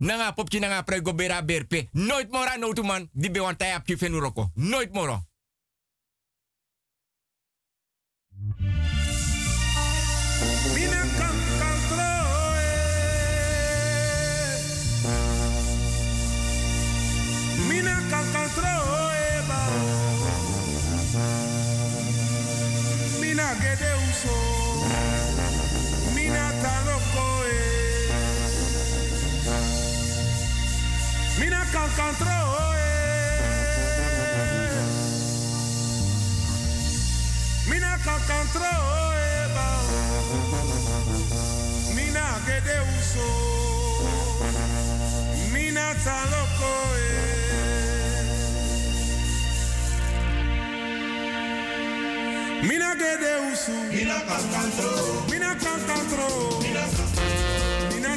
Nanga 0.00 0.32
pop 0.32 0.48
kinanga 0.48 0.82
pruik 0.82 1.02
go 1.04 1.12
bera 1.12 1.42
berpe. 1.42 1.88
Nooit 1.92 2.30
mora 2.32 2.56
no 2.56 2.72
man 2.82 3.08
di 3.12 3.30
be 3.30 3.40
wan 3.40 3.56
tap 3.56 3.84
ki 3.84 3.96
fenuroko. 3.96 4.50
Nooit 4.54 4.92
moro. 4.92 5.29
Mina 46.00 46.12
taloko 46.12 46.72
e 46.96 47.06
Mina 52.66 52.94
gede 52.94 53.32
uso. 53.52 53.72
Mina 53.92 54.20
kan 54.28 54.44
kantro 54.52 54.92
Mina 55.30 55.54
kan 55.54 55.80
kantro 55.86 56.28
Mina 56.62 56.84
Mina 57.92 58.16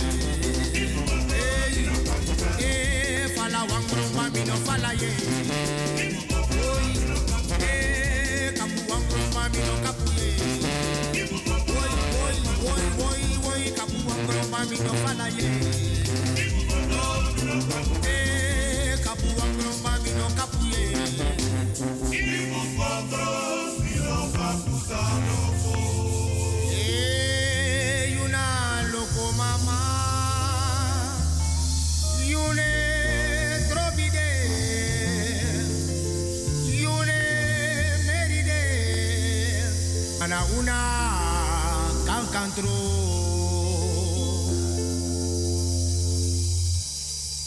antro. 42.51 42.69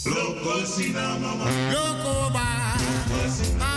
Loco 0.05 0.65
sinamama. 0.65 1.45
Loco 1.71 2.29
ba. 2.31 2.75
Loco 3.09 3.29
sinamama. 3.29 3.74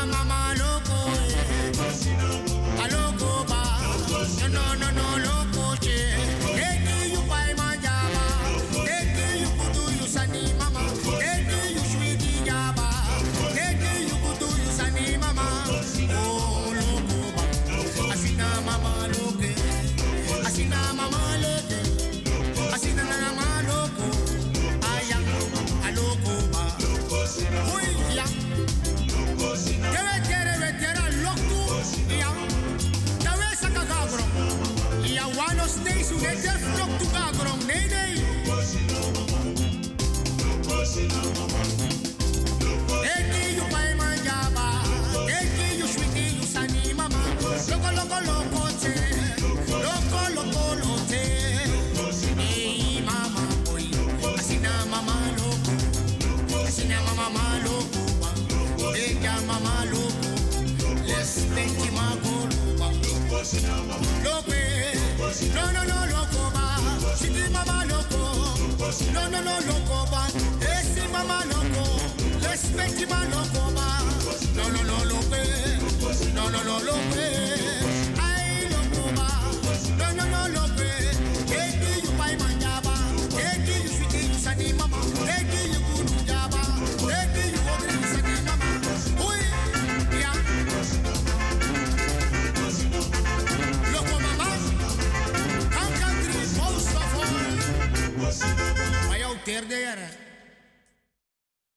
No, 68.88 69.28
no, 69.28 69.42
no, 69.42 69.58
loco, 69.66 70.06
but. 70.10 70.32
Esi 70.62 71.06
mama 71.12 71.44
loco. 71.44 72.00
Respecti 72.40 73.04
mama 73.04 73.26
loco. 73.26 73.37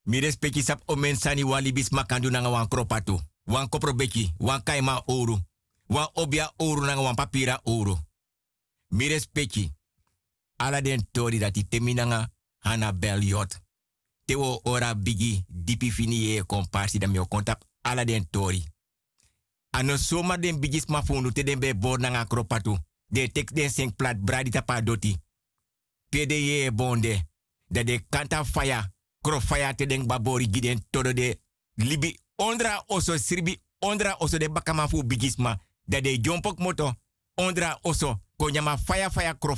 Mi 0.03 0.19
respecti 0.19 0.61
sap 0.61 0.81
o 0.85 0.95
mensani 0.95 1.43
wan 1.43 1.63
libis 1.63 1.89
makandu 1.89 2.29
nanga 2.29 2.49
wan 2.49 2.67
kropatu. 2.67 3.21
Wan 3.45 3.69
koprobeki, 3.69 4.33
wan 4.39 4.63
kaima 4.63 5.03
oru. 5.05 5.39
Wan 5.89 6.07
obia 6.13 6.51
oru 6.57 6.85
nanga 6.85 7.01
wan 7.01 7.15
papira 7.15 7.59
oru. 7.63 7.97
Mi 8.89 9.07
respecti. 9.07 9.71
Ala 10.57 10.81
den 10.81 11.07
tori 11.11 11.37
dati 11.39 11.67
temi 11.67 11.93
nanga 11.93 12.29
hana 12.59 12.93
Te 14.25 14.35
wo 14.35 14.61
ora 14.63 14.95
bigi 14.95 15.45
dipi 15.47 15.91
fini 15.91 16.15
ye 16.15 16.43
komparsi 16.43 16.99
dami 16.99 17.19
o 17.19 17.25
kontap 17.25 17.63
ala 17.81 18.05
den 18.05 18.27
tori. 18.29 18.65
Ano 19.71 19.97
soma 19.97 20.37
den 20.37 20.59
bigis 20.59 20.85
mafundu 20.85 21.31
te 21.31 21.43
den 21.43 21.59
be 21.59 21.73
bor 21.75 21.99
nanga 21.99 22.25
kropatu. 22.25 22.77
De 23.07 23.27
tek 23.31 23.53
den 23.53 23.69
sink 23.69 23.95
plat 23.95 24.17
bradita 24.17 24.61
tapa. 24.61 24.81
Pede 26.09 26.33
ye 26.33 26.71
bonde. 26.71 27.27
Da 27.67 27.83
de 27.83 28.05
kanta 28.09 28.43
faya 28.45 28.91
kro 29.21 29.39
faya 29.39 29.73
te 29.73 29.85
den 29.85 30.07
babori 30.07 30.47
giden 30.51 30.79
todo 30.89 31.13
de 31.13 31.39
libi 31.75 32.19
ondra 32.35 32.83
oso 32.87 33.17
sirbi 33.17 33.61
ondra 33.79 34.15
oso 34.19 34.37
de 34.37 34.49
bakama 34.49 34.87
bigisma. 35.05 35.59
Dat 35.85 36.03
de 36.03 36.19
jompok 36.21 36.59
moto 36.59 36.93
ondra 37.35 37.79
oso 37.81 38.19
konyama 38.37 38.77
faya 38.77 39.09
faya 39.09 39.33
kro 39.33 39.55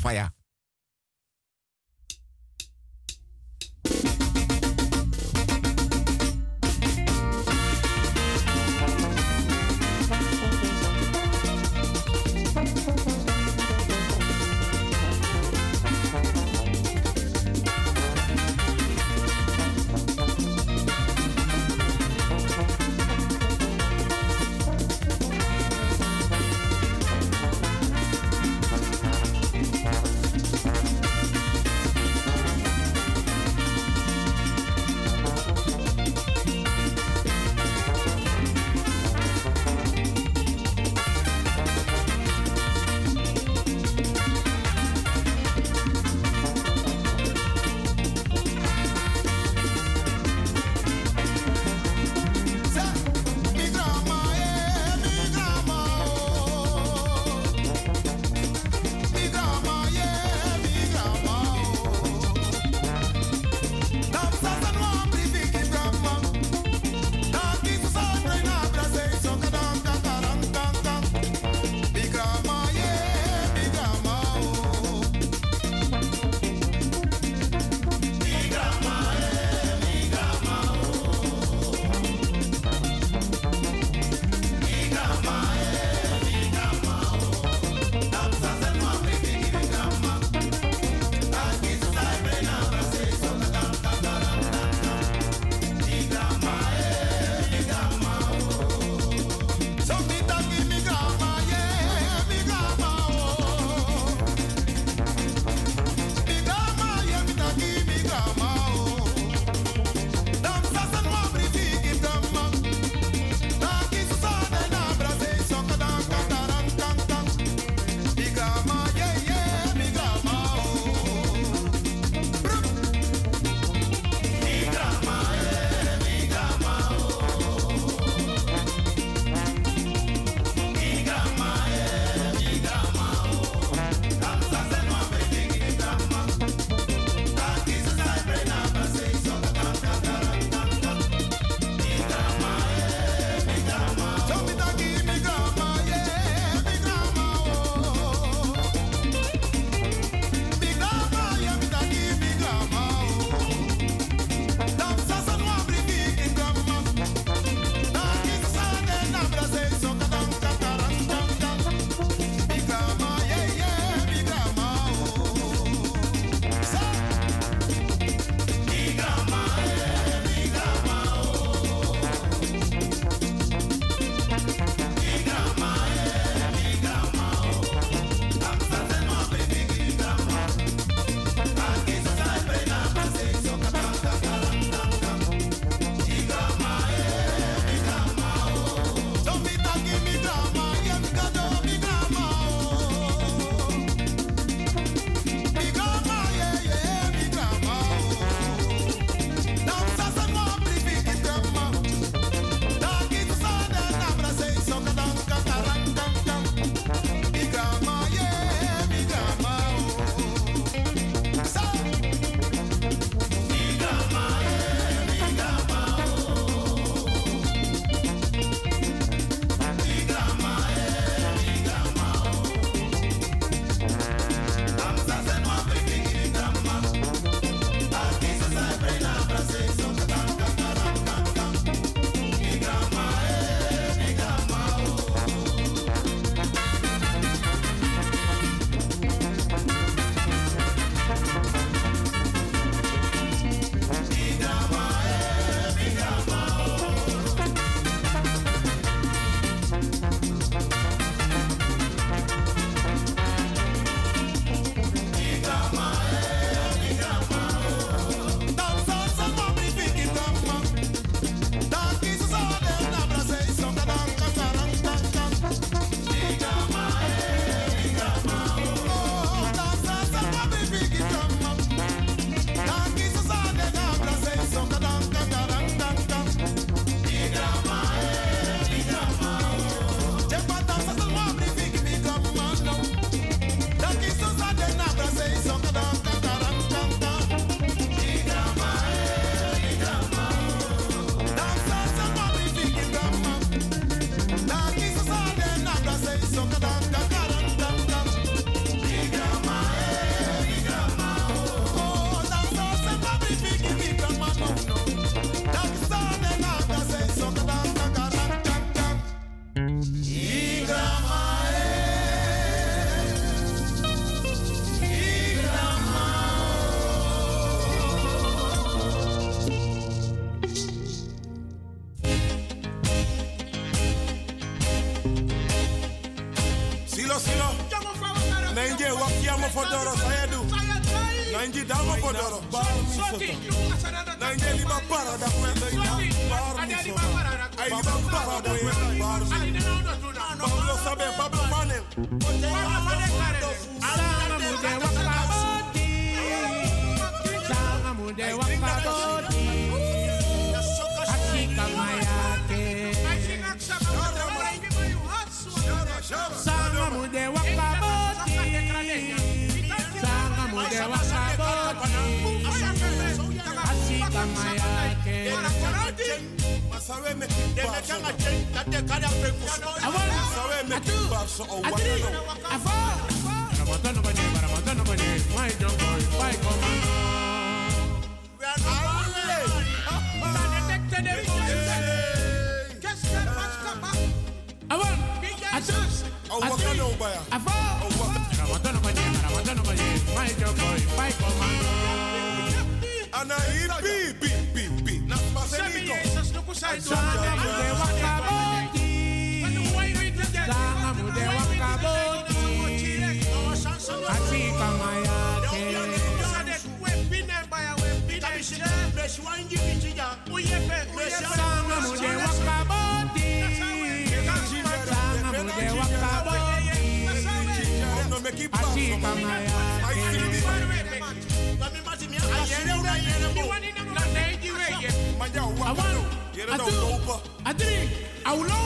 manja 425.23 425.43
uwakalo 425.45 426.03
yere 426.35 426.57
do 426.57 426.65
ukopa 426.65 427.15
atiri 427.45 427.89
aulo 428.25 428.57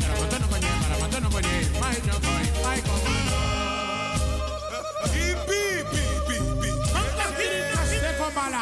maramatono 0.00 0.46
kwenye 0.50 0.68
maramatono 0.82 1.30
kwenye 1.30 1.54
maino 1.80 2.14
koi 2.24 2.46
maiko 2.64 2.94
ipi 5.22 5.58
ipi 5.80 6.00
ipi 6.16 6.36
ipi 6.50 6.68
kanta 6.92 7.26
kiri 7.36 7.60
kaste 7.74 8.10
kombala 8.18 8.60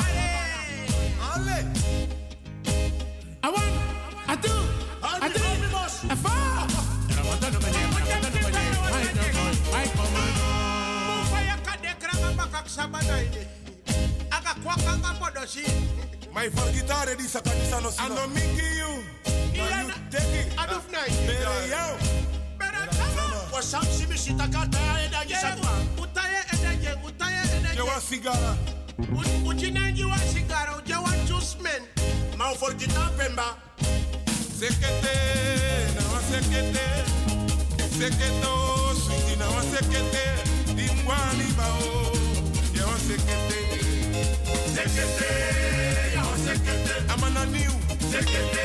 ale 1.35 1.59
awan 3.43 3.73
atu 4.33 4.53
atiri 5.21 5.51
afa 6.15 6.33
maramatono 7.09 7.59
kwenye 7.61 7.83
maramatono 7.93 8.39
kwenye 8.43 9.69
My 16.39 16.47
for 16.55 16.71
guitar 16.71 17.11
di 17.19 17.27
sa 17.27 17.43
kanisa 17.43 17.83
no 17.83 17.91
sila. 17.91 18.15
Ano 18.15 18.31
mingi 18.31 18.63
you? 18.79 19.03
Ilan 19.59 19.91
teki. 20.07 20.55
Aduf 20.55 20.87
nai. 20.87 21.11
Bere 21.27 21.67
yao. 21.67 21.99
Bere 22.55 22.87
kama. 22.95 23.51
Wa 23.51 23.59
sam 23.59 23.83
simi 23.91 24.15
shita 24.15 24.47
kata 24.47 24.79
eda 25.03 25.27
gisa 25.27 25.59
kwa. 25.59 25.75
Utaye 25.99 26.39
eda 26.55 26.71
ye. 26.79 26.95
Utaye 27.03 27.43
eda 27.43 27.69
ye. 27.69 27.75
Jewa 27.75 27.99
sigara. 27.99 28.55
Uchine 29.51 29.83
jiwa 29.99 30.19
sigara. 30.31 30.79
Ujewa 30.79 31.11
chusmen. 31.27 31.83
Ma 32.39 32.55
for 32.55 32.71
guitar 32.79 33.11
pemba. 33.19 33.59
Sekete. 34.55 35.15
Na 35.99 36.03
wa 36.07 36.23
sekete. 36.23 36.87
Seketo. 37.99 38.55
Switi 38.95 39.35
na 39.43 39.47
wa 39.51 39.63
sekete. 39.75 40.25
Dimwani 40.71 41.51
bao. 41.59 42.15
Jewa 42.71 42.95
sekete. 43.03 43.59
Sekete. 44.71 45.19
Sekete. 45.19 46.08
Amana 46.53 47.45
niu. 47.45 47.73
Sekete, 48.11 48.65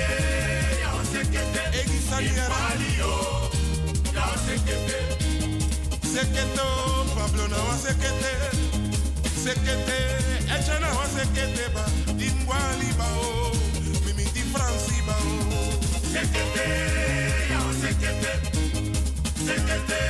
ya 0.82 0.90
wa 0.96 1.04
sekete. 1.04 1.62
Egi 1.80 2.00
saniera. 2.10 2.60
Ya 4.16 4.24
wa 4.24 4.38
sekete. 4.48 4.98
Seketo, 6.14 6.68
Pablo 7.16 7.48
na 7.48 7.58
wa 7.68 7.76
sekete. 7.78 8.32
Sekete, 9.44 10.00
echa 10.48 10.80
na 10.80 10.90
wa 10.96 11.06
sekete 11.12 11.66
ba. 11.76 11.84
Dingwani 12.16 12.90
bao. 12.98 13.52
Mimi 14.06 14.24
di 14.34 14.44
Franci 14.54 14.98
bao. 15.04 15.36
Sekete, 16.14 16.68
ya 17.52 17.60
wa 17.68 17.74
sekete. 17.84 18.32
Sekete, 19.46 20.02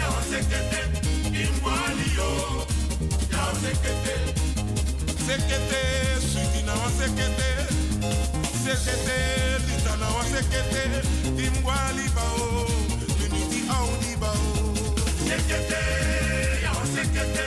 ya 0.00 0.06
wa 0.12 0.22
sekete. 0.30 0.80
Dingwani 1.32 2.06
yo. 2.16 2.30
Ya 3.32 3.40
wa 3.46 3.54
sekete. 3.62 4.14
Sekete, 5.26 5.82
sweetie 6.70 6.76
na 6.76 6.82
wa 6.82 6.90
sekete. 6.90 7.50
Sekete, 8.64 9.18
wa 10.14 10.24
sekete. 10.24 10.82
Sekete, 15.28 15.80
ya 16.62 16.70
wa 16.70 16.84
sekete. 16.94 17.44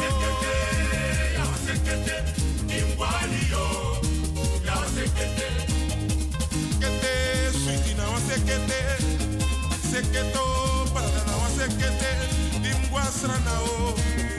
Sekete, 0.00 0.54
ya 1.36 1.44
wa 1.50 1.56
sekete. 1.66 2.16
Ya 4.66 4.74
wa 4.80 4.86
sekete. 4.94 5.46
Sekete, 6.80 8.04
wa 8.12 8.18
sekete. 8.28 8.80
Seketo, 9.90 10.46
wa 11.42 11.46
sekete. 11.56 12.10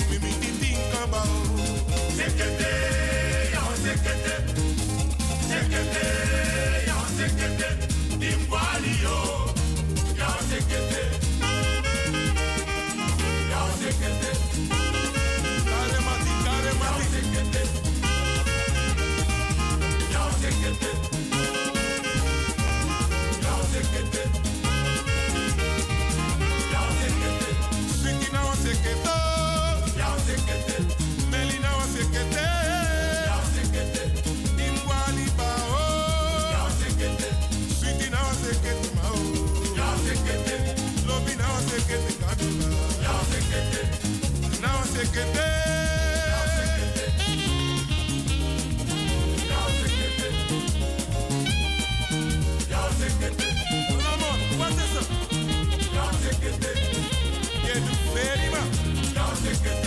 Mimi. 0.09 0.31
Sekete, 2.17 3.00
sekete. 4.03 4.35
Sekete, 5.49 6.05
ya 6.87 6.99
sekete. 7.17 7.69
Dingwani 8.19 8.93
yo. 9.03 9.30
Chicken 59.51 59.80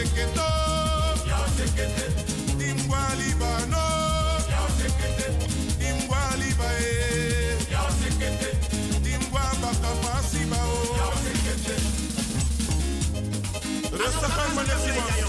sekete 0.00 0.48
ya 1.28 1.40
sekete 1.56 2.06
dimwali 2.56 3.30
bano 3.40 3.86
ya 4.48 4.62
sekete 4.80 5.26
dimwali 5.76 6.48
bae 6.56 6.88
ya 7.68 7.84
sekete 8.00 8.48
dimwa 9.04 9.44
bakapasi 9.60 10.40
bao 10.48 10.80
ya 10.96 11.08
sekete 11.20 11.76
Rustig 13.92 14.32
aan 14.40 14.50
meneer 14.56 14.78
Simons. 14.80 15.20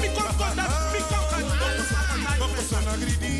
Because 0.00 0.36
God 0.38 0.58
has 0.58 0.92
picked 0.92 1.12
up 1.12 1.32
and 1.32 1.44
answered. 1.44 3.39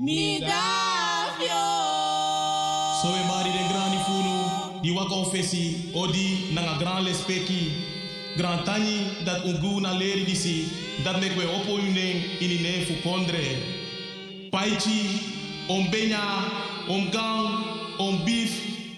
mi 0.00 0.40
davio 0.40 1.60
So 3.02 3.08
we 3.12 3.22
mari 3.28 3.50
den 3.52 3.68
grani 3.68 3.98
funu, 4.06 4.80
di 4.82 4.90
wa 4.92 5.04
confessi, 5.04 5.92
odi 5.94 6.52
nanga 6.54 6.78
gran 6.78 7.04
lespeki. 7.04 7.72
Tani 8.64 9.24
dat 9.24 9.44
ungu 9.44 9.80
na 9.80 9.92
leri 9.92 10.24
disi, 10.24 10.68
dat 11.04 11.20
mek 11.20 11.36
we 11.36 11.44
opo 11.44 11.74
unen 11.74 12.22
ini 12.40 12.60
ne 12.62 12.84
fu 12.86 12.94
kondre. 13.02 13.44
Paichi, 14.50 15.20
om 15.68 15.90
benya, 15.90 16.24
om 16.88 17.10
gang, 17.10 17.64
om 17.98 18.24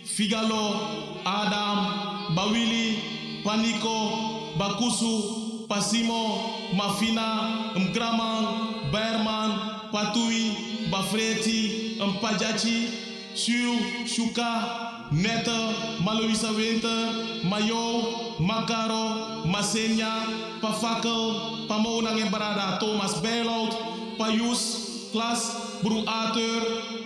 figalo, 0.04 1.20
Adam, 1.24 2.34
bawili, 2.36 2.98
paniko, 3.44 4.54
bakusu, 4.56 5.66
pasimo, 5.68 6.72
mafina, 6.76 7.72
mgraman, 7.74 8.44
berman, 8.92 9.50
patui, 9.92 10.72
bafreti, 10.92 11.96
mpajachi, 12.06 12.88
Shu, 13.34 13.78
Shuka, 14.06 15.08
Netta, 15.10 15.72
Maloisa 16.04 16.52
Winter, 16.54 17.48
Mayo, 17.48 18.36
Makaro, 18.38 19.46
Masenya, 19.46 20.60
Pafakel, 20.60 21.66
Pamonang 21.66 22.20
Embarada, 22.20 22.78
Thomas 22.78 23.14
Bijlout, 23.22 23.72
Payus, 24.18 25.08
Klas, 25.12 25.80
Bru 25.82 26.04
Arthur, 26.06 26.60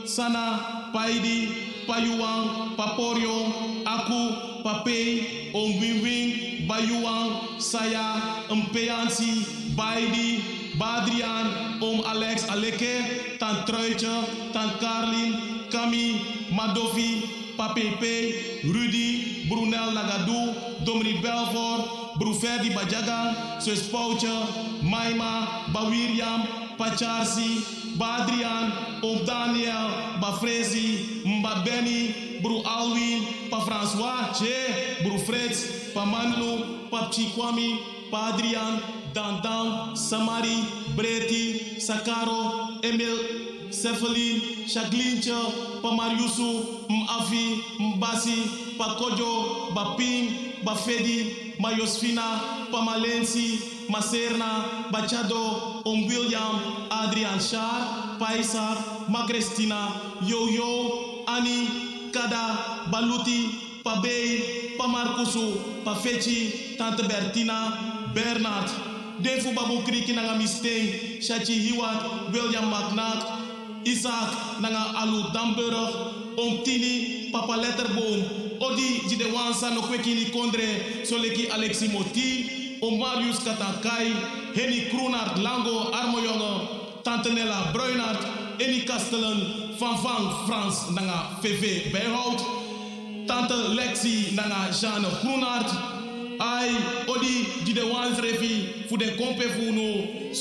Sana, 0.04 0.90
Paidi, 0.92 1.86
Payuang, 1.86 2.74
Paporio, 2.76 3.84
Aku, 3.86 4.62
Papei, 4.64 5.52
Om 5.54 5.78
Wing 5.80 6.02
Wing, 6.02 6.66
Bayuang, 6.66 7.60
Saya, 7.60 8.42
Mpeansi, 8.50 9.46
Baidi, 9.76 10.55
Badrian, 10.78 11.80
Om 11.80 12.04
Alex 12.04 12.44
Aleke, 12.48 13.38
Tan 13.38 13.64
Truitje, 13.64 14.52
Tan 14.52 14.76
Karlin, 14.78 15.68
Kami, 15.70 16.20
Madovi, 16.52 17.56
Papepe, 17.56 18.62
Rudy, 18.64 19.48
Brunel 19.48 19.92
Nagadou, 19.96 20.52
Dominique 20.84 21.22
Belfort, 21.22 22.16
Bru 22.18 22.34
Ferdi 22.34 22.70
Bajagan, 22.70 23.60
Sus 23.60 23.88
Pouche, 23.88 24.28
Maima, 24.82 25.64
Bawiriam, 25.72 26.44
Pacharsi, 26.76 27.96
Badrian, 27.96 29.00
Om 29.02 29.24
Daniel, 29.24 30.20
Bafrezi, 30.20 31.24
Mba 31.24 31.64
Benny, 31.64 32.40
Bru 32.42 32.60
Alwin, 32.64 33.48
Pa 33.50 33.60
François, 33.60 34.32
Che, 34.36 35.02
Bru 35.02 35.18
Fritz, 35.18 35.92
Pa 35.94 36.04
Pa 36.90 37.08
Chikwami, 37.10 37.80
Pa 38.10 38.36
Dandan, 39.16 39.96
Samari, 39.96 40.60
Breti, 40.94 41.80
Sakaro, 41.80 42.84
Emil, 42.84 43.16
Cephalin, 43.72 44.68
Shaglincha, 44.68 45.80
Pa 45.80 45.88
Mariusu, 45.88 46.84
Mafi, 46.90 47.62
Mbasi, 47.96 48.76
Pa 48.76 48.94
Kojo, 49.00 49.72
Baping, 49.72 50.60
Bafedi, 50.62 51.56
Mayosfina, 51.58 52.68
Pa 52.70 52.84
Malensi, 52.84 53.88
Maserna, 53.88 54.92
Bachado, 54.92 55.80
Om 55.86 56.06
William, 56.08 56.86
Adrian 56.92 57.38
Schaar, 57.40 58.18
Paisar, 58.20 58.76
Macristina, 59.08 59.96
Yo-Yo, 60.28 61.24
Annie, 61.26 62.10
Kada, 62.12 62.84
Baluti, 62.92 63.80
Pabey, 63.82 64.76
Pamarkusu, 64.76 65.82
Pafechi, 65.84 66.76
Tante 66.76 67.02
Bertina, 67.04 68.12
Bernard, 68.12 68.95
Defu 69.20 69.54
Babu 69.54 69.82
Kriki 69.82 70.14
Nanga 70.14 70.34
Misteng, 70.38 71.20
Shachi 71.20 71.70
Hiwat, 71.70 72.32
William 72.32 72.70
McNack, 72.70 73.24
Isaac 73.86 74.60
Nanga 74.60 74.92
Alu 75.00 75.22
Damburg, 75.32 76.38
Om 76.38 76.62
Tini, 76.64 77.30
Papa 77.32 77.52
Letterboom, 77.52 78.60
Odi 78.60 79.00
Jide 79.08 79.32
Wansa 79.32 79.74
no 79.74 79.82
Kwekini 79.82 80.26
Kondre, 80.30 81.02
Soleki 81.06 81.48
Alexi 81.48 81.88
Moti, 81.92 82.78
Om 82.82 82.98
Marius 82.98 83.40
Katankai, 83.40 84.12
Henny 84.54 84.90
Kroenart 84.90 85.36
Lango 85.42 85.92
Armojonge, 85.92 87.02
Tante 87.02 87.32
Nella 87.32 87.72
Bruinart, 87.72 88.20
Eni 88.58 88.84
Kastelen, 88.84 89.78
Van 89.78 89.96
Van 90.02 90.46
Frans 90.46 90.90
Nanga 90.90 91.38
VV 91.40 91.90
Bijhout, 91.90 93.26
Tante 93.26 93.54
Lexi 93.74 94.34
Nanga 94.34 94.70
Jeanne 94.72 95.08
Groenart, 95.22 95.95
I 96.40 96.68
odi 97.08 97.64
di 97.64 97.72
de 97.72 97.82
wans 97.82 98.18
refi 98.18 98.86
fu 98.88 98.96
de 98.96 99.14
kompe 99.16 99.42
fu 99.56 99.72
no 99.72 100.32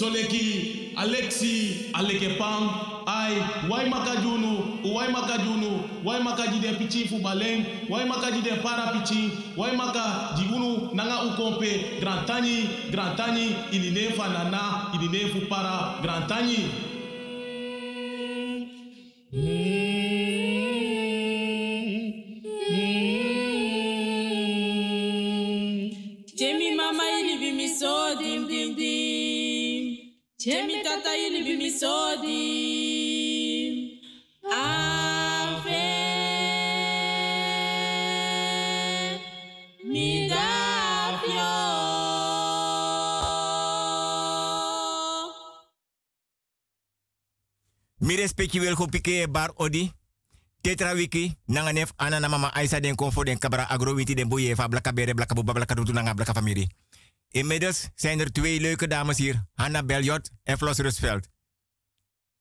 alexi 0.95 1.89
aleke 1.93 2.37
I 2.37 2.69
ai 3.07 3.35
wai 3.69 3.89
maka 3.89 4.15
junu 4.21 4.79
wai 4.93 5.09
maka 5.11 5.37
junu 5.37 5.83
wai 6.03 6.19
maka 6.23 6.47
di 6.51 6.59
de 6.59 6.73
pichi 6.77 7.07
balen 7.21 7.65
wai 7.89 8.05
maka 8.05 8.31
di 8.31 8.41
para 8.63 8.91
pichi 8.93 9.31
wai 9.55 9.75
maka 9.75 10.35
di 10.35 10.43
nanga 10.93 11.25
u 11.25 11.29
kompe 11.37 11.99
grand 11.99 12.25
tani 12.27 12.67
grand 12.91 13.17
tani 13.17 13.55
ili 13.71 13.91
nana 13.91 14.91
ili 14.93 15.47
para 15.49 15.99
Grandani. 16.01 16.65
mm. 19.33 19.84
Jemi 30.45 30.77
tata 30.85 31.09
ili 31.17 31.41
bi 31.41 31.57
mi 31.57 31.73
so 31.73 32.21
dim. 32.21 33.97
Ave 34.45 35.89
mi 39.89 40.29
dafio. 40.29 41.49
Mi 48.05 48.13
respecti 48.15 48.61
wel 48.61 48.77
go 48.77 48.85
pike 48.85 49.25
bar 49.25 49.49
odi. 49.57 49.89
Tetra 50.61 50.93
wiki 50.93 51.33
nanga 51.49 51.73
nef 51.73 51.93
ana 51.97 52.19
na 52.19 52.29
mama 52.29 52.53
Aisa 52.53 52.79
den 52.79 52.95
konfo 52.95 53.25
den 53.25 53.41
kabra 53.41 53.65
agrowiti 53.69 54.13
den 54.13 54.29
boye 54.29 54.55
fa 54.55 54.69
blaka 54.69 54.93
bere 54.93 55.13
blaka 55.13 55.33
buba 55.33 55.53
blaka 55.53 55.73
rutu 55.73 55.93
nanga 55.93 56.13
blaka 56.13 56.33
familie. 56.33 56.69
Inmiddels 57.35 57.89
zijn 57.95 58.19
er 58.19 58.31
twee 58.31 58.59
leuke 58.59 58.87
dames 58.87 59.17
hier, 59.17 59.45
Hanna 59.53 59.83
Beljot 59.83 60.29
en 60.43 60.57
Flos 60.57 60.77
Rusveld. 60.77 61.27